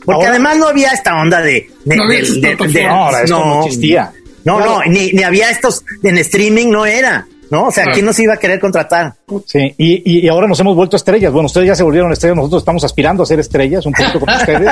Porque 0.05 0.25
Ahora- 0.25 0.29
además 0.31 0.57
no 0.57 0.67
había 0.67 0.91
esta 0.91 1.13
onda 1.15 1.41
de... 1.41 1.69
de- 1.85 1.95
No 1.95 2.03
había 2.05 2.21
de- 2.21 2.55
de- 2.67 2.83
No, 2.85 3.05
ahora 3.05 3.23
esto 3.23 3.45
no 3.45 3.65
existía. 3.65 4.11
No, 4.45 4.57
Claro. 4.57 4.79
no, 4.85 4.91
ni, 4.91 5.11
ni 5.11 5.23
había 5.23 5.49
estos 5.49 5.83
en 6.03 6.17
streaming, 6.17 6.67
no 6.69 6.85
era, 6.85 7.27
¿no? 7.51 7.65
O 7.67 7.71
sea, 7.71 7.85
¿quién 7.93 8.05
nos 8.05 8.17
iba 8.19 8.33
a 8.33 8.37
querer 8.37 8.59
contratar? 8.59 9.15
Sí, 9.45 9.73
y, 9.77 10.01
y, 10.19 10.25
y 10.25 10.27
ahora 10.29 10.47
nos 10.47 10.59
hemos 10.59 10.75
vuelto 10.75 10.95
estrellas. 10.95 11.31
Bueno, 11.33 11.47
ustedes 11.47 11.67
ya 11.67 11.75
se 11.75 11.83
volvieron 11.83 12.11
estrellas, 12.11 12.37
nosotros 12.37 12.61
estamos 12.61 12.83
aspirando 12.83 13.23
a 13.23 13.25
ser 13.25 13.39
estrellas, 13.39 13.85
un 13.85 13.93
poquito 13.93 14.19
como 14.19 14.35
ustedes, 14.37 14.69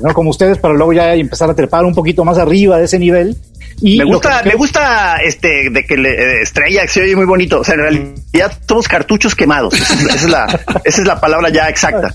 no 0.00 0.14
como 0.14 0.30
ustedes, 0.30 0.58
para 0.58 0.74
luego 0.74 0.92
ya 0.92 1.14
empezar 1.14 1.50
a 1.50 1.54
trepar 1.54 1.84
un 1.84 1.94
poquito 1.94 2.24
más 2.24 2.38
arriba 2.38 2.78
de 2.78 2.84
ese 2.84 2.98
nivel. 2.98 3.36
Y 3.84 3.98
Me 3.98 4.04
gusta, 4.04 4.42
que- 4.42 4.48
me 4.50 4.54
gusta 4.54 5.16
este 5.24 5.68
de 5.70 5.84
que 5.84 5.96
le, 5.96 6.10
eh, 6.10 6.42
estrella 6.42 6.82
que 6.82 6.88
se 6.88 7.02
oye 7.02 7.16
muy 7.16 7.24
bonito. 7.26 7.60
O 7.60 7.64
sea, 7.64 7.74
en 7.74 7.80
realidad 7.80 8.58
somos 8.68 8.86
cartuchos 8.88 9.34
quemados. 9.34 9.74
Esa 9.74 10.14
es, 10.14 10.24
la, 10.30 10.46
esa 10.84 11.00
es 11.02 11.06
la 11.06 11.20
palabra 11.20 11.48
ya 11.50 11.68
exacta. 11.68 12.08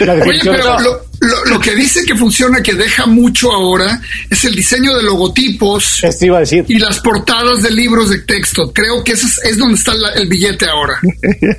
la 0.00 0.12
Oye, 0.14 0.40
pero 0.44 0.78
lo, 0.80 1.00
lo- 1.20 1.44
lo 1.46 1.60
que 1.60 1.74
dice 1.74 2.04
que 2.06 2.14
funciona, 2.14 2.62
que 2.62 2.74
deja 2.74 3.06
mucho 3.06 3.50
ahora, 3.52 4.00
es 4.30 4.44
el 4.44 4.54
diseño 4.54 4.94
de 4.96 5.02
logotipos 5.02 6.02
esto 6.04 6.26
iba 6.26 6.36
a 6.38 6.40
decir. 6.40 6.64
y 6.68 6.78
las 6.78 7.00
portadas 7.00 7.62
de 7.62 7.70
libros 7.70 8.10
de 8.10 8.18
texto. 8.20 8.72
Creo 8.72 9.02
que 9.04 9.12
ese 9.12 9.26
es, 9.26 9.38
es 9.44 9.58
donde 9.58 9.74
está 9.74 9.94
la- 9.94 10.12
el 10.12 10.28
billete 10.28 10.66
ahora. 10.68 10.94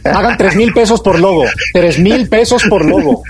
Hagan 0.06 0.38
tres 0.38 0.56
mil 0.56 0.74
pesos 0.74 1.02
por 1.02 1.20
logo. 1.20 1.46
Tres 1.74 2.00
mil 2.00 2.28
pesos 2.30 2.64
por 2.70 2.86
logo. 2.86 3.24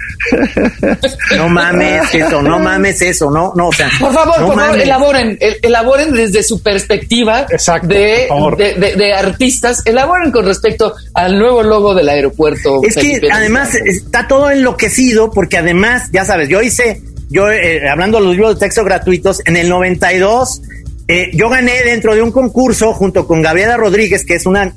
No 1.38 1.50
mames 1.50 2.14
eso, 2.14 2.42
no 2.42 2.60
mames 2.60 3.02
eso, 3.02 3.30
no, 3.32 3.52
no, 3.56 3.68
o 3.70 3.74
sea... 3.74 3.90
Por 4.00 4.14
favor, 4.14 4.40
no 4.40 4.46
por 4.48 4.56
favor, 4.56 4.70
mames. 4.72 4.84
elaboren, 4.84 5.38
el- 5.40 5.58
elaboren 6.04 6.26
desde 6.26 6.44
su 6.44 6.62
perspectiva 6.62 7.46
Exacto, 7.50 7.88
de, 7.88 8.26
por 8.30 8.38
favor. 8.38 8.58
de, 8.58 8.74
de- 8.76 8.96
de 8.96 9.14
artistas, 9.14 9.82
elaboren 9.86 10.32
con 10.32 10.46
respecto 10.46 10.94
al 11.14 11.38
nuevo 11.38 11.64
logo 11.64 11.94
del 11.96 12.10
aeropuerto. 12.10 12.82
Es 12.84 12.96
que 12.96 13.22
además 13.32 13.76
está 13.76 14.28
todo 14.28 14.52
enloquecido 14.52 15.32
porque 15.32 15.58
además, 15.58 16.10
ya 16.12 16.26
sabes, 16.26 16.50
yo 16.50 16.62
hice, 16.62 17.02
yo 17.30 17.50
eh, 17.52 17.88
hablando 17.90 18.20
de 18.20 18.26
los 18.26 18.36
libros 18.36 18.56
de 18.56 18.60
texto 18.60 18.84
gratuitos, 18.84 19.42
en 19.46 19.58
el 19.58 19.70
92 19.70 20.62
eh, 21.10 21.32
yo 21.34 21.50
gané 21.50 21.84
dentro 21.84 22.16
de 22.16 22.22
un 22.22 22.32
concurso 22.32 22.94
junto 22.94 23.28
con 23.28 23.42
Gabriela 23.42 23.76
Rodríguez, 23.76 24.24
que 24.26 24.36
es 24.36 24.46
una 24.46 24.74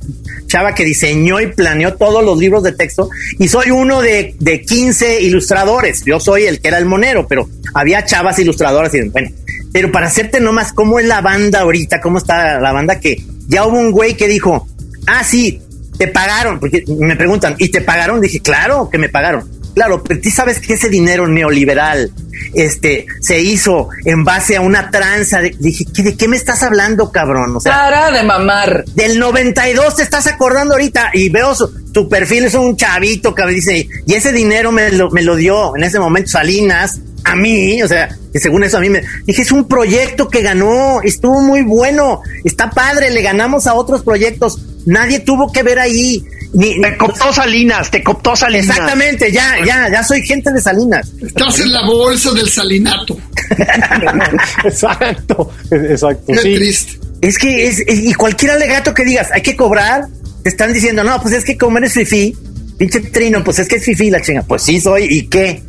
chava 0.48 0.74
que 0.74 0.84
diseñó 0.84 1.40
y 1.40 1.46
planeó 1.52 1.94
todos 1.94 2.24
los 2.24 2.36
libros 2.38 2.64
de 2.64 2.72
texto, 2.72 3.08
y 3.38 3.46
soy 3.46 3.70
uno 3.70 4.02
de, 4.02 4.34
de 4.40 4.60
15 4.62 5.20
ilustradores. 5.22 6.02
Yo 6.04 6.18
soy 6.18 6.44
el 6.46 6.60
que 6.60 6.66
era 6.68 6.78
el 6.78 6.84
monero, 6.84 7.28
pero 7.28 7.48
había 7.74 8.04
chavas 8.04 8.38
ilustradoras 8.40 8.92
y 8.94 9.08
bueno. 9.08 9.30
Pero 9.76 9.92
para 9.92 10.06
hacerte 10.06 10.40
nomás 10.40 10.72
cómo 10.72 10.98
es 10.98 11.04
la 11.04 11.20
banda 11.20 11.60
ahorita, 11.60 12.00
cómo 12.00 12.16
está 12.16 12.58
la 12.60 12.72
banda, 12.72 12.98
que 12.98 13.22
ya 13.46 13.66
hubo 13.66 13.78
un 13.78 13.90
güey 13.92 14.16
que 14.16 14.26
dijo, 14.26 14.66
ah, 15.06 15.22
sí, 15.22 15.60
te 15.98 16.08
pagaron, 16.08 16.58
porque 16.58 16.82
me 16.98 17.14
preguntan, 17.14 17.56
¿y 17.58 17.68
te 17.68 17.82
pagaron? 17.82 18.22
Dije, 18.22 18.40
claro 18.40 18.88
que 18.90 18.96
me 18.96 19.10
pagaron. 19.10 19.46
Claro, 19.74 20.02
pero 20.02 20.18
tú 20.18 20.30
sabes 20.30 20.60
que 20.60 20.72
ese 20.72 20.88
dinero 20.88 21.28
neoliberal 21.28 22.10
este, 22.54 23.04
se 23.20 23.38
hizo 23.40 23.90
en 24.06 24.24
base 24.24 24.56
a 24.56 24.62
una 24.62 24.90
tranza. 24.90 25.40
De, 25.42 25.54
dije, 25.58 25.84
¿qué- 25.94 26.02
¿de 26.02 26.16
qué 26.16 26.26
me 26.26 26.38
estás 26.38 26.62
hablando, 26.62 27.12
cabrón? 27.12 27.54
O 27.54 27.60
sea, 27.60 27.72
Para 27.72 28.10
de 28.10 28.22
mamar. 28.22 28.82
del 28.94 29.18
92 29.18 29.96
te 29.96 30.02
estás 30.04 30.26
acordando 30.26 30.72
ahorita 30.72 31.10
y 31.12 31.28
veo 31.28 31.54
su, 31.54 31.68
tu 31.92 32.08
perfil 32.08 32.46
es 32.46 32.54
un 32.54 32.78
chavito 32.78 33.34
que 33.34 33.46
dice, 33.48 33.86
y 34.06 34.14
ese 34.14 34.32
dinero 34.32 34.72
me 34.72 34.90
lo, 34.92 35.10
me 35.10 35.20
lo 35.22 35.36
dio 35.36 35.76
en 35.76 35.84
ese 35.84 35.98
momento 36.00 36.30
Salinas 36.30 36.98
a 37.26 37.36
mí, 37.36 37.82
o 37.82 37.88
sea, 37.88 38.08
que 38.32 38.38
según 38.38 38.62
eso 38.64 38.76
a 38.78 38.80
mí 38.80 38.88
me 38.88 39.02
dije, 39.26 39.42
es 39.42 39.52
un 39.52 39.66
proyecto 39.68 40.28
que 40.28 40.42
ganó, 40.42 41.00
estuvo 41.02 41.40
muy 41.42 41.62
bueno, 41.62 42.20
está 42.44 42.70
padre, 42.70 43.10
le 43.10 43.20
ganamos 43.22 43.66
a 43.66 43.74
otros 43.74 44.02
proyectos, 44.02 44.60
nadie 44.86 45.20
tuvo 45.20 45.50
que 45.52 45.62
ver 45.62 45.78
ahí. 45.78 46.24
Ni, 46.52 46.80
Te 46.80 46.96
cooptó 46.96 47.32
Salinas, 47.32 47.90
te 47.90 48.02
cooptó 48.02 48.34
Salinas. 48.36 48.68
Exactamente, 48.70 49.30
ya, 49.32 49.56
ya, 49.66 49.90
ya 49.90 50.02
soy 50.04 50.22
gente 50.22 50.50
de 50.52 50.60
Salinas. 50.62 51.10
Estás 51.20 51.60
en 51.60 51.72
la 51.72 51.84
bolsa 51.84 52.30
del 52.32 52.48
salinato. 52.48 53.18
Exacto, 54.64 55.50
exacto. 55.70 56.32
Qué 56.32 56.38
Sí. 56.38 56.54
triste. 56.54 56.92
Es 57.20 57.38
que 57.38 57.66
es, 57.66 57.80
es- 57.86 57.98
y 58.04 58.14
cualquier 58.14 58.52
alegato 58.52 58.94
que 58.94 59.04
digas, 59.04 59.28
hay 59.32 59.42
que 59.42 59.56
cobrar, 59.56 60.06
te 60.42 60.48
están 60.48 60.72
diciendo, 60.72 61.02
no, 61.04 61.20
pues 61.20 61.34
es 61.34 61.44
que 61.44 61.56
como 61.56 61.78
eres 61.78 61.92
fifí, 61.92 62.36
pinche 62.78 63.00
trino, 63.00 63.42
pues 63.42 63.58
es 63.58 63.68
que 63.68 63.76
es 63.76 63.84
fifí 63.84 64.10
la 64.10 64.20
chinga. 64.20 64.42
Pues 64.42 64.62
sí 64.62 64.80
soy, 64.80 65.04
¿y 65.10 65.26
qué? 65.28 65.62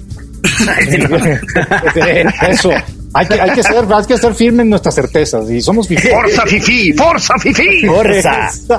Eso. 2.49 2.69
Hay 3.13 3.25
que, 3.25 3.41
hay 3.41 3.49
que 3.51 3.63
ser, 3.63 3.85
hay 3.91 4.05
que 4.05 4.17
ser 4.17 4.33
firmes 4.35 4.63
en 4.65 4.69
nuestras 4.69 4.93
certezas. 4.93 5.49
Y 5.49 5.61
somos 5.61 5.87
fifí. 5.87 6.07
Forza 6.09 6.45
Fifi, 6.45 6.93
Forza 6.93 7.33
Fifi. 7.39 7.87
Forza. 7.87 8.49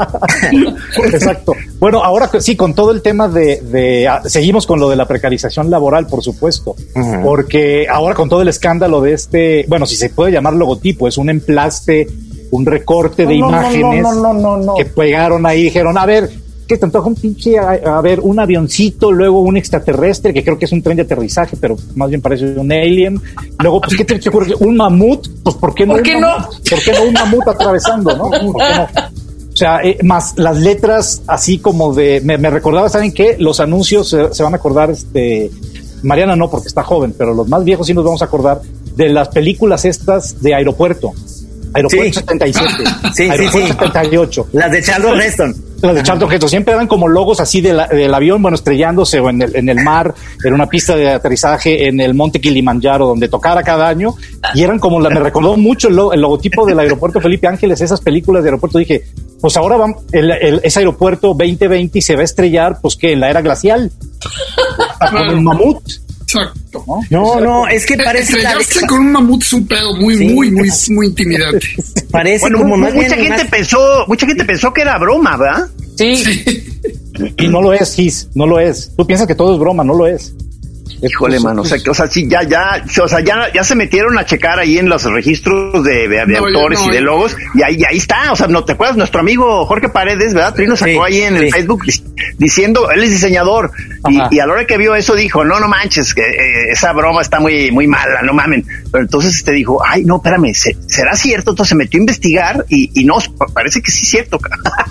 Exacto. 1.13 1.55
Bueno, 1.81 2.05
ahora 2.05 2.31
sí, 2.39 2.55
con 2.55 2.75
todo 2.75 2.93
el 2.93 3.01
tema 3.03 3.27
de, 3.29 3.61
de- 3.63 4.07
ah, 4.07 4.23
seguimos 4.27 4.67
con 4.67 4.79
lo 4.81 4.91
de 4.91 4.97
la 4.97 5.07
precarización 5.07 5.71
laboral, 5.71 6.07
por 6.07 6.23
supuesto, 6.23 6.77
porque 7.25 7.87
ahora 7.91 8.15
con 8.15 8.29
todo 8.29 8.43
el 8.43 8.49
escándalo 8.49 9.01
de 9.01 9.15
este, 9.15 9.65
bueno, 9.69 9.87
si 9.87 9.97
se 9.97 10.11
puede 10.11 10.31
llamar 10.33 10.55
logotipo, 10.55 11.09
es 11.09 11.17
un 11.19 11.31
emplaste, 11.31 12.07
un 12.51 12.67
recorte 12.67 13.27
de 13.27 13.39
No, 13.39 13.51
no, 13.51 13.63
no, 13.63 13.75
imágenes 13.75 14.03
no, 14.03 14.15
no, 14.15 14.35
no, 14.35 14.57
no. 14.59 14.75
que 14.75 14.85
pegaron 14.85 15.47
ahí, 15.47 15.65
dijeron, 15.65 15.97
a 15.99 16.07
ver, 16.07 16.29
¿qué 16.69 16.77
te 16.77 16.85
antoja 16.85 17.09
un 17.09 17.15
pinche, 17.15 17.59
a, 17.59 17.71
a 17.71 18.01
ver, 18.03 18.21
un 18.21 18.39
avioncito, 18.39 19.11
luego 19.11 19.41
un 19.41 19.57
extraterrestre, 19.57 20.35
que 20.35 20.45
creo 20.45 20.59
que 20.59 20.67
es 20.67 20.73
un 20.73 20.83
tren 20.83 20.97
de 20.97 21.03
aterrizaje, 21.03 21.57
pero 21.59 21.77
más 21.97 22.11
bien 22.11 22.21
parece 22.21 22.45
un 22.45 22.71
alien. 22.71 23.21
Luego, 23.59 23.81
pues, 23.81 23.97
¿qué 23.97 24.05
te 24.05 24.19
te 24.19 24.29
ocurre? 24.29 24.55
¿Un 24.61 24.77
mamut? 24.77 25.27
Pues, 25.43 25.57
¿por 25.57 25.75
qué 25.75 25.87
no? 25.87 25.95
¿Por 25.95 26.01
un 26.01 26.05
qué 26.05 26.21
mamut? 26.21 26.69
¿Por 26.71 26.83
qué 26.83 26.93
no 26.93 27.03
un 27.05 27.13
mamut 27.15 27.49
atravesando, 27.49 28.17
no? 28.17 28.31
¿Por 28.31 28.41
qué 28.41 28.75
no? 28.77 28.87
O 29.53 29.57
sea, 29.57 29.81
eh, 29.83 29.99
más 30.05 30.35
las 30.37 30.59
letras 30.59 31.23
así 31.27 31.59
como 31.59 31.93
de, 31.93 32.21
me, 32.23 32.39
me 32.39 32.51
recordaba, 32.51 32.89
¿saben 32.89 33.13
qué? 33.13 33.37
Los 33.41 33.59
anuncios 33.59 34.13
eh, 34.13 34.29
se 34.31 34.43
van 34.45 34.53
a 34.53 34.59
acordar, 34.59 34.91
este, 34.91 35.51
Mariana 36.03 36.37
no, 36.37 36.49
porque 36.49 36.69
está 36.69 36.85
joven, 36.85 37.15
pero 37.17 37.35
los 37.35 37.49
más 37.49 37.65
viejos 37.65 37.87
sí 37.87 37.95
nos 37.95 38.05
vamos 38.05 38.23
a 38.23 38.27
acordar 38.27 38.61
de 38.95 39.09
las 39.09 39.29
películas 39.29 39.85
estas 39.85 40.41
de 40.43 40.55
aeropuerto. 40.55 41.13
Aeropuerto 41.73 42.05
Sí. 42.07 42.21
77, 42.21 42.69
Sí, 42.69 42.85
sí, 43.15 43.23
Aeropuerto 43.31 43.59
sí. 43.59 43.73
78. 43.73 44.47
Las 44.53 44.71
de 44.71 44.83
Charles 44.83 45.17
Reston. 45.17 45.68
Las 45.81 45.95
de 45.95 46.03
Charlton 46.03 46.33
Heston 46.33 46.49
siempre 46.49 46.75
eran 46.75 46.89
como 46.89 47.07
logos 47.07 47.39
así 47.41 47.61
de 47.61 47.73
la- 47.73 47.87
del 47.87 48.13
avión, 48.13 48.43
bueno, 48.43 48.57
estrellándose 48.57 49.21
o 49.21 49.31
en 49.31 49.43
el, 49.43 49.55
en 49.55 49.69
el 49.69 49.83
mar, 49.85 50.13
en 50.43 50.53
una 50.53 50.67
pista 50.67 50.97
de 50.97 51.09
aterrizaje 51.11 51.87
en 51.89 52.01
el 52.01 52.15
monte 52.15 52.41
Kilimanjaro, 52.41 53.07
donde 53.07 53.29
tocara 53.29 53.63
cada 53.63 53.89
año. 53.89 54.15
Y 54.55 54.63
eran 54.65 54.79
como, 54.81 54.99
la, 55.01 55.09
me 55.11 55.21
recordó 55.21 55.57
mucho 55.57 55.87
el, 55.89 55.95
lo- 55.97 56.13
el 56.13 56.21
logotipo 56.21 56.67
del 56.67 56.81
aeropuerto 56.81 57.21
Felipe 57.21 57.47
Ángeles, 57.47 57.81
esas 57.81 58.01
películas 58.01 58.43
de 58.43 58.49
aeropuerto. 58.49 58.79
Dije, 58.79 59.03
pues 59.41 59.57
ahora 59.57 59.77
van, 59.77 59.95
el, 60.11 60.31
el- 60.33 60.61
ese 60.65 60.81
aeropuerto 60.81 61.29
2020 61.29 61.99
y 61.99 62.03
se 62.03 62.15
va 62.17 62.23
a 62.23 62.25
estrellar, 62.25 62.79
pues 62.83 62.97
que 62.97 63.13
en 63.13 63.21
la 63.21 63.31
era 63.31 63.41
glacial. 63.41 63.93
Con 65.11 65.29
un 65.39 65.45
mamut. 65.45 65.79
Exacto. 66.31 66.85
¿no? 66.87 67.01
No, 67.11 67.41
no, 67.41 67.69
es 67.69 67.87
que 67.87 67.97
parece, 67.97 68.33
Estrellarse 68.35 68.87
con 68.87 68.99
un 69.01 69.13
mamut 69.13 69.43
es 69.43 69.53
un 69.55 69.67
pedo 69.67 69.95
muy, 69.97 70.17
Sí. 70.19 70.29
muy, 70.29 70.51
muy, 70.51 70.69
muy 70.91 71.07
intimidante. 71.07 71.67
parece 72.11 72.41
Bueno, 72.43 72.59
como 72.59 72.77
mucha 72.77 72.91
bien 72.93 73.11
gente 73.11 73.43
más- 73.45 73.47
pensó, 73.51 74.05
mucha 74.07 74.27
gente 74.27 74.45
pensó 74.45 74.73
que 74.73 74.83
era 74.83 74.99
broma, 74.99 75.37
¿verdad? 75.37 75.69
Sí. 75.97 76.23
Y 77.37 77.49
no 77.49 77.61
lo 77.61 77.73
es, 77.73 77.95
Gis, 77.95 78.29
no 78.35 78.47
lo 78.47 78.61
es. 78.61 78.93
Tú 78.97 79.05
piensas 79.05 79.27
que 79.27 79.35
todo 79.35 79.53
es 79.55 79.59
broma, 79.59 79.83
no 79.83 79.93
lo 79.95 80.07
es. 80.07 80.35
Híjole, 81.03 81.41
mano, 81.41 81.63
o 81.63 81.65
sea, 81.65 81.79
que, 81.79 81.91
o 81.91 81.95
sea, 81.95 82.09
sí, 82.09 82.27
ya, 82.29 82.43
ya, 82.43 82.85
o 83.03 83.09
sea, 83.09 83.21
ya, 83.21 83.53
ya 83.53 83.63
se 83.63 83.75
metieron 83.75 84.19
a 84.19 84.25
checar 84.25 84.59
ahí 84.59 84.79
en 84.79 84.89
los 84.89 85.05
registros 85.05 85.85
de, 85.85 86.09
de, 86.09 86.37
autores 86.37 86.81
y 86.87 86.91
de 86.91 87.01
logos, 87.01 87.37
y 87.55 87.63
ahí, 87.63 87.83
ahí 87.89 87.99
está, 87.99 88.33
o 88.33 88.37
sea, 88.37 88.49
¿no 88.49 88.65
te 88.65 88.73
acuerdas? 88.73 88.97
Nuestro 88.97 89.21
amigo 89.21 89.65
Jorge 89.67 89.89
Paredes, 89.89 90.35
¿verdad? 90.35 90.55
Trino 90.55 90.77
sacó 90.77 91.05
ahí 91.05 91.23
en 91.23 91.37
el 91.37 91.51
Facebook 91.53 91.85
diciendo, 92.37 92.91
él 92.91 93.03
es 93.03 93.11
diseñador, 93.11 93.71
y, 94.09 94.39
a 94.39 94.47
la 94.47 94.53
hora 94.53 94.67
que 94.67 94.79
vio 94.79 94.95
eso 94.95 95.15
dijo, 95.15 95.45
no, 95.45 95.61
no 95.61 95.69
manches, 95.69 96.15
que 96.15 96.23
eh, 96.23 96.73
esa 96.73 96.93
broma 96.93 97.23
está 97.23 97.41
muy, 97.41 97.71
muy 97.71 97.87
mala, 97.87 98.23
no 98.23 98.33
mamen. 98.33 98.65
Pero 98.91 99.05
entonces 99.05 99.43
te 99.45 99.53
dijo, 99.53 99.83
ay, 99.85 100.05
no, 100.05 100.17
espérame, 100.17 100.53
¿será 100.55 101.15
cierto? 101.15 101.51
Entonces 101.51 101.71
se 101.71 101.75
metió 101.75 101.99
a 101.99 102.03
investigar 102.03 102.65
y, 102.69 103.01
y 103.01 103.05
no, 103.05 103.19
parece 103.53 103.83
que 103.83 103.91
sí 103.91 104.03
es 104.03 104.09
cierto. 104.09 104.39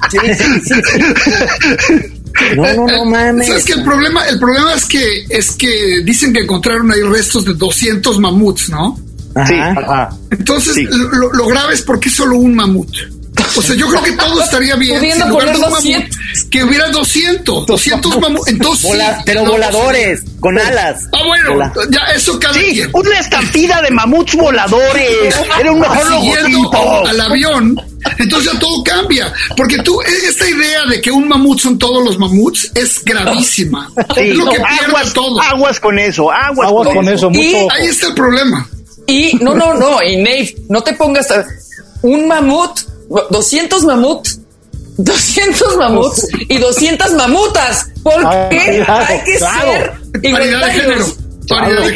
Sí, 0.09 0.19
sí, 0.33 0.61
sí. 0.63 2.13
No, 2.55 2.73
no, 2.73 2.87
no 2.87 3.05
mames. 3.11 3.47
¿Sabes 3.47 3.65
que 3.65 3.73
el 3.73 3.83
problema, 3.83 4.25
el 4.27 4.39
problema 4.39 4.73
es 4.73 4.85
que 4.85 5.25
es 5.29 5.51
que 5.51 6.01
dicen 6.03 6.33
que 6.33 6.41
encontraron 6.41 6.91
ahí 6.91 7.01
restos 7.01 7.45
de 7.45 7.53
200 7.53 8.19
mamuts, 8.19 8.69
¿no? 8.69 8.99
Sí. 9.45 9.53
Ajá. 9.53 10.09
Entonces, 10.31 10.77
Lo, 10.89 11.31
lo, 11.31 11.47
grave 11.47 11.75
es 11.75 11.81
porque 11.83 12.09
solo 12.09 12.37
un 12.37 12.55
mamut. 12.55 12.89
O 13.55 13.61
sea, 13.61 13.75
yo 13.75 13.87
creo 13.87 14.03
que 14.03 14.11
todo 14.13 14.41
estaría 14.41 14.75
bien. 14.75 15.01
Si 15.01 15.09
en 15.09 15.29
lugar 15.29 15.51
de 15.51 15.57
un 15.57 15.71
mamut, 15.71 16.05
que 16.49 16.63
hubiera 16.63 16.89
200, 16.89 17.65
200 17.65 18.19
mamuts. 18.19 18.47
Entonces, 18.47 18.91
pero 19.25 19.45
voladores, 19.45 20.23
con 20.39 20.57
alas. 20.57 21.03
Ah, 21.13 21.23
bueno, 21.25 21.71
ya 21.89 22.01
eso 22.15 22.39
cada 22.39 22.53
sí, 22.53 22.83
una 22.93 23.19
estampida 23.19 23.81
de 23.81 23.91
mamuts 23.91 24.35
voladores. 24.35 25.35
Era 25.59 25.71
un 25.71 25.79
mejor 25.79 26.09
logotipo. 26.09 27.07
al 27.07 27.21
avión 27.21 27.81
entonces 28.19 28.53
ya 28.53 28.59
todo 28.59 28.83
cambia. 28.83 29.33
Porque 29.55 29.77
tú, 29.79 29.99
e, 30.01 30.27
esta 30.27 30.47
idea 30.47 30.85
de 30.85 31.01
que 31.01 31.11
un 31.11 31.27
mamut 31.27 31.59
son 31.59 31.77
todos 31.77 32.03
los 32.03 32.17
mamuts 32.17 32.71
es 32.73 33.03
gravísima. 33.03 33.91
es 34.15 34.35
lo 34.35 34.49
que 34.49 34.57
aguas, 34.57 35.13
todo. 35.13 35.41
Aguas 35.41 35.79
con 35.79 35.99
eso, 35.99 36.31
aguas, 36.31 36.71
con, 36.71 37.09
eso. 37.09 37.29
y 37.33 37.53
ahí 37.53 37.87
está 37.87 38.07
el 38.07 38.13
problema. 38.13 38.67
Y 39.05 39.37
no, 39.41 39.55
no, 39.55 39.73
no, 39.73 40.03
y 40.03 40.17
Nave, 40.17 40.55
no 40.69 40.81
te 40.81 40.93
pongas 40.93 41.27
un 42.01 42.27
mamut, 42.27 42.79
200 43.09 43.83
mamuts 43.85 44.39
200 44.97 45.77
mamuts 45.77 46.27
y 46.49 46.57
200 46.57 47.13
mamutas. 47.13 47.87
Porque 48.03 48.83
hay 48.87 49.19
que 49.23 49.37
ser 49.37 49.93
igualitarios. 50.21 51.17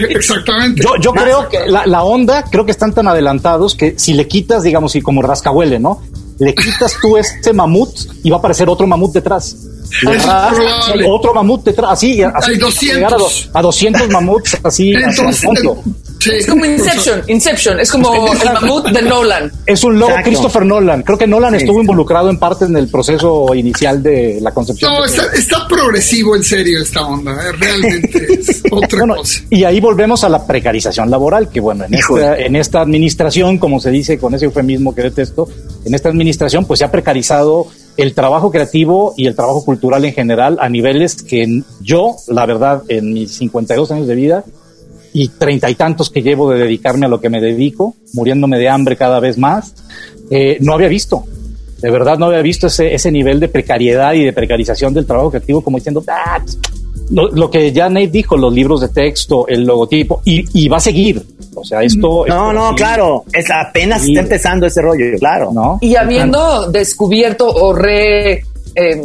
Exactamente. 0.09 0.81
Yo, 0.81 0.95
yo 1.01 1.11
creo 1.11 1.49
que 1.49 1.65
la, 1.67 1.85
la, 1.85 2.03
onda, 2.03 2.43
creo 2.43 2.65
que 2.65 2.71
están 2.71 2.93
tan 2.93 3.07
adelantados 3.07 3.75
que 3.75 3.95
si 3.97 4.13
le 4.13 4.27
quitas, 4.27 4.63
digamos, 4.63 4.95
y 4.95 5.01
como 5.01 5.21
rascahuele, 5.21 5.79
¿no? 5.79 6.01
Le 6.39 6.55
quitas 6.55 6.95
tú 7.01 7.17
este 7.17 7.51
mamut 7.53 7.89
y 8.23 8.29
va 8.29 8.37
a 8.37 8.39
aparecer 8.39 8.69
otro 8.69 8.87
mamut 8.87 9.11
detrás. 9.13 9.57
otro 11.07 11.33
mamut 11.33 11.65
detrás, 11.65 11.91
así, 11.93 12.21
así 12.21 12.51
Hay 12.51 12.57
200. 12.57 13.49
A, 13.53 13.61
200 13.61 14.09
mamuts, 14.09 14.57
así, 14.63 14.93
Entonces, 14.93 15.45
es 16.27 16.47
como 16.47 16.65
Inception, 16.65 17.23
Inception, 17.27 17.79
es 17.79 17.91
como 17.91 18.13
el 18.33 18.53
mamut 18.53 18.87
de 18.89 19.01
Nolan. 19.01 19.51
Es 19.65 19.83
un 19.83 19.97
logo 19.97 20.13
Christopher 20.23 20.65
Nolan. 20.65 21.03
Creo 21.03 21.17
que 21.17 21.27
Nolan 21.27 21.55
estuvo 21.55 21.81
involucrado 21.81 22.29
en 22.29 22.37
parte 22.37 22.65
en 22.65 22.75
el 22.75 22.87
proceso 22.87 23.53
inicial 23.55 24.01
de 24.03 24.39
la 24.41 24.51
concepción. 24.51 24.93
No, 24.93 25.05
está, 25.05 25.67
progresivo 25.67 26.35
en 26.35 26.43
serio 26.43 26.81
esta 26.81 27.05
onda, 27.05 27.31
¿eh? 27.31 27.51
realmente 27.57 28.33
es 28.39 28.61
otra 28.69 29.07
cosa. 29.07 29.41
Y 29.49 29.63
ahí 29.63 29.79
volvemos 29.79 30.23
a 30.23 30.29
la 30.29 30.45
precarización 30.45 31.09
laboral, 31.09 31.49
que 31.49 31.59
bueno, 31.59 31.85
en 31.85 31.93
esta, 31.93 32.37
en 32.37 32.55
esta 32.55 32.81
administración, 32.81 33.57
como 33.57 33.79
se 33.79 33.89
dice 33.89 34.17
con 34.17 34.33
ese 34.33 34.45
eufemismo 34.45 34.93
que 34.93 35.03
detesto, 35.03 35.47
en 35.85 35.93
esta 35.93 36.09
administración 36.09 36.65
pues 36.65 36.79
se 36.79 36.85
ha 36.85 36.91
precarizado 36.91 37.67
el 37.97 38.13
trabajo 38.13 38.51
creativo 38.51 39.13
y 39.17 39.27
el 39.27 39.35
trabajo 39.35 39.63
cultural 39.63 40.05
en 40.05 40.13
general 40.13 40.57
a 40.59 40.69
niveles 40.69 41.21
que 41.21 41.63
yo, 41.81 42.15
la 42.27 42.45
verdad, 42.45 42.83
en 42.87 43.13
mis 43.13 43.35
52 43.37 43.91
años 43.91 44.07
de 44.07 44.15
vida, 44.15 44.43
y 45.13 45.27
treinta 45.29 45.69
y 45.69 45.75
tantos 45.75 46.09
que 46.09 46.21
llevo 46.21 46.51
de 46.51 46.59
dedicarme 46.59 47.05
a 47.05 47.09
lo 47.09 47.19
que 47.19 47.29
me 47.29 47.41
dedico, 47.41 47.95
muriéndome 48.13 48.57
de 48.57 48.69
hambre 48.69 48.95
cada 48.95 49.19
vez 49.19 49.37
más, 49.37 49.73
eh, 50.29 50.57
no 50.61 50.73
había 50.73 50.87
visto. 50.87 51.25
De 51.81 51.89
verdad 51.89 52.17
no 52.17 52.27
había 52.27 52.41
visto 52.41 52.67
ese, 52.67 52.93
ese 52.93 53.11
nivel 53.11 53.39
de 53.39 53.47
precariedad 53.47 54.13
y 54.13 54.23
de 54.23 54.33
precarización 54.33 54.93
del 54.93 55.05
trabajo 55.05 55.31
creativo 55.31 55.61
como 55.61 55.77
diciendo, 55.77 56.03
ah, 56.07 56.39
lo, 57.09 57.51
que 57.51 57.71
ya 57.71 57.89
Nate 57.89 58.07
dijo, 58.07 58.37
los 58.37 58.53
libros 58.53 58.81
de 58.81 58.89
texto, 58.89 59.47
el 59.47 59.65
logotipo, 59.65 60.21
y, 60.23 60.45
y 60.53 60.69
va 60.69 60.77
a 60.77 60.81
seguir. 60.81 61.21
O 61.53 61.63
sea, 61.65 61.81
esto... 61.81 62.25
No, 62.27 62.53
no, 62.53 62.73
claro, 62.75 63.25
es 63.33 63.49
apenas 63.51 64.07
está 64.07 64.21
empezando 64.21 64.65
ese 64.65 64.81
rollo, 64.81 65.05
claro. 65.19 65.51
¿No? 65.53 65.79
Y 65.81 65.95
habiendo 65.95 66.71
descubierto 66.71 67.49
o 67.49 67.73
re, 67.73 68.45
eh, 68.75 69.01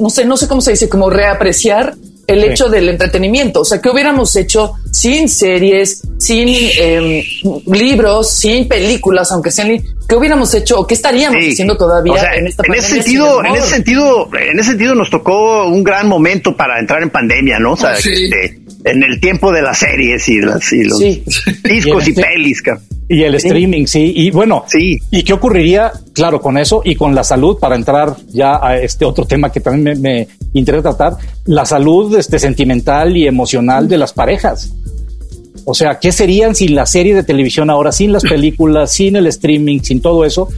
no 0.00 0.10
sé, 0.10 0.24
no 0.24 0.36
sé 0.36 0.48
cómo 0.48 0.60
se 0.60 0.72
dice, 0.72 0.88
como 0.88 1.08
reapreciar 1.08 1.94
el 2.26 2.44
hecho 2.44 2.68
del 2.68 2.88
entretenimiento. 2.88 3.60
O 3.60 3.64
sea, 3.64 3.80
¿qué 3.80 3.90
hubiéramos 3.90 4.34
hecho 4.36 4.74
sin 4.90 5.28
series, 5.28 6.02
sin 6.18 6.48
em, 6.48 7.22
libros, 7.66 8.30
sin 8.30 8.68
películas, 8.68 9.30
aunque 9.32 9.50
sean... 9.50 9.76
¿Qué 10.08 10.14
hubiéramos 10.14 10.54
hecho 10.54 10.78
o 10.78 10.86
qué 10.86 10.94
estaríamos 10.94 11.42
haciendo 11.44 11.76
todavía 11.76 12.34
en 12.36 12.46
esta 12.46 12.62
en 12.64 12.74
ese 12.74 13.02
sentido, 13.02 13.44
en 13.44 13.56
ese 13.56 13.66
sentido, 13.66 14.28
en 14.32 14.60
ese 14.60 14.70
sentido 14.70 14.94
nos 14.94 15.10
tocó 15.10 15.66
un 15.66 15.82
gran 15.82 16.06
momento 16.06 16.56
para 16.56 16.78
entrar 16.78 17.02
en 17.02 17.10
pandemia, 17.10 17.58
¿no? 17.58 17.72
O 17.72 17.76
sea, 17.76 17.94
este, 17.94 18.60
en 18.84 19.02
el 19.02 19.20
tiempo 19.20 19.50
de 19.50 19.62
las 19.62 19.78
series 19.78 20.28
y, 20.28 20.40
las, 20.40 20.72
y 20.72 20.84
los 20.84 21.00
discos 21.00 22.06
y, 22.06 22.12
pelis. 22.12 22.62
Y 23.08 23.22
el 23.22 23.34
streaming, 23.36 23.86
sí. 23.86 24.12
Y 24.14 24.30
bueno, 24.30 24.64
sí. 24.68 24.98
¿y 25.10 25.22
qué 25.22 25.32
ocurriría, 25.32 25.92
claro, 26.12 26.40
con 26.40 26.56
eso 26.56 26.82
y 26.84 26.94
con 26.94 27.14
la 27.14 27.24
salud, 27.24 27.58
para 27.58 27.74
entrar 27.74 28.16
ya 28.28 28.60
a 28.62 28.78
este 28.78 29.04
otro 29.04 29.24
tema 29.24 29.50
que 29.50 29.60
también 29.60 30.00
me, 30.00 30.28
interesa 30.52 30.82
tratar, 30.82 31.16
la 31.44 31.64
salud 31.64 32.16
este, 32.16 32.38
sentimental 32.38 33.16
y 33.16 33.26
emocional 33.26 33.88
de 33.88 33.98
las 33.98 34.12
parejas? 34.12 34.72
O 35.64 35.74
sea, 35.74 35.98
¿qué 35.98 36.12
serían 36.12 36.54
sin 36.54 36.74
la 36.74 36.86
serie 36.86 37.14
de 37.14 37.24
televisión 37.24 37.70
ahora, 37.70 37.90
sin 37.90 38.12
las 38.12 38.22
películas, 38.22 38.92
sin 38.92 39.16
el 39.16 39.26
streaming, 39.26 39.80
sin 39.80 40.00
todo 40.00 40.24
eso? 40.24 40.48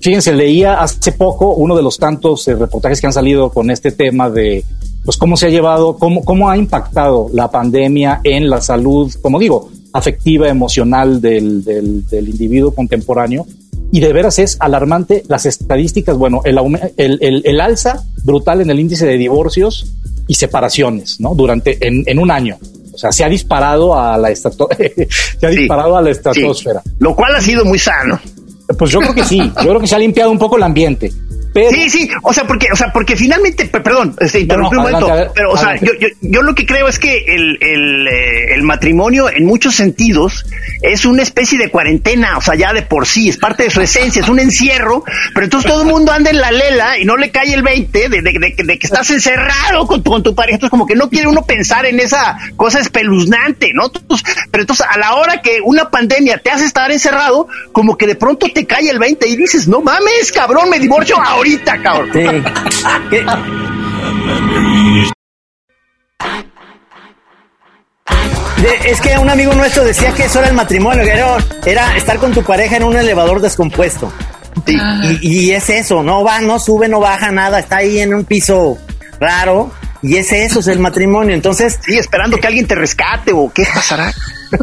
Fíjense, 0.00 0.34
leía 0.34 0.80
hace 0.80 1.12
poco 1.12 1.54
uno 1.54 1.74
de 1.74 1.82
los 1.82 1.98
tantos 1.98 2.46
eh, 2.46 2.54
reportajes 2.54 3.00
que 3.00 3.06
han 3.06 3.12
salido 3.12 3.50
con 3.50 3.70
este 3.70 3.90
tema 3.90 4.28
de 4.28 4.62
pues 5.04 5.16
cómo 5.16 5.36
se 5.36 5.46
ha 5.46 5.48
llevado, 5.48 5.96
cómo, 5.96 6.22
cómo 6.24 6.50
ha 6.50 6.58
impactado 6.58 7.28
la 7.32 7.50
pandemia 7.50 8.20
en 8.22 8.50
la 8.50 8.60
salud, 8.60 9.10
como 9.22 9.38
digo, 9.38 9.70
afectiva, 9.92 10.48
emocional 10.48 11.20
del, 11.20 11.64
del, 11.64 12.06
del 12.06 12.28
individuo 12.28 12.74
contemporáneo. 12.74 13.46
Y 13.92 14.00
de 14.00 14.12
veras 14.12 14.38
es 14.38 14.56
alarmante 14.60 15.24
las 15.28 15.46
estadísticas, 15.46 16.16
bueno, 16.16 16.42
el, 16.44 16.58
el, 16.96 17.18
el, 17.20 17.42
el 17.44 17.60
alza 17.60 18.04
brutal 18.22 18.60
en 18.60 18.70
el 18.70 18.78
índice 18.78 19.06
de 19.06 19.16
divorcios 19.16 19.92
y 20.28 20.34
separaciones, 20.34 21.20
¿no? 21.20 21.34
Durante, 21.34 21.84
en, 21.86 22.04
en 22.06 22.18
un 22.18 22.30
año. 22.30 22.56
O 22.92 22.98
sea, 22.98 23.10
se 23.10 23.24
ha 23.24 23.28
disparado 23.28 23.98
a 23.98 24.16
la, 24.16 24.34
se 24.34 25.46
ha 25.46 25.50
disparado 25.50 25.96
a 25.96 26.02
la 26.02 26.10
estratosfera. 26.10 26.82
Lo 26.98 27.16
cual 27.16 27.34
ha 27.34 27.40
sido 27.40 27.64
muy 27.64 27.78
sano. 27.78 28.20
Pues 28.78 28.92
yo 28.92 29.00
creo 29.00 29.14
que 29.14 29.24
sí, 29.24 29.38
yo 29.38 29.68
creo 29.70 29.80
que 29.80 29.86
se 29.88 29.96
ha 29.96 29.98
limpiado 29.98 30.30
un 30.30 30.38
poco 30.38 30.56
el 30.56 30.62
ambiente 30.62 31.10
sí, 31.54 31.90
sí, 31.90 32.10
o 32.22 32.32
sea, 32.32 32.46
porque, 32.46 32.68
o 32.72 32.76
sea, 32.76 32.92
porque 32.92 33.16
finalmente, 33.16 33.66
perdón, 33.66 34.14
este, 34.20 34.40
interrumpí 34.40 34.76
un 34.76 34.82
momento, 34.82 35.32
pero, 35.34 35.52
o 35.52 35.56
sea, 35.56 35.76
yo, 35.76 35.92
yo, 35.98 36.08
yo, 36.20 36.42
lo 36.42 36.54
que 36.54 36.64
creo 36.64 36.86
es 36.88 36.98
que 36.98 37.24
el, 37.26 37.58
el, 37.60 38.06
eh, 38.06 38.54
el, 38.54 38.62
matrimonio, 38.62 39.28
en 39.28 39.44
muchos 39.46 39.74
sentidos, 39.74 40.46
es 40.82 41.04
una 41.04 41.22
especie 41.22 41.58
de 41.58 41.70
cuarentena, 41.70 42.38
o 42.38 42.40
sea, 42.40 42.54
ya 42.54 42.72
de 42.72 42.82
por 42.82 43.06
sí, 43.06 43.28
es 43.28 43.36
parte 43.36 43.64
de 43.64 43.70
su 43.70 43.80
esencia, 43.80 44.22
es 44.22 44.28
un 44.28 44.38
encierro, 44.38 45.02
pero 45.34 45.44
entonces 45.44 45.70
todo 45.70 45.82
el 45.82 45.88
mundo 45.88 46.12
anda 46.12 46.30
en 46.30 46.40
la 46.40 46.52
lela 46.52 46.98
y 46.98 47.04
no 47.04 47.16
le 47.16 47.30
cae 47.30 47.52
el 47.52 47.62
20 47.62 48.08
de, 48.08 48.22
de, 48.22 48.32
de, 48.32 48.54
de 48.64 48.78
que 48.78 48.86
estás 48.86 49.10
encerrado 49.10 49.86
con 49.86 50.02
tu, 50.02 50.10
con 50.10 50.22
tu 50.22 50.34
pareja, 50.34 50.56
entonces 50.56 50.70
como 50.70 50.86
que 50.86 50.94
no 50.94 51.10
quiere 51.10 51.26
uno 51.26 51.42
pensar 51.42 51.84
en 51.86 51.98
esa 51.98 52.38
cosa 52.56 52.78
espeluznante, 52.78 53.72
¿no? 53.74 53.90
pero 54.50 54.62
entonces 54.62 54.86
a 54.88 54.98
la 54.98 55.14
hora 55.16 55.42
que 55.42 55.60
una 55.64 55.90
pandemia 55.90 56.38
te 56.38 56.50
hace 56.50 56.64
estar 56.64 56.92
encerrado, 56.92 57.48
como 57.72 57.96
que 57.96 58.06
de 58.06 58.14
pronto 58.14 58.46
te 58.52 58.66
cae 58.66 58.88
el 58.88 58.98
20 58.98 59.28
y 59.28 59.36
dices, 59.36 59.66
no 59.66 59.80
mames, 59.80 60.30
cabrón, 60.32 60.70
me 60.70 60.78
divorcio 60.78 61.16
ahora 61.20 61.39
ahorita, 61.40 61.82
cabrón. 61.82 62.44
es 68.84 69.00
que 69.00 69.18
un 69.18 69.30
amigo 69.30 69.54
nuestro 69.54 69.84
decía 69.84 70.12
que 70.12 70.24
eso 70.24 70.40
era 70.40 70.48
el 70.48 70.54
matrimonio, 70.54 71.02
que 71.02 71.70
era, 71.70 71.96
estar 71.96 72.18
con 72.18 72.32
tu 72.32 72.42
pareja 72.42 72.76
en 72.76 72.84
un 72.84 72.96
elevador 72.96 73.40
descompuesto. 73.40 74.12
Y, 74.66 75.18
y, 75.22 75.52
es 75.52 75.70
eso, 75.70 76.02
no 76.02 76.22
va, 76.22 76.40
no 76.40 76.58
sube, 76.58 76.88
no 76.88 77.00
baja 77.00 77.30
nada, 77.30 77.60
está 77.60 77.78
ahí 77.78 78.00
en 78.00 78.12
un 78.12 78.24
piso 78.24 78.76
raro. 79.18 79.72
Y 80.02 80.16
es 80.16 80.32
eso, 80.32 80.60
es 80.60 80.68
el 80.68 80.78
matrimonio. 80.78 81.34
Entonces. 81.34 81.78
Sí, 81.84 81.98
esperando 81.98 82.38
que 82.38 82.46
alguien 82.46 82.66
te 82.66 82.74
rescate 82.74 83.32
o 83.32 83.50
qué 83.52 83.64
pasará. 83.72 84.12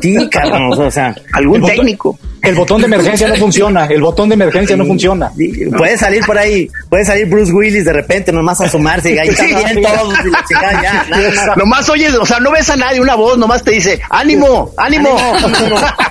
Sí, 0.01 0.29
cabrón, 0.29 0.73
o 0.73 0.91
sea. 0.91 1.15
Algún 1.33 1.65
técnico. 1.65 2.17
El 2.41 2.55
botón 2.55 2.81
de 2.81 2.87
emergencia 2.87 3.27
no 3.27 3.35
funciona, 3.35 3.85
el 3.85 4.01
botón 4.01 4.29
de 4.29 4.35
emergencia 4.35 4.77
no 4.77 4.85
funciona. 4.85 5.31
Puede 5.77 5.97
salir 5.97 6.23
por 6.25 6.37
ahí, 6.37 6.69
puede 6.89 7.03
salir 7.03 7.25
Bruce 7.25 7.51
Willis 7.51 7.83
de 7.83 7.93
repente, 7.93 8.31
nomás 8.31 8.61
asomarse, 8.61 9.13
y 9.13 9.17
ahí 9.17 9.29
bien 9.29 9.81
todos, 9.81 10.13
y 10.25 10.29
la 10.29 10.45
chica 10.45 10.81
ya, 10.81 11.05
nada 11.09 11.55
Nomás 11.55 11.89
oyes, 11.89 12.13
o 12.13 12.25
sea, 12.25 12.39
no 12.39 12.51
ves 12.51 12.69
a 12.69 12.77
nadie, 12.77 13.01
una 13.01 13.15
voz 13.15 13.37
nomás 13.37 13.63
te 13.63 13.71
dice, 13.71 13.99
ánimo, 14.09 14.71
ánimo. 14.77 15.17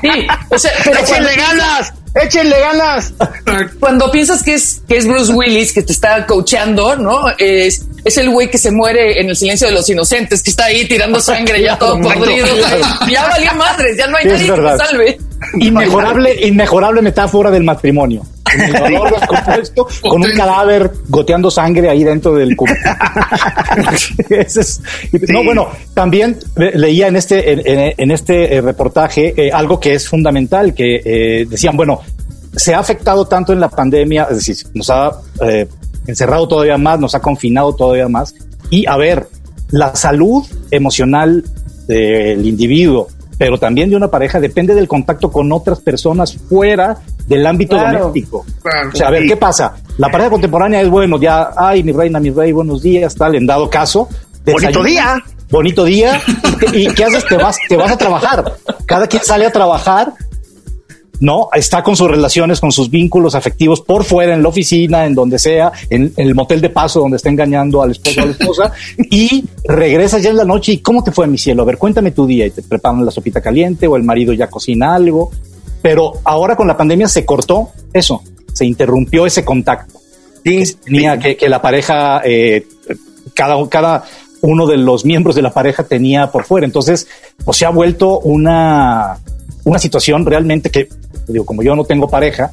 Sí, 0.02 0.26
o 0.50 0.58
sea, 0.58 0.72
pero 0.84 0.98
ganas 1.36 1.94
échenle 2.22 2.58
ganas. 2.58 3.12
Cuando 3.80 4.10
piensas 4.10 4.42
que 4.42 4.54
es, 4.54 4.82
que 4.88 4.96
es 4.96 5.06
Bruce 5.06 5.32
Willis 5.32 5.72
que 5.72 5.82
te 5.82 5.92
está 5.92 6.26
coachando, 6.26 6.96
¿no? 6.96 7.28
Es, 7.38 7.82
es 8.04 8.16
el 8.18 8.30
güey 8.30 8.50
que 8.50 8.58
se 8.58 8.70
muere 8.70 9.20
en 9.20 9.28
el 9.28 9.36
silencio 9.36 9.68
de 9.68 9.74
los 9.74 9.88
inocentes, 9.88 10.42
que 10.42 10.50
está 10.50 10.66
ahí 10.66 10.86
tirando 10.86 11.20
sangre 11.20 11.62
ya 11.62 11.78
todo 11.78 12.00
podrido. 12.00 12.46
Ya 13.10 13.28
valió 13.28 13.54
madres, 13.54 13.96
ya 13.96 14.06
no 14.06 14.16
hay 14.16 14.24
nadie 14.24 14.46
que 14.46 14.60
te 14.60 14.76
salve. 14.78 15.18
Inmejorable, 15.58 16.46
inmejorable 16.46 17.02
metáfora 17.02 17.50
del 17.50 17.64
matrimonio. 17.64 18.22
con 20.02 20.22
un 20.22 20.30
cadáver 20.36 20.90
goteando 21.08 21.50
sangre 21.50 21.88
ahí 21.88 22.04
dentro 22.04 22.34
del 22.34 22.56
cubo. 22.56 22.72
No, 25.28 25.44
bueno, 25.44 25.68
también 25.94 26.38
leía 26.56 27.08
en 27.08 27.16
este, 27.16 28.00
en, 28.02 28.10
este 28.10 28.56
eh, 28.56 28.60
reportaje 28.60 29.34
eh, 29.36 29.50
algo 29.52 29.80
que 29.80 29.94
es 29.94 30.08
fundamental, 30.08 30.74
que 30.74 31.02
eh, 31.04 31.46
decían, 31.48 31.76
bueno, 31.76 32.00
se 32.54 32.74
ha 32.74 32.78
afectado 32.78 33.26
tanto 33.26 33.52
en 33.52 33.60
la 33.60 33.68
pandemia, 33.68 34.28
es 34.30 34.36
decir, 34.36 34.56
nos 34.74 34.88
ha 34.90 35.10
encerrado 36.06 36.48
todavía 36.48 36.78
más, 36.78 36.98
nos 36.98 37.14
ha 37.14 37.20
confinado 37.20 37.74
todavía 37.74 38.08
más. 38.08 38.34
Y 38.70 38.86
a 38.86 38.96
ver, 38.96 39.28
la 39.70 39.94
salud 39.94 40.44
emocional 40.70 41.44
del 41.86 42.46
individuo, 42.46 43.08
pero 43.38 43.58
también 43.58 43.90
de 43.90 43.96
una 43.96 44.08
pareja, 44.08 44.40
depende 44.40 44.74
del 44.74 44.88
contacto 44.88 45.30
con 45.30 45.50
otras 45.52 45.80
personas 45.80 46.36
fuera 46.48 46.96
del 47.26 47.46
ámbito 47.46 47.76
doméstico. 47.76 48.44
O 48.92 48.96
sea, 48.96 49.08
a 49.08 49.10
ver, 49.10 49.26
¿qué 49.26 49.36
pasa? 49.36 49.74
La 49.98 50.10
pareja 50.10 50.30
contemporánea 50.30 50.80
es 50.80 50.88
bueno, 50.88 51.18
ya, 51.20 51.50
ay, 51.56 51.82
mi 51.82 51.92
reina, 51.92 52.20
mi 52.20 52.30
rey, 52.30 52.52
buenos 52.52 52.82
días, 52.82 53.14
tal, 53.14 53.34
en 53.34 53.46
dado 53.46 53.68
caso. 53.68 54.08
Bonito 54.44 54.82
día. 54.82 55.22
Bonito 55.50 55.84
día. 55.84 56.20
¿Y, 56.72 56.88
qué 56.88 57.04
haces? 57.04 57.24
Te 57.26 57.36
vas, 57.36 57.56
te 57.68 57.76
vas 57.76 57.92
a 57.92 57.98
trabajar. 57.98 58.56
Cada 58.84 59.06
quien 59.06 59.22
sale 59.22 59.46
a 59.46 59.52
trabajar 59.52 60.12
¿no? 61.20 61.48
Está 61.52 61.82
con 61.82 61.96
sus 61.96 62.10
relaciones, 62.10 62.60
con 62.60 62.72
sus 62.72 62.90
vínculos 62.90 63.34
afectivos 63.34 63.80
por 63.80 64.04
fuera, 64.04 64.34
en 64.34 64.42
la 64.42 64.48
oficina, 64.48 65.06
en 65.06 65.14
donde 65.14 65.38
sea, 65.38 65.72
en, 65.90 66.12
el 66.16 66.34
motel 66.34 66.60
de 66.60 66.70
paso 66.70 67.00
donde 67.00 67.16
está 67.16 67.28
engañando 67.28 67.82
al 67.82 67.92
esposo 67.92 68.20
o 68.20 68.22
a 68.22 68.26
la 68.26 68.32
esposa, 68.32 68.72
y 69.10 69.44
regresas 69.64 70.22
ya 70.22 70.30
en 70.30 70.36
la 70.36 70.44
noche 70.44 70.72
y 70.72 70.78
¿cómo 70.78 71.02
te 71.02 71.12
fue, 71.12 71.26
mi 71.26 71.38
cielo? 71.38 71.62
A 71.62 71.66
ver, 71.66 71.78
cuéntame 71.78 72.10
tu 72.10 72.26
día 72.26 72.46
y 72.46 72.50
te 72.50 72.62
preparan 72.62 73.04
la 73.04 73.10
sopita 73.10 73.40
caliente 73.40 73.86
o 73.86 73.96
el 73.96 74.02
marido 74.02 74.32
ya 74.32 74.48
cocina 74.48 74.94
algo, 74.94 75.30
pero 75.82 76.14
ahora 76.24 76.56
con 76.56 76.66
la 76.66 76.76
pandemia 76.76 77.08
se 77.08 77.24
cortó 77.24 77.70
eso, 77.92 78.22
se 78.52 78.64
interrumpió 78.64 79.26
ese 79.26 79.44
contacto. 79.44 80.00
Sí, 80.44 80.62
tenía 80.84 81.18
que, 81.18 81.36
que, 81.36 81.48
la 81.48 81.60
pareja, 81.60 82.22
eh, 82.24 82.66
cada, 83.34 83.68
cada 83.68 84.04
uno 84.42 84.66
de 84.66 84.76
los 84.76 85.04
miembros 85.04 85.34
de 85.34 85.42
la 85.42 85.52
pareja 85.52 85.82
tenía 85.82 86.30
por 86.30 86.44
fuera. 86.44 86.66
Entonces, 86.66 87.08
pues 87.44 87.56
se 87.56 87.66
ha 87.66 87.70
vuelto 87.70 88.20
una, 88.20 89.18
una 89.64 89.78
situación 89.78 90.24
realmente 90.24 90.70
que 90.70 90.88
digo, 91.32 91.44
como 91.44 91.62
yo 91.62 91.74
no 91.74 91.84
tengo 91.84 92.08
pareja 92.08 92.50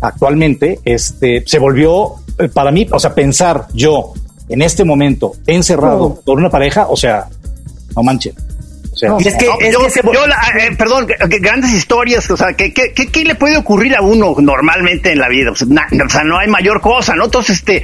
actualmente, 0.00 0.80
este, 0.84 1.42
se 1.46 1.58
volvió 1.58 2.14
eh, 2.38 2.48
para 2.48 2.70
mí, 2.70 2.86
o 2.92 2.98
sea, 2.98 3.14
pensar 3.14 3.66
yo 3.74 4.12
en 4.48 4.62
este 4.62 4.84
momento 4.84 5.32
encerrado 5.46 6.20
por 6.24 6.38
una 6.38 6.50
pareja, 6.50 6.86
o 6.88 6.96
sea, 6.96 7.28
no 7.94 8.02
manchen 9.06 9.32
es 9.32 9.38
que, 9.38 9.46
yo, 9.72 10.26
eh, 10.26 10.76
perdón, 10.76 11.06
grandes 11.40 11.72
historias, 11.72 12.30
o 12.30 12.36
sea, 12.36 12.52
¿qué, 12.54 12.72
qué, 12.72 12.92
qué, 12.92 13.24
le 13.24 13.34
puede 13.34 13.56
ocurrir 13.56 13.94
a 13.94 14.02
uno 14.02 14.34
normalmente 14.40 15.12
en 15.12 15.18
la 15.18 15.28
vida? 15.28 15.50
O 15.50 15.54
sea, 15.54 16.24
no 16.24 16.38
hay 16.38 16.48
mayor 16.48 16.80
cosa, 16.80 17.14
¿no? 17.14 17.26
Entonces, 17.26 17.58
este, 17.58 17.76
eh, 17.76 17.82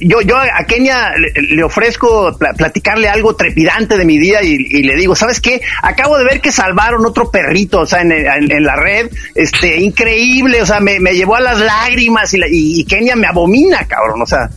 yo, 0.00 0.20
yo 0.22 0.36
a 0.36 0.64
Kenia 0.64 1.12
le, 1.16 1.62
ofrezco 1.62 2.36
platicarle 2.56 3.08
algo 3.08 3.36
trepidante 3.36 3.96
de 3.96 4.04
mi 4.04 4.18
día 4.18 4.42
y, 4.42 4.82
le 4.82 4.96
digo, 4.96 5.14
¿sabes 5.14 5.40
qué? 5.40 5.60
Acabo 5.82 6.18
de 6.18 6.24
ver 6.24 6.40
que 6.40 6.50
salvaron 6.50 7.04
otro 7.04 7.30
perrito, 7.30 7.80
o 7.80 7.86
sea, 7.86 8.00
en, 8.00 8.12
en, 8.12 8.62
la 8.64 8.76
red, 8.76 9.10
este, 9.34 9.78
increíble, 9.78 10.62
o 10.62 10.66
sea, 10.66 10.80
me, 10.80 10.98
me 11.00 11.12
llevó 11.12 11.36
a 11.36 11.40
las 11.40 11.58
lágrimas 11.58 12.32
y, 12.34 12.40
y, 12.50 12.84
Kenia 12.84 13.14
me 13.14 13.26
abomina, 13.26 13.86
cabrón, 13.86 14.22
o 14.22 14.26
sea, 14.26 14.48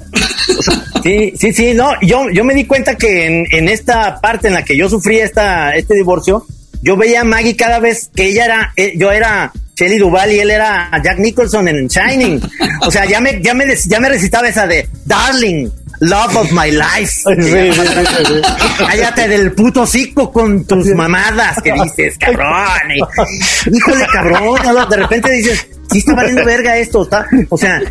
Sí, 1.03 1.33
sí, 1.37 1.51
sí, 1.51 1.73
no, 1.73 1.99
yo, 2.01 2.29
yo 2.29 2.43
me 2.43 2.53
di 2.53 2.65
cuenta 2.65 2.95
que 2.95 3.25
en, 3.25 3.45
en 3.51 3.67
esta 3.67 4.21
parte 4.21 4.47
en 4.47 4.53
la 4.53 4.63
que 4.63 4.77
yo 4.77 4.87
sufrí 4.87 5.19
esta 5.19 5.71
este 5.83 5.95
divorcio, 5.95 6.45
yo 6.81 6.97
veía 6.97 7.21
a 7.21 7.23
Maggie 7.23 7.55
cada 7.55 7.79
vez 7.79 8.09
que 8.13 8.27
ella 8.27 8.45
era, 8.45 8.73
eh, 8.75 8.93
yo 8.97 9.11
era 9.11 9.53
Shelley 9.75 9.97
Duval 9.97 10.31
y 10.31 10.39
él 10.39 10.51
era 10.51 10.91
Jack 11.03 11.17
Nicholson 11.19 11.67
en 11.67 11.87
Shining. 11.87 12.41
O 12.85 12.91
sea, 12.91 13.05
ya 13.05 13.21
me, 13.21 13.41
ya 13.41 13.53
me, 13.53 13.65
ya 13.87 13.99
me 13.99 14.09
recitaba 14.09 14.47
esa 14.47 14.67
de 14.67 14.87
Darling, 15.05 15.69
Love 16.01 16.35
of 16.35 16.51
My 16.51 16.71
Life. 16.71 17.23
Cállate 18.77 19.27
del 19.27 19.53
puto 19.53 19.87
cico 19.87 20.31
con 20.31 20.65
tus 20.65 20.87
mamadas 20.87 21.61
que 21.61 21.71
dices, 21.71 22.17
cabrón. 22.17 22.67
híjole, 23.71 24.05
cabrón. 24.11 24.89
De 24.89 24.97
repente 24.97 25.31
dices, 25.31 25.67
sí 25.91 25.99
está 25.99 26.13
valiendo 26.13 26.43
verga 26.43 26.77
esto. 26.77 27.03
Está, 27.03 27.25
o 27.49 27.57
sea, 27.57 27.81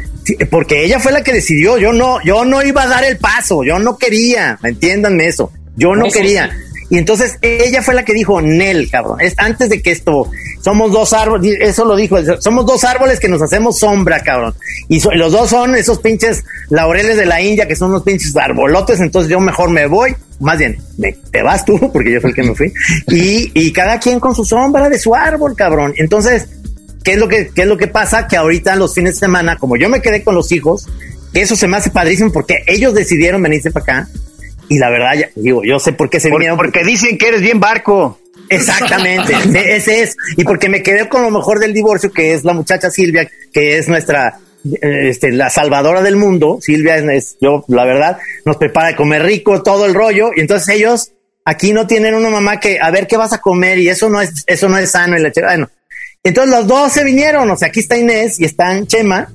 porque 0.51 0.84
ella 0.84 1.01
fue 1.01 1.12
la 1.12 1.22
que 1.24 1.32
decidió. 1.32 1.78
Yo 1.78 1.93
no, 1.93 2.22
yo 2.22 2.45
no 2.45 2.62
iba 2.62 2.82
a 2.82 2.88
dar 2.88 3.05
el 3.05 3.16
paso. 3.16 3.64
Yo 3.64 3.78
no 3.78 3.97
quería. 3.97 4.59
Entiéndanme 4.62 5.26
eso. 5.26 5.51
Yo 5.76 5.97
no 5.97 6.07
quería. 6.11 6.51
Y 6.93 6.99
entonces 6.99 7.38
ella 7.40 7.80
fue 7.80 7.95
la 7.95 8.05
que 8.05 8.12
dijo, 8.12 8.43
Nel, 8.43 8.90
cabrón, 8.90 9.18
es 9.22 9.32
antes 9.38 9.70
de 9.70 9.80
que 9.80 9.93
esto, 9.93 10.30
somos 10.61 10.93
dos 10.93 11.14
árboles, 11.14 11.57
eso 11.59 11.86
lo 11.86 11.97
dijo, 11.97 12.18
somos 12.38 12.66
dos 12.66 12.84
árboles 12.84 13.18
que 13.18 13.30
nos 13.30 13.40
hacemos 13.40 13.78
sombra, 13.78 14.20
cabrón. 14.20 14.55
Y, 14.90 15.01
los 15.16 15.32
dos 15.32 15.49
son 15.49 15.74
esos 15.74 16.01
pinches 16.01 16.45
laureles 16.68 17.16
de 17.16 17.24
la 17.24 17.40
India, 17.40 17.66
que 17.66 17.76
son 17.76 17.93
unos 17.93 18.03
pinches 18.03 18.36
arbolotes, 18.36 19.01
entonces 19.01 19.30
yo 19.30 19.40
mejor 19.40 19.70
me 19.70 19.86
voy, 19.86 20.14
más 20.38 20.59
bien, 20.59 20.76
me, 20.99 21.12
te 21.12 21.43
vas 21.43 21.64
tú, 21.64 21.78
porque 21.95 22.12
yo 22.12 22.20
fui 22.20 22.28
el 22.28 22.36
que 22.36 22.43
me 22.43 22.55
fui, 22.55 22.70
y, 23.09 23.51
y 23.55 23.72
cada 23.72 23.99
quien 23.99 24.20
con 24.20 24.34
su 24.34 24.45
sombra 24.45 24.90
de 24.90 24.99
su 24.99 25.14
árbol, 25.14 25.57
cabrón. 25.57 25.95
Entonces, 25.97 26.47
¿qué 27.03 27.12
es 27.12 27.18
lo 27.18 27.26
que, 27.26 27.53
qué 27.55 27.62
es 27.62 27.68
lo 27.68 27.78
que 27.78 27.88
pasa? 27.88 28.28
Que 28.28 28.36
ahorita 28.36 28.76
los 28.76 28.95
fines 28.95 29.14
de 29.14 29.20
semana, 29.20 29.57
como 29.57 29.78
yo 29.78 29.88
me 29.88 30.03
quedé 30.03 30.22
con 30.22 30.34
los 30.34 30.53
hijos, 30.53 30.90
eso 31.32 31.57
se 31.57 31.68
me 31.68 31.78
hace 31.78 31.88
padrísimo 31.88 32.30
porque 32.30 32.59
ellos 32.66 32.93
decidieron 32.93 33.40
venirse 33.40 33.70
para 33.70 33.82
acá 33.82 34.09
y 34.68 34.78
la 34.78 34.90
verdad, 34.90 35.12
digo, 35.34 35.62
yo 35.64 35.78
sé 35.78 35.92
por 35.92 36.10
qué 36.10 36.20
se 36.20 36.30
vinieron. 36.30 36.56
Porque 36.56 36.84
dicen 36.84 37.18
que 37.18 37.28
eres 37.28 37.40
bien 37.40 37.60
barco. 37.60 38.18
Exactamente, 38.48 39.34
ese 39.76 40.02
es. 40.02 40.16
Y 40.36 40.44
porque 40.44 40.68
me 40.68 40.82
quedé 40.82 41.08
con 41.08 41.22
lo 41.22 41.30
mejor 41.30 41.58
del 41.58 41.72
divorcio, 41.72 42.12
que 42.12 42.34
es 42.34 42.44
la 42.44 42.52
muchacha 42.52 42.90
Silvia, 42.90 43.30
que 43.52 43.78
es 43.78 43.88
nuestra, 43.88 44.38
este, 44.64 45.32
la 45.32 45.50
salvadora 45.50 46.02
del 46.02 46.16
mundo. 46.16 46.58
Silvia 46.60 46.96
es, 46.96 47.36
yo, 47.40 47.64
la 47.68 47.84
verdad, 47.84 48.18
nos 48.44 48.56
prepara 48.56 48.88
de 48.88 48.96
comer 48.96 49.22
rico, 49.22 49.62
todo 49.62 49.86
el 49.86 49.94
rollo. 49.94 50.30
Y 50.34 50.40
entonces 50.40 50.76
ellos 50.76 51.12
aquí 51.44 51.72
no 51.72 51.86
tienen 51.86 52.14
una 52.14 52.30
mamá 52.30 52.60
que, 52.60 52.78
a 52.80 52.90
ver 52.90 53.06
qué 53.06 53.16
vas 53.16 53.32
a 53.32 53.40
comer 53.40 53.78
y 53.78 53.88
eso 53.88 54.08
no 54.08 54.20
es, 54.20 54.44
eso 54.46 54.68
no 54.68 54.78
es 54.78 54.90
sano. 54.90 55.16
Y 55.16 55.22
la 55.22 55.32
bueno, 55.36 55.70
entonces 56.22 56.54
los 56.54 56.66
dos 56.66 56.92
se 56.92 57.04
vinieron. 57.04 57.50
O 57.50 57.56
sea, 57.56 57.68
aquí 57.68 57.80
está 57.80 57.96
Inés 57.96 58.38
y 58.40 58.44
está 58.44 58.84
Chema 58.86 59.28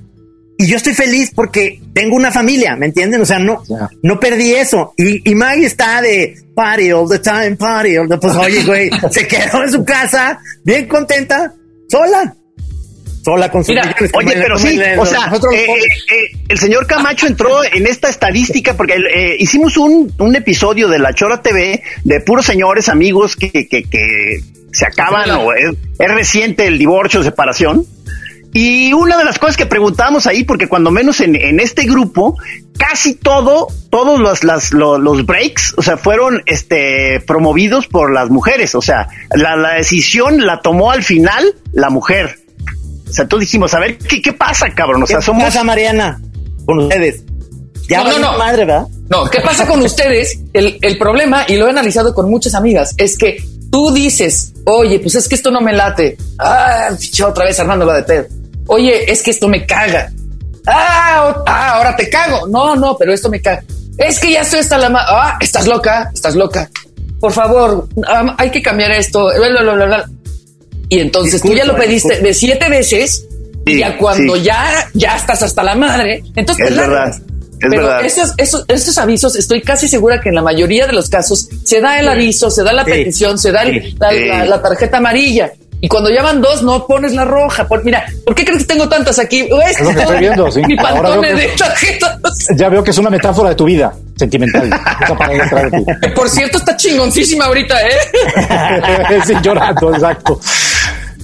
y 0.58 0.66
yo 0.66 0.78
estoy 0.78 0.93
feliz 0.93 1.32
porque 1.34 1.80
tengo 1.93 2.16
una 2.16 2.32
familia, 2.32 2.76
¿me 2.76 2.88
entienden? 2.88 3.22
O 3.22 3.26
sea, 3.26 3.38
no, 3.38 3.64
no 4.01 4.20
perdí 4.20 4.55
eso. 4.55 4.93
Y, 4.97 5.30
y 5.30 5.36
Maggie 5.36 5.68
está 5.68 6.01
de 6.01 6.36
party 6.55 6.91
all 6.91 7.08
the 7.08 7.20
time, 7.20 7.55
party 7.55 7.97
all 7.97 8.10
the 8.10 8.18
Pues 8.18 8.36
oye, 8.36 8.64
güey, 8.64 8.89
se 9.12 9.28
quedó 9.28 9.64
en 9.64 9.72
su 9.72 9.86
casa, 9.86 10.39
bien 10.64 10.88
contenta, 10.88 11.53
sola. 11.88 12.36
Sola 13.24 13.51
con 13.51 13.64
su 13.64 13.74
Oye, 13.74 14.34
pero 14.36 14.58
sí, 14.58 14.80
o 14.97 15.05
sea, 15.05 15.30
eh, 15.51 15.66
eh, 15.66 15.66
eh, 15.68 16.38
el 16.47 16.58
señor 16.58 16.88
Camacho 16.88 17.28
entró 17.28 17.62
en 17.62 17.86
esta 17.86 18.08
estadística 18.08 18.76
porque 18.76 18.95
hicimos 19.38 19.76
un, 19.76 20.14
un 20.18 20.36
episodio 20.38 20.88
de 20.88 20.97
La 20.97 21.14
Chora 21.14 21.41
TV 21.41 21.84
de 22.05 22.22
puros 22.22 22.45
señores 22.45 22.88
amigos 22.88 23.36
que, 23.36 23.51
que, 23.51 23.68
que 23.68 24.41
se 24.72 24.86
acaban 24.86 25.30
o 25.32 25.51
es, 25.51 25.76
es 25.99 26.12
reciente 26.12 26.68
el 26.68 26.78
divorcio 26.78 27.22
separación 27.22 27.86
y 28.60 28.91
una 28.91 29.18
de 29.18 29.24
las 29.24 29.38
cosas 29.38 29.55
que 29.55 29.68
preguntamos 29.68 30.26
ahí, 30.26 30.43
porque 30.43 30.68
cuando 30.68 30.89
menos 30.89 31.22
en, 31.22 31.36
en 31.36 31.60
este 31.60 31.84
grupo, 31.84 32.36
casi 32.76 33.14
todo, 33.14 33.68
todos 33.91 34.20
los, 34.20 34.43
las, 34.43 34.72
los, 34.72 35.26
breaks, 35.28 35.76
o 35.78 35.84
sea, 35.84 35.95
fueron 35.95 36.41
este, 36.47 37.22
promovidos 37.28 37.86
por 37.86 38.12
las 38.12 38.32
mujeres. 38.32 38.74
O 38.74 38.82
sea, 38.82 39.10
la, 39.36 39.55
la 39.58 39.74
decisión 39.74 40.43
la 40.43 40.60
tomó 40.62 40.89
al 40.89 41.03
final 41.03 41.53
la 41.72 41.91
mujer. 41.91 42.39
O 43.08 43.14
sea, 43.14 43.28
tú 43.28 43.38
dijimos, 43.38 43.76
a 43.76 43.80
ver, 43.80 43.99
¿qué, 43.99 44.24
qué 44.24 44.34
pasa, 44.34 44.74
cabrón? 44.74 45.03
O 45.03 45.05
sea, 45.05 45.22
somos. 45.22 45.43
¿Qué 45.43 45.49
pasa, 45.49 45.64
Mariana? 45.64 46.20
Con 46.66 46.80
ustedes. 46.80 47.26
Ya 47.88 48.03
no, 48.03 48.14
no, 48.14 48.32
no. 48.32 48.38
Madre, 48.39 48.66
¿verdad? 48.66 48.88
No, 49.08 49.30
¿qué 49.30 49.39
pasa 49.39 49.68
con 49.68 49.84
ustedes? 49.84 50.39
El, 50.53 50.80
el 50.82 50.97
problema, 50.97 51.45
y 51.47 51.58
lo 51.58 51.68
he 51.68 51.70
analizado 51.70 52.12
con 52.16 52.28
muchas 52.28 52.55
amigas, 52.55 52.95
es 52.97 53.20
que 53.20 53.38
tú 53.72 53.91
dices, 53.91 54.53
oye, 54.66 54.99
pues 54.99 55.14
es 55.14 55.28
que 55.28 55.36
esto 55.36 55.51
no 55.51 55.62
me 55.62 55.74
late. 55.74 56.18
Ah, 56.39 56.89
otra 57.24 57.45
vez 57.45 57.60
armándola 57.60 57.93
de 57.93 58.01
pedo. 58.03 58.37
Oye, 58.68 59.11
es 59.11 59.24
que 59.24 59.32
esto 59.32 59.47
me 59.47 59.65
caga. 59.65 60.11
Ah, 60.65 61.43
ah, 61.45 61.74
ahora 61.76 61.95
te 61.95 62.09
cago. 62.09 62.47
No, 62.47 62.76
no, 62.76 62.97
pero 62.97 63.13
esto 63.13 63.30
me 63.30 63.41
caga. 63.41 63.63
Es 63.97 64.20
que 64.20 64.32
ya 64.32 64.41
estoy 64.41 64.59
hasta 64.59 64.78
la... 64.78 64.89
Ah, 64.93 65.38
estás 65.39 65.65
loca, 65.68 66.11
estás 66.13 66.36
loca. 66.36 66.70
Por 67.20 67.32
favor, 67.32 67.88
hay 68.38 68.51
que 68.51 68.61
cambiar 68.61 68.91
esto. 68.91 69.30
Y 70.89 70.99
entonces 70.99 71.41
tú 71.41 71.53
ya 71.53 71.65
lo 71.65 71.76
pediste 71.76 72.20
de 72.20 72.34
siete 72.34 72.70
veces 72.70 73.26
y 73.65 73.80
ya 73.80 73.97
cuando 73.97 74.36
ya, 74.38 74.89
ya 74.93 75.15
estás 75.15 75.43
hasta 75.43 75.63
la 75.63 75.76
madre, 75.76 76.24
entonces 76.36 76.70
es 76.70 76.78
verdad. 76.78 77.09
Es 77.59 77.70
Pero 77.70 77.99
Esos, 77.99 78.63
esos, 78.68 78.97
avisos, 78.97 79.36
estoy 79.36 79.61
casi 79.61 79.88
segura 79.88 80.22
que 80.22 80.30
en 80.30 80.36
la 80.36 80.43
mayoría 80.43 80.86
de 80.86 80.93
los 80.93 81.09
casos 81.09 81.49
se 81.65 81.82
da 81.82 81.99
el 81.99 82.07
aviso, 82.07 82.51
se 82.51 82.63
da 82.63 82.72
la 82.72 82.86
petición, 82.86 83.38
se 83.38 83.51
da 83.51 83.63
la, 83.65 84.61
tarjeta 84.61 84.97
amarilla. 84.97 85.51
Y 85.80 85.88
cuando 85.88 86.09
ya 86.09 86.23
van 86.23 86.41
dos, 86.41 86.63
no 86.63 86.88
pones 86.88 87.13
la 87.13 87.25
roja. 87.25 87.67
mira, 87.84 88.05
¿por 88.25 88.34
qué 88.34 88.43
crees 88.43 88.61
que 88.63 88.73
tengo 88.73 88.89
tantas 88.89 89.19
aquí? 89.19 89.47
Es 89.65 89.80
lo 89.82 89.91
que 89.91 89.99
estoy 90.01 90.19
viendo, 90.19 90.51
sí. 90.51 90.61
Mi 90.67 90.75
pantone 90.75 91.34
de 91.34 91.47
tarjetas. 91.49 92.47
Ya 92.55 92.69
veo 92.69 92.84
que 92.84 92.91
es 92.91 92.97
una 92.97 93.09
metáfora 93.09 93.49
de 93.49 93.55
tu 93.55 93.65
vida 93.65 93.93
sentimental. 94.15 94.69
Por 96.15 96.30
cierto, 96.30 96.57
está 96.57 96.75
chingoncísima 96.75 97.45
ahorita, 97.45 97.75
¿eh? 97.82 99.21
sí, 99.25 99.34
llorando, 99.41 99.93
exacto. 99.93 100.39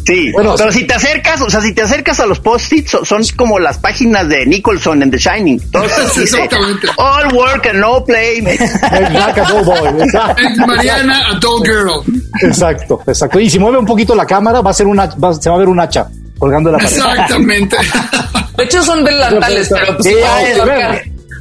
Sí, 0.06 0.32
bueno, 0.32 0.56
pero 0.58 0.72
si 0.72 0.86
te 0.86 0.94
acercas, 0.94 1.42
o 1.42 1.50
sea, 1.50 1.62
si 1.62 1.74
te 1.74 1.82
acercas 1.82 2.20
a 2.20 2.26
los 2.26 2.40
post-its, 2.40 2.98
son, 3.04 3.24
como 3.36 3.58
las 3.58 3.78
páginas 3.78 4.28
de 4.28 4.46
Nicholson 4.46 5.02
en 5.02 5.12
The 5.12 5.18
Shining. 5.18 5.62
Entonces, 5.64 6.18
Exactamente. 6.18 6.88
All 6.98 7.34
work 7.34 7.66
and 7.68 7.80
no 7.80 8.04
play. 8.04 8.42
Mariana, 10.68 11.30
a 11.30 11.40
dull 11.40 11.64
girl. 11.66 12.04
Exacto, 12.42 13.02
exacto. 13.08 13.40
Y 13.40 13.50
si 13.50 13.60
mueve 13.60 13.78
un 13.78 13.86
poquito 13.86 14.14
la 14.14 14.26
cámara, 14.26 14.62
va 14.62 14.72
a 14.72 14.74
ser 14.74 14.88
una, 14.88 15.10
se 15.10 15.50
va 15.50 15.56
a 15.56 15.60
ver 15.60 15.70
un 15.70 15.80
hacha 15.80 16.08
colgando 16.38 16.72
la 16.72 16.78
pared. 16.78 16.92
Exactamente. 16.92 17.78
De 18.58 18.64
hecho, 18.66 18.84
son 18.84 19.04
delantales, 19.04 19.70
pero 19.72 19.98
pues, 19.98 20.16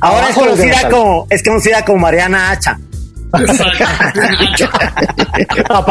Ahora 0.00 0.28
es 0.28 0.34
conocida 0.34 0.90
como, 0.90 1.26
es 1.30 1.44
conocida 1.44 1.84
como 1.84 1.98
Mariana 1.98 2.50
Hacha 2.50 2.76
a, 5.68 5.84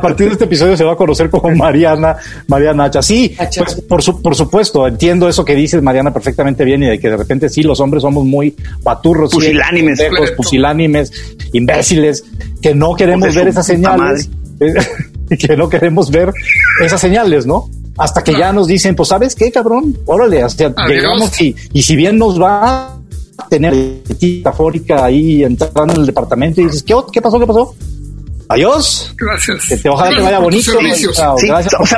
partir, 0.00 0.28
de 0.28 0.32
este 0.32 0.44
episodio 0.44 0.76
se 0.78 0.84
va 0.84 0.94
a 0.94 0.96
conocer 0.96 1.28
como 1.28 1.54
Mariana, 1.54 2.16
Mariana 2.48 2.84
Hacha. 2.84 3.02
Sí, 3.02 3.36
pues, 3.58 3.74
por, 4.22 4.34
supuesto, 4.34 4.86
entiendo 4.86 5.28
eso 5.28 5.44
que 5.44 5.54
dices, 5.54 5.82
Mariana, 5.82 6.10
perfectamente 6.10 6.64
bien, 6.64 6.82
y 6.84 6.86
de 6.86 6.98
que 6.98 7.10
de 7.10 7.18
repente 7.18 7.50
sí, 7.50 7.62
los 7.62 7.80
hombres 7.80 8.00
somos 8.02 8.24
muy 8.24 8.56
paturros, 8.82 9.30
pusilánimes, 9.30 10.00
pusilánimes, 10.34 11.12
imbéciles, 11.52 12.24
que 12.62 12.74
no 12.74 12.94
queremos 12.94 13.34
ver 13.34 13.48
esas 13.48 13.66
señales, 13.66 14.30
que 15.38 15.56
no 15.56 15.68
queremos 15.68 16.10
ver 16.10 16.32
esas 16.82 17.00
señales, 17.00 17.44
¿no? 17.44 17.68
Hasta 17.98 18.24
que 18.24 18.32
ya 18.32 18.54
nos 18.54 18.68
dicen, 18.68 18.96
pues, 18.96 19.10
¿sabes 19.10 19.34
qué, 19.34 19.52
cabrón? 19.52 19.98
Órale, 20.06 20.42
hasta 20.42 20.74
llegamos 20.86 21.38
y, 21.42 21.54
y 21.74 21.82
si 21.82 21.94
bien 21.94 22.16
nos 22.16 22.40
va 22.40 23.01
tener 23.48 23.74
metafórica 24.20 25.04
ahí 25.04 25.42
entrando 25.44 25.94
en 25.94 26.00
el 26.00 26.06
departamento 26.06 26.60
y 26.60 26.64
dices, 26.64 26.82
¿qué, 26.82 26.94
qué 27.12 27.22
pasó? 27.22 27.38
¿Qué 27.38 27.46
pasó? 27.46 27.74
Adiós. 28.52 29.14
Gracias. 29.18 29.66
Que 29.68 29.76
te, 29.76 29.88
ojalá 29.88 30.16
te 30.16 30.22
vaya 30.22 30.38
bonito. 30.38 30.72
gracias 30.78 31.96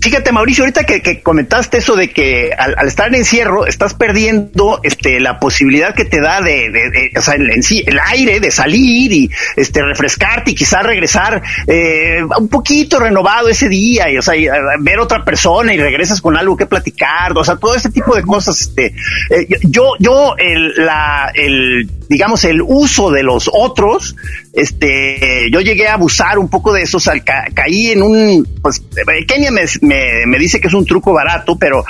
Fíjate, 0.00 0.30
Mauricio, 0.30 0.62
ahorita 0.62 0.84
que, 0.84 1.22
comentaste 1.22 1.78
eso 1.78 1.96
de 1.96 2.10
que 2.10 2.52
al, 2.56 2.86
estar 2.86 3.08
en 3.08 3.16
encierro 3.16 3.66
estás 3.66 3.94
perdiendo 3.94 4.80
este, 4.84 5.18
la 5.18 5.40
posibilidad 5.40 5.92
que 5.92 6.04
te 6.04 6.20
da 6.20 6.40
de, 6.40 7.10
o 7.16 7.20
sea, 7.20 7.34
en, 7.34 7.62
sí, 7.64 7.82
el 7.84 7.98
aire, 7.98 8.38
de 8.38 8.50
salir 8.52 9.12
y 9.12 9.30
este, 9.56 9.82
refrescarte 9.82 10.52
y 10.52 10.54
quizás 10.54 10.84
regresar 10.84 11.42
eh, 11.66 12.22
un 12.38 12.48
poquito 12.48 13.00
renovado 13.00 13.48
ese 13.48 13.68
día, 13.68 14.08
y, 14.08 14.18
o 14.18 14.22
sea, 14.22 14.34
ver 14.78 15.00
otra 15.00 15.24
persona 15.24 15.74
y 15.74 15.78
regresas 15.78 16.20
con 16.20 16.36
algo 16.36 16.56
que 16.56 16.66
platicar, 16.66 17.36
o 17.36 17.42
sea, 17.42 17.56
todo 17.56 17.74
ese 17.74 17.90
tipo 17.90 18.14
de 18.14 18.22
cosas. 18.22 18.60
Este, 18.60 18.94
eh, 19.30 19.48
yo, 19.62 19.94
yo, 19.98 20.36
el, 20.38 20.74
la, 20.76 21.32
el, 21.34 21.90
digamos, 22.08 22.44
el 22.44 22.62
uso 22.62 23.10
de 23.10 23.22
los 23.22 23.50
otros, 23.52 24.16
este, 24.52 25.48
yo 25.52 25.60
llegué 25.60 25.88
a 25.88 25.94
abusar 25.94 26.38
un 26.38 26.48
poco 26.48 26.72
de 26.72 26.82
eso, 26.82 26.96
o 26.96 27.00
sea, 27.00 27.14
caí 27.54 27.88
en 27.88 28.02
un, 28.02 28.48
pues, 28.62 28.82
Kenia 29.26 29.50
me, 29.50 29.62
me, 29.82 30.26
me 30.26 30.38
dice 30.38 30.60
que 30.60 30.68
es 30.68 30.74
un 30.74 30.86
truco 30.86 31.12
barato, 31.12 31.58
pero, 31.58 31.84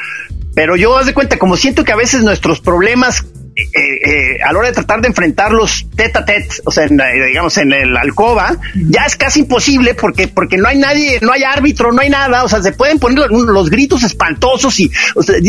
pero 0.55 0.77
yo 0.77 0.97
haz 0.97 1.07
de 1.07 1.14
cuenta, 1.14 1.39
como 1.39 1.57
siento 1.57 1.85
que 1.85 1.93
a 1.93 1.97
veces 1.97 2.23
nuestros 2.23 2.61
problemas 2.61 3.25
eh, 3.59 3.64
eh, 3.75 4.43
a 4.43 4.53
la 4.53 4.59
hora 4.61 4.69
de 4.69 4.75
tratar 4.75 5.01
de 5.01 5.09
enfrentarlos 5.09 5.89
tete 5.97 6.16
a 6.16 6.25
tete, 6.25 6.49
o 6.64 6.71
sea, 6.71 6.85
eh, 6.85 7.27
digamos 7.27 7.59
en 7.59 7.73
el 7.73 7.97
alcoba, 7.97 8.57
ya 8.73 9.03
es 9.05 9.16
casi 9.16 9.41
imposible 9.41 9.95
porque 9.95 10.29
porque 10.29 10.57
no 10.57 10.69
hay 10.69 10.79
nadie, 10.79 11.19
no 11.23 11.33
hay 11.33 11.43
árbitro, 11.43 11.91
no 11.91 12.01
hay 12.01 12.09
nada, 12.09 12.45
o 12.45 12.49
sea, 12.49 12.62
se 12.62 12.71
pueden 12.71 13.01
poner 13.01 13.29
los, 13.29 13.69
gritos 13.69 14.05
espantosos 14.05 14.79
y 14.79 14.93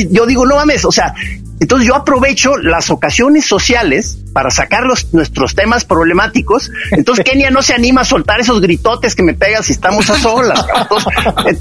yo 0.10 0.26
digo, 0.26 0.44
no 0.48 0.56
mames, 0.56 0.86
o 0.86 0.92
sea, 0.92 1.14
entonces 1.60 1.88
yo 1.88 1.95
aprovecho 1.95 2.57
las 2.57 2.89
ocasiones 2.89 3.45
sociales 3.45 4.18
para 4.34 4.49
sacar 4.49 4.84
los, 4.84 5.14
nuestros 5.14 5.55
temas 5.55 5.86
problemáticos. 5.86 6.72
Entonces 6.91 7.26
Kenia 7.26 7.49
no 7.49 7.62
se 7.62 7.74
anima 7.74 8.01
a 8.01 8.05
soltar 8.05 8.39
esos 8.39 8.62
gritotes 8.62 9.16
que 9.16 9.24
me 9.24 9.34
pegan 9.34 9.64
si 9.64 9.74
estamos 9.74 10.10
a 10.10 10.18
solas. 10.18 10.66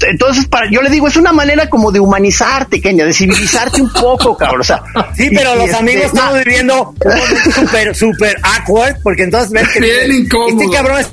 Entonces, 0.07 0.47
para, 0.47 0.69
yo 0.71 0.81
le 0.81 0.89
digo, 0.89 1.07
es 1.07 1.17
una 1.17 1.33
manera 1.33 1.69
como 1.69 1.91
de 1.91 1.99
humanizarte, 1.99 2.79
Kenia, 2.81 3.05
de 3.05 3.13
civilizarte 3.13 3.81
un 3.81 3.91
poco, 3.91 4.37
cabrón. 4.37 4.61
O 4.61 4.63
sea, 4.63 4.83
sí, 5.15 5.29
pero 5.33 5.55
los 5.55 5.73
amigos 5.73 6.05
este, 6.05 6.17
estamos 6.17 6.43
viviendo 6.45 6.93
súper, 7.53 7.95
súper 7.95 8.37
awkward, 8.43 8.97
porque 9.03 9.23
entonces 9.23 9.51
ves 9.51 9.67
que 9.69 9.79
Bien 9.79 10.11
incómodo. 10.11 10.61
este 10.61 10.75
cabrón 10.75 11.05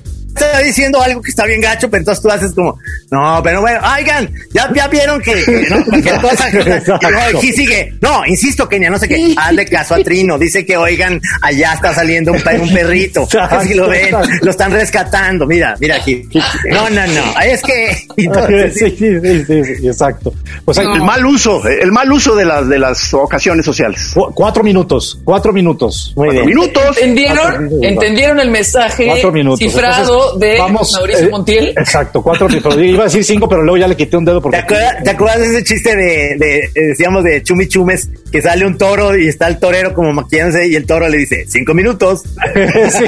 está 0.45 0.59
diciendo 0.61 1.01
algo 1.03 1.23
que 1.23 1.31
está 1.31 1.45
bien 1.47 1.61
gacho, 1.61 1.91
pero 1.91 2.01
entonces 2.01 2.23
tú 2.23 2.31
haces 2.31 2.53
como, 2.53 2.79
no, 3.11 3.41
pero 3.43 3.61
bueno, 3.61 3.81
oigan, 3.97 4.31
ya, 4.53 4.71
ya 4.75 4.89
vieron 4.89 5.21
que, 5.21 5.67
¿no? 5.71 5.85
cualquier 5.85 6.21
cosa. 6.21 6.49
no, 6.51 7.39
aquí 7.39 7.53
sigue, 7.53 7.95
no, 8.01 8.25
insisto, 8.27 8.69
Kenia, 8.69 8.91
no 8.91 8.99
sé 8.99 9.09
qué, 9.09 9.35
hazle 9.37 9.65
caso 9.67 9.95
a 9.95 9.99
Trino, 9.99 10.39
dice 10.39 10.65
que, 10.65 10.77
oigan, 10.77 11.21
allá 11.43 11.75
está 11.75 11.95
saliendo 11.95 12.33
un, 12.33 12.39
un 12.61 12.73
perrito, 12.73 13.27
si 13.63 13.75
lo 13.75 13.89
ven, 13.89 14.15
lo 14.43 14.51
están 14.51 14.73
rescatando, 14.73 15.47
mira, 15.47 15.77
mira 15.81 15.97
aquí. 15.97 16.29
No, 16.71 16.89
no, 16.91 17.07
no, 17.07 17.41
es 17.41 17.63
que. 17.63 17.95
sí, 18.73 18.91
sí, 18.99 19.45
sí, 19.47 19.65
sí, 19.65 19.87
exacto. 19.87 20.33
Pues 20.65 20.79
el 20.79 21.03
mal 21.03 21.25
uso, 21.25 21.67
el 21.67 21.93
mal 21.93 22.11
uso 22.11 22.35
de 22.35 22.45
las, 22.45 22.69
de 22.69 22.79
las 22.79 23.15
ocasiones 23.15 23.65
sociales. 23.65 24.15
cuatro 24.35 24.63
minutos, 24.63 25.19
cuatro 25.25 25.53
minutos. 25.53 26.13
Muy 26.17 26.29
cuatro 26.29 26.45
bien. 26.45 26.57
minutos. 26.57 26.97
¿Entendieron? 26.99 27.71
¿Entendieron 27.83 28.41
el 28.41 28.51
mensaje 28.51 29.07
cuatro 29.07 29.33
minutos. 29.33 29.59
cifrado? 29.59 30.26
De 30.35 30.59
Mauricio 30.59 31.27
eh, 31.27 31.29
Montiel. 31.31 31.69
Exacto, 31.69 32.23
cuatro 32.23 32.49
Iba 32.79 33.03
a 33.03 33.05
decir 33.05 33.25
cinco, 33.25 33.49
pero 33.49 33.63
luego 33.63 33.77
ya 33.77 33.89
le 33.89 33.97
quité 33.97 34.17
un 34.17 34.25
dedo. 34.25 34.41
Porque... 34.41 34.63
¿Te 35.05 35.11
acuerdas, 35.11 35.41
de 35.41 35.47
ese 35.47 35.65
chiste 35.65 35.97
de, 35.97 36.37
de, 36.37 36.59
eh, 36.59 36.71
decíamos, 36.89 37.25
de 37.25 37.43
chumichumes, 37.43 38.09
que 38.31 38.43
sale 38.43 38.67
un 38.67 38.77
toro 38.77 39.17
y 39.17 39.29
está 39.29 39.49
el 39.49 39.59
torero 39.59 39.95
como 39.95 40.13
maquillándose 40.13 40.69
y 40.69 40.75
el 40.75 40.87
toro 40.87 41.09
le 41.09 41.19
dice, 41.19 41.45
cinco 41.49 41.75
minutos? 41.75 42.23
sí, 42.55 43.05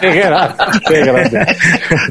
qué 0.00 0.14
grande, 0.14 1.46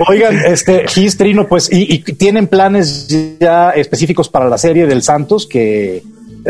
Oigan, 0.07 0.37
este, 0.45 0.87
Gistrino, 0.87 1.47
pues, 1.47 1.71
y, 1.71 1.95
y 1.95 1.99
tienen 2.13 2.47
planes 2.47 3.07
ya 3.39 3.71
específicos 3.71 4.29
para 4.29 4.47
la 4.49 4.57
serie 4.57 4.85
del 4.85 5.01
Santos 5.01 5.47
que 5.47 6.03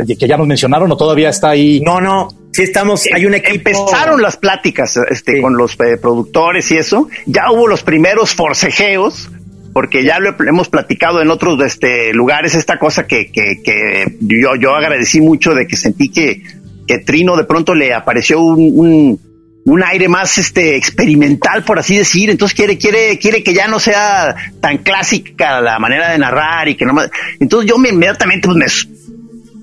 que 0.03 0.27
ya 0.27 0.37
nos 0.37 0.47
mencionaron 0.47 0.91
o 0.91 0.97
todavía 0.97 1.29
está 1.29 1.51
ahí? 1.51 1.79
No, 1.81 2.01
no, 2.01 2.27
sí 2.51 2.63
estamos, 2.63 3.05
hay 3.13 3.25
un 3.25 3.33
equipo. 3.33 3.69
Empezaron 3.69 4.21
las 4.21 4.37
pláticas 4.37 4.97
este, 5.09 5.41
con 5.41 5.57
los 5.57 5.73
eh, 5.73 5.97
productores 6.01 6.69
y 6.71 6.77
eso, 6.77 7.07
ya 7.25 7.51
hubo 7.51 7.67
los 7.67 7.83
primeros 7.83 8.33
forcejeos, 8.33 9.29
porque 9.73 10.03
ya 10.03 10.19
lo 10.19 10.35
hemos 10.47 10.69
platicado 10.69 11.21
en 11.21 11.29
otros 11.29 11.61
este, 11.63 12.13
lugares, 12.13 12.55
esta 12.55 12.77
cosa 12.79 13.07
que, 13.07 13.31
que, 13.31 13.61
que 13.63 14.17
yo, 14.21 14.55
yo 14.55 14.75
agradecí 14.75 15.21
mucho 15.21 15.53
de 15.53 15.67
que 15.67 15.77
sentí 15.77 16.09
que, 16.09 16.43
que 16.87 16.99
Trino 16.99 17.35
de 17.35 17.43
pronto 17.45 17.73
le 17.73 17.93
apareció 17.93 18.39
un, 18.39 18.71
un, 18.73 19.19
un 19.65 19.83
aire 19.83 20.07
más 20.07 20.37
este 20.37 20.75
experimental 20.75 21.63
por 21.63 21.79
así 21.79 21.97
decir 21.97 22.29
entonces 22.29 22.55
quiere 22.55 22.77
quiere 22.77 23.17
quiere 23.17 23.43
que 23.43 23.53
ya 23.53 23.67
no 23.67 23.79
sea 23.79 24.35
tan 24.61 24.77
clásica 24.77 25.59
la 25.59 25.79
manera 25.79 26.11
de 26.11 26.19
narrar 26.19 26.69
y 26.69 26.75
que 26.75 26.85
no 26.85 26.93
más 26.93 27.09
entonces 27.39 27.69
yo 27.69 27.77
me, 27.77 27.89
inmediatamente 27.89 28.47
pues, 28.47 28.57
me 28.57 28.65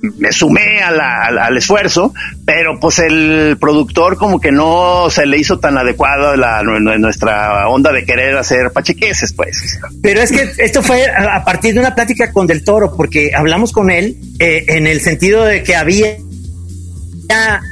me 0.03 0.33
sumé 0.33 0.81
al 0.83 1.57
esfuerzo, 1.57 2.13
pero 2.45 2.79
pues 2.81 2.99
el 2.99 3.57
productor 3.61 4.17
como 4.17 4.41
que 4.41 4.51
no 4.51 5.09
se 5.11 5.27
le 5.27 5.39
hizo 5.39 5.61
tan 5.61 5.79
adecuado 5.79 6.37
la, 6.37 6.63
nuestra 6.63 7.69
onda 7.69 7.93
de 7.93 8.05
querer 8.05 8.37
hacer 8.37 8.73
pachequeses, 8.73 9.33
pues. 9.33 9.79
Pero 10.03 10.21
es 10.21 10.33
que 10.33 10.51
esto 10.59 10.83
fue 10.83 11.07
a 11.07 11.45
partir 11.45 11.75
de 11.75 11.81
una 11.81 11.95
plática 11.95 12.33
con 12.33 12.47
Del 12.47 12.65
Toro, 12.65 12.97
porque 12.97 13.31
hablamos 13.35 13.71
con 13.73 13.91
él 13.91 14.17
eh, 14.41 14.65
en 14.69 14.87
el 14.87 15.01
sentido 15.01 15.45
de 15.45 15.63
que 15.63 15.77
había 15.77 16.17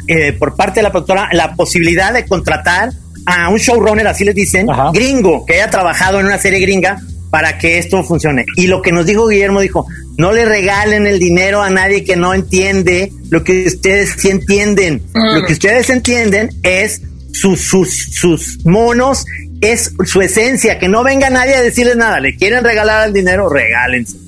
eh, 0.06 0.32
por 0.32 0.56
parte 0.56 0.80
de 0.80 0.84
la 0.84 0.90
productora 0.90 1.28
la 1.32 1.54
posibilidad 1.54 2.12
de 2.12 2.24
contratar 2.26 2.90
a 3.26 3.48
un 3.48 3.58
showrunner, 3.58 4.06
así 4.06 4.24
les 4.24 4.34
dicen, 4.34 4.66
gringo, 4.92 5.44
que 5.44 5.54
haya 5.54 5.68
trabajado 5.68 6.20
en 6.20 6.26
una 6.26 6.38
serie 6.38 6.60
gringa 6.60 6.98
para 7.30 7.58
que 7.58 7.78
esto 7.78 8.02
funcione. 8.02 8.44
Y 8.56 8.66
lo 8.66 8.82
que 8.82 8.92
nos 8.92 9.06
dijo 9.06 9.28
Guillermo 9.28 9.60
dijo, 9.60 9.86
no 10.20 10.32
le 10.32 10.44
regalen 10.44 11.06
el 11.06 11.18
dinero 11.18 11.62
a 11.62 11.70
nadie 11.70 12.04
que 12.04 12.14
no 12.14 12.34
entiende 12.34 13.10
lo 13.30 13.42
que 13.42 13.64
ustedes 13.66 14.16
sí 14.18 14.28
entienden. 14.28 15.02
Lo 15.14 15.46
que 15.46 15.54
ustedes 15.54 15.88
entienden 15.88 16.50
es 16.62 17.00
sus, 17.32 17.62
sus, 17.62 18.12
sus 18.12 18.64
monos, 18.66 19.24
es 19.62 19.94
su 20.04 20.20
esencia, 20.20 20.78
que 20.78 20.88
no 20.88 21.02
venga 21.02 21.30
nadie 21.30 21.54
a 21.54 21.62
decirles 21.62 21.96
nada. 21.96 22.20
Le 22.20 22.36
quieren 22.36 22.62
regalar 22.62 23.08
el 23.08 23.14
dinero, 23.14 23.48
regálense. 23.48 24.18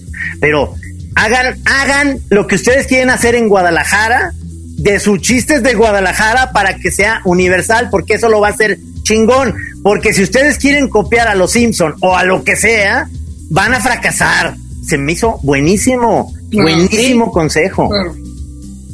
Pero 0.41 0.75
hagan, 1.15 1.59
hagan 1.67 2.21
lo 2.31 2.47
que 2.47 2.55
ustedes 2.55 2.87
quieren 2.87 3.11
hacer 3.11 3.35
en 3.35 3.49
Guadalajara, 3.49 4.33
de 4.79 4.99
sus 4.99 5.21
chistes 5.21 5.63
de 5.63 5.75
Guadalajara 5.75 6.53
para 6.53 6.77
que 6.77 6.91
sea 6.91 7.21
universal, 7.25 7.89
porque 7.91 8.15
eso 8.15 8.31
lo 8.31 8.41
va 8.41 8.49
a 8.49 8.53
hacer 8.53 8.79
chingón. 9.03 9.55
Porque 9.83 10.15
si 10.15 10.23
ustedes 10.23 10.57
quieren 10.57 10.89
copiar 10.89 11.29
a 11.29 11.35
los 11.35 11.53
Simpson 11.53 11.97
o 12.01 12.17
a 12.17 12.25
lo 12.25 12.45
que 12.45 12.57
sea, 12.57 13.09
van 13.51 13.75
a 13.75 13.81
fracasar. 13.81 14.57
Se 14.93 14.99
me 14.99 15.13
hizo 15.13 15.39
buenísimo, 15.43 16.35
buenísimo 16.53 17.33
consejo. 17.33 17.89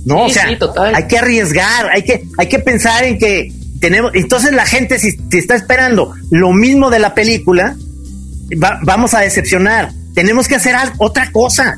No, 0.05 0.27
o 0.27 0.29
sea, 0.29 0.47
hay 0.95 1.09
que 1.09 1.19
arriesgar, 1.19 1.91
hay 1.93 2.05
que, 2.05 2.23
hay 2.39 2.47
que 2.47 2.61
pensar 2.61 3.03
en 3.03 3.19
que 3.19 3.53
tenemos, 3.81 4.13
entonces 4.15 4.53
la 4.53 4.65
gente 4.65 5.01
si, 5.01 5.19
está 5.33 5.57
esperando 5.57 6.15
lo 6.31 6.53
mismo 6.53 6.89
de 6.89 7.01
la 7.01 7.15
película, 7.15 7.75
vamos 8.85 9.13
a 9.15 9.23
decepcionar. 9.23 9.91
tenemos 10.15 10.47
que 10.47 10.55
hacer 10.55 10.77
otra 10.99 11.33
cosa. 11.33 11.77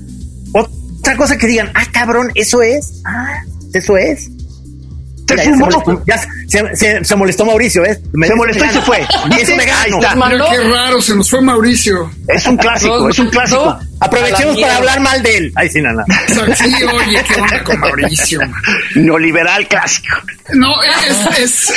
Otra 0.53 1.17
cosa 1.17 1.39
que 1.39 1.47
digan, 1.47 1.71
ah, 1.75 1.87
cabrón, 1.91 2.31
eso 2.35 2.61
es. 2.61 3.01
Ah, 3.07 3.43
eso 3.73 3.97
es 3.97 4.29
se, 5.37 6.29
molestó, 7.17 7.45
Mauricio, 7.45 7.85
¿eh? 7.85 8.01
se 8.27 8.35
molestó 8.35 8.65
y 8.65 8.71
se 8.71 8.83
fue. 8.83 9.01
Eso 9.41 9.57
me 9.57 9.65
gano. 9.65 9.99
qué 10.51 10.59
raro, 10.59 11.01
se 11.01 11.15
nos 11.15 11.31
fue 11.31 11.41
Mauricio. 11.41 12.11
Es 12.29 12.47
un 12.47 12.57
clásico, 12.57 13.09
es 13.09 13.19
un 13.19 13.29
clásico. 13.29 13.79
Aprovechemos 14.01 14.59
para 14.59 14.77
hablar 14.77 15.01
mal 15.01 15.23
de 15.23 15.37
él. 15.37 15.53
Ay, 15.55 15.69
sí, 15.69 15.83
nada. 15.83 16.05
Sí, 16.57 16.73
oye, 16.85 17.23
qué 17.29 17.41
onda 17.41 17.63
con 17.63 17.79
Mauricio. 17.81 18.41
Neoliberal 18.95 19.69
clásico. 19.69 20.17
No, 20.55 20.73
es, 20.83 21.39
es, 21.39 21.73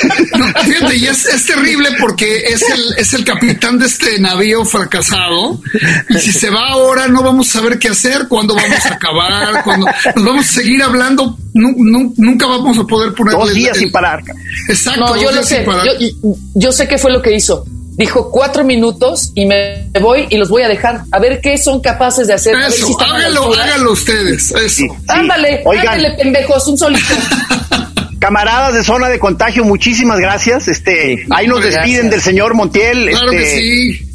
fíjate, 0.66 0.96
y 0.96 1.06
es, 1.06 1.26
es, 1.26 1.46
terrible 1.46 1.90
porque 2.00 2.38
es 2.48 2.62
el, 2.70 2.82
es 2.98 3.14
el 3.14 3.24
capitán 3.24 3.78
de 3.78 3.86
este 3.86 4.20
navío 4.20 4.66
fracasado. 4.66 5.62
Y 6.10 6.18
si 6.18 6.32
se 6.32 6.50
va 6.50 6.70
ahora, 6.70 7.08
no 7.08 7.22
vamos 7.22 7.50
a 7.50 7.60
saber 7.60 7.78
qué 7.78 7.90
hacer, 7.90 8.28
cuándo 8.28 8.56
vamos 8.56 8.86
a 8.86 8.94
acabar, 8.94 9.64
cuándo 9.64 9.86
nos 10.16 10.26
vamos 10.26 10.50
a 10.50 10.54
seguir 10.54 10.82
hablando. 10.82 11.38
nunca 11.54 12.48
vamos 12.48 12.80
a 12.80 12.84
poder 12.86 13.14
poner 13.14 13.34
dos 13.34 13.54
días 13.54 13.78
sin 13.78 13.92
parar. 13.92 14.24
Exacto. 14.70 15.16
yo 15.16 15.32
lo 15.32 15.44
sé. 15.44 15.66
Yo, 15.66 16.08
yo 16.54 16.72
sé 16.72 16.88
qué 16.88 16.98
fue 16.98 17.12
lo 17.12 17.22
que 17.22 17.36
hizo 17.36 17.66
dijo 17.96 18.32
cuatro 18.32 18.64
minutos 18.64 19.32
y 19.36 19.46
me 19.46 19.88
voy 20.02 20.26
y 20.30 20.38
los 20.38 20.50
voy 20.50 20.64
a 20.64 20.68
dejar 20.68 21.04
a 21.12 21.20
ver 21.20 21.40
qué 21.42 21.58
son 21.58 21.82
capaces 21.82 22.28
de 22.28 22.34
hacer. 22.34 22.56
Eso, 22.56 23.00
háganlo, 23.00 23.54
háganlo 23.54 23.92
ustedes. 23.92 24.52
Eso. 24.52 24.84
ándale, 25.08 25.64
ándale, 25.66 26.12
pendejos, 26.18 26.68
un 26.68 26.78
solito. 26.78 27.14
Camaradas 28.20 28.74
de 28.74 28.84
zona 28.84 29.10
de 29.10 29.20
contagio, 29.20 29.66
muchísimas 29.66 30.20
gracias. 30.20 30.68
Este, 30.70 31.26
ahí 31.30 31.48
nos 31.48 31.62
despiden 31.62 32.10
del 32.10 32.22
señor 32.22 32.54
Montiel. 32.54 33.10
Claro 33.10 33.32
que 33.32 33.44
este, 33.44 33.60
sí. 33.60 34.10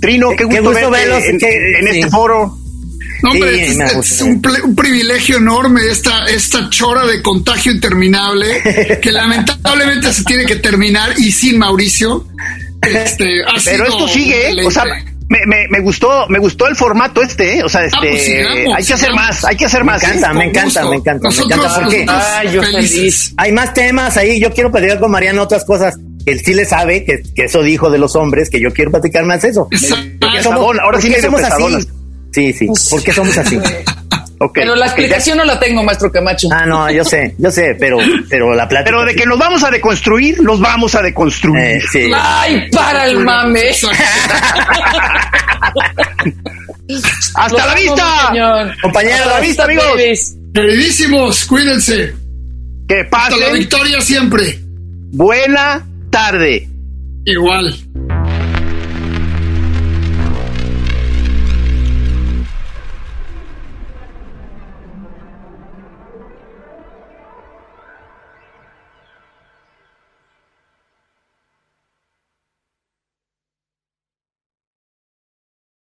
Trino, 0.00 0.30
qué 0.30 0.44
gusto, 0.44 0.90
verlos 0.90 1.22
en, 1.24 1.36
este 1.36 2.10
foro. 2.10 2.58
No, 3.22 3.30
hombre, 3.30 3.68
es, 3.68 4.20
un, 4.20 4.40
privilegio 4.40 5.38
enorme 5.38 5.80
esta, 5.90 6.26
esta 6.26 6.68
chora 6.70 7.06
de 7.06 7.22
contagio 7.22 7.72
interminable 7.72 8.98
que 9.02 9.12
lamentablemente 9.12 10.12
se 10.12 10.24
tiene 10.24 10.44
que 10.44 10.56
terminar 10.56 11.10
y 11.18 11.32
sin 11.32 11.58
Mauricio. 11.58 12.26
Este, 12.82 13.26
Pero 13.64 13.86
esto 13.86 14.08
sigue, 14.08 14.50
¿eh? 14.50 14.66
o 14.66 14.70
sea, 14.70 14.84
me, 15.28 15.38
me, 15.46 15.66
me, 15.68 15.80
gustó, 15.80 16.26
me 16.28 16.38
gustó 16.38 16.68
el 16.68 16.76
formato 16.76 17.20
este, 17.20 17.58
¿eh? 17.58 17.64
o 17.64 17.68
sea, 17.68 17.82
ah, 17.92 17.98
pues 18.00 18.28
este, 18.28 18.72
hay 18.72 18.84
que 18.84 18.92
hacer 18.92 19.12
más, 19.12 19.44
hay 19.44 19.56
que 19.56 19.64
hacer 19.64 19.82
más. 19.82 20.02
Me 20.02 20.08
encanta, 20.08 20.32
me 20.32 20.44
encanta, 20.44 20.88
me 20.88 20.96
encanta, 20.96 21.28
me 21.28 21.42
encanta 21.42 21.80
porque 21.80 22.06
Ay, 22.08 22.52
yo 22.52 22.62
feliz. 22.62 23.32
hay 23.36 23.52
más 23.52 23.74
temas 23.74 24.16
ahí. 24.16 24.38
Yo 24.38 24.52
quiero 24.52 24.70
platicar 24.70 25.00
con 25.00 25.10
Mariano 25.10 25.42
otras 25.42 25.64
cosas. 25.64 25.96
Él 26.26 26.40
sí 26.44 26.54
le 26.54 26.64
sabe 26.64 27.04
que, 27.04 27.22
que, 27.34 27.44
eso 27.44 27.62
dijo 27.62 27.88
de 27.88 27.98
los 27.98 28.16
hombres, 28.16 28.50
que 28.50 28.60
yo 28.60 28.72
quiero 28.72 28.90
platicar 28.90 29.24
más 29.24 29.42
eso. 29.44 29.68
Ahora 30.80 31.00
sí 31.00 31.12
somos 31.20 31.42
así. 31.42 31.88
Sí, 32.36 32.52
sí. 32.52 32.66
¿Por 32.90 33.02
qué 33.02 33.14
somos 33.14 33.38
así? 33.38 33.58
Pero 34.52 34.76
la 34.76 34.84
explicación 34.84 35.38
no 35.38 35.44
la 35.46 35.58
tengo, 35.58 35.82
maestro 35.82 36.12
Camacho. 36.12 36.48
Ah, 36.52 36.66
no, 36.66 36.90
yo 36.90 37.02
sé, 37.02 37.34
yo 37.38 37.50
sé, 37.50 37.74
pero, 37.80 37.96
pero 38.28 38.54
la 38.54 38.68
plata. 38.68 38.84
Pero 38.84 39.02
de 39.02 39.14
que 39.14 39.24
nos 39.24 39.38
vamos 39.38 39.64
a 39.64 39.70
deconstruir, 39.70 40.42
nos 40.42 40.60
vamos 40.60 40.94
a 40.94 41.00
deconstruir. 41.00 41.58
Eh, 41.58 41.80
sí. 41.90 42.10
Ay, 42.14 42.68
para 42.70 43.06
el 43.06 43.20
mame. 43.20 43.70
Hasta 47.34 47.66
la 47.66 47.74
vista, 47.74 48.30
compañeros. 48.82 49.20
Hasta 49.20 49.34
la 49.34 49.40
vista, 49.40 49.64
amigos. 49.64 49.86
Queridísimos, 50.52 51.46
cuídense. 51.46 52.14
Que 52.86 53.04
pasen. 53.10 53.32
Hasta 53.32 53.46
la 53.46 53.52
victoria 53.54 54.02
siempre. 54.02 54.60
Buena 55.12 55.82
tarde. 56.10 56.68
Igual. 57.24 57.74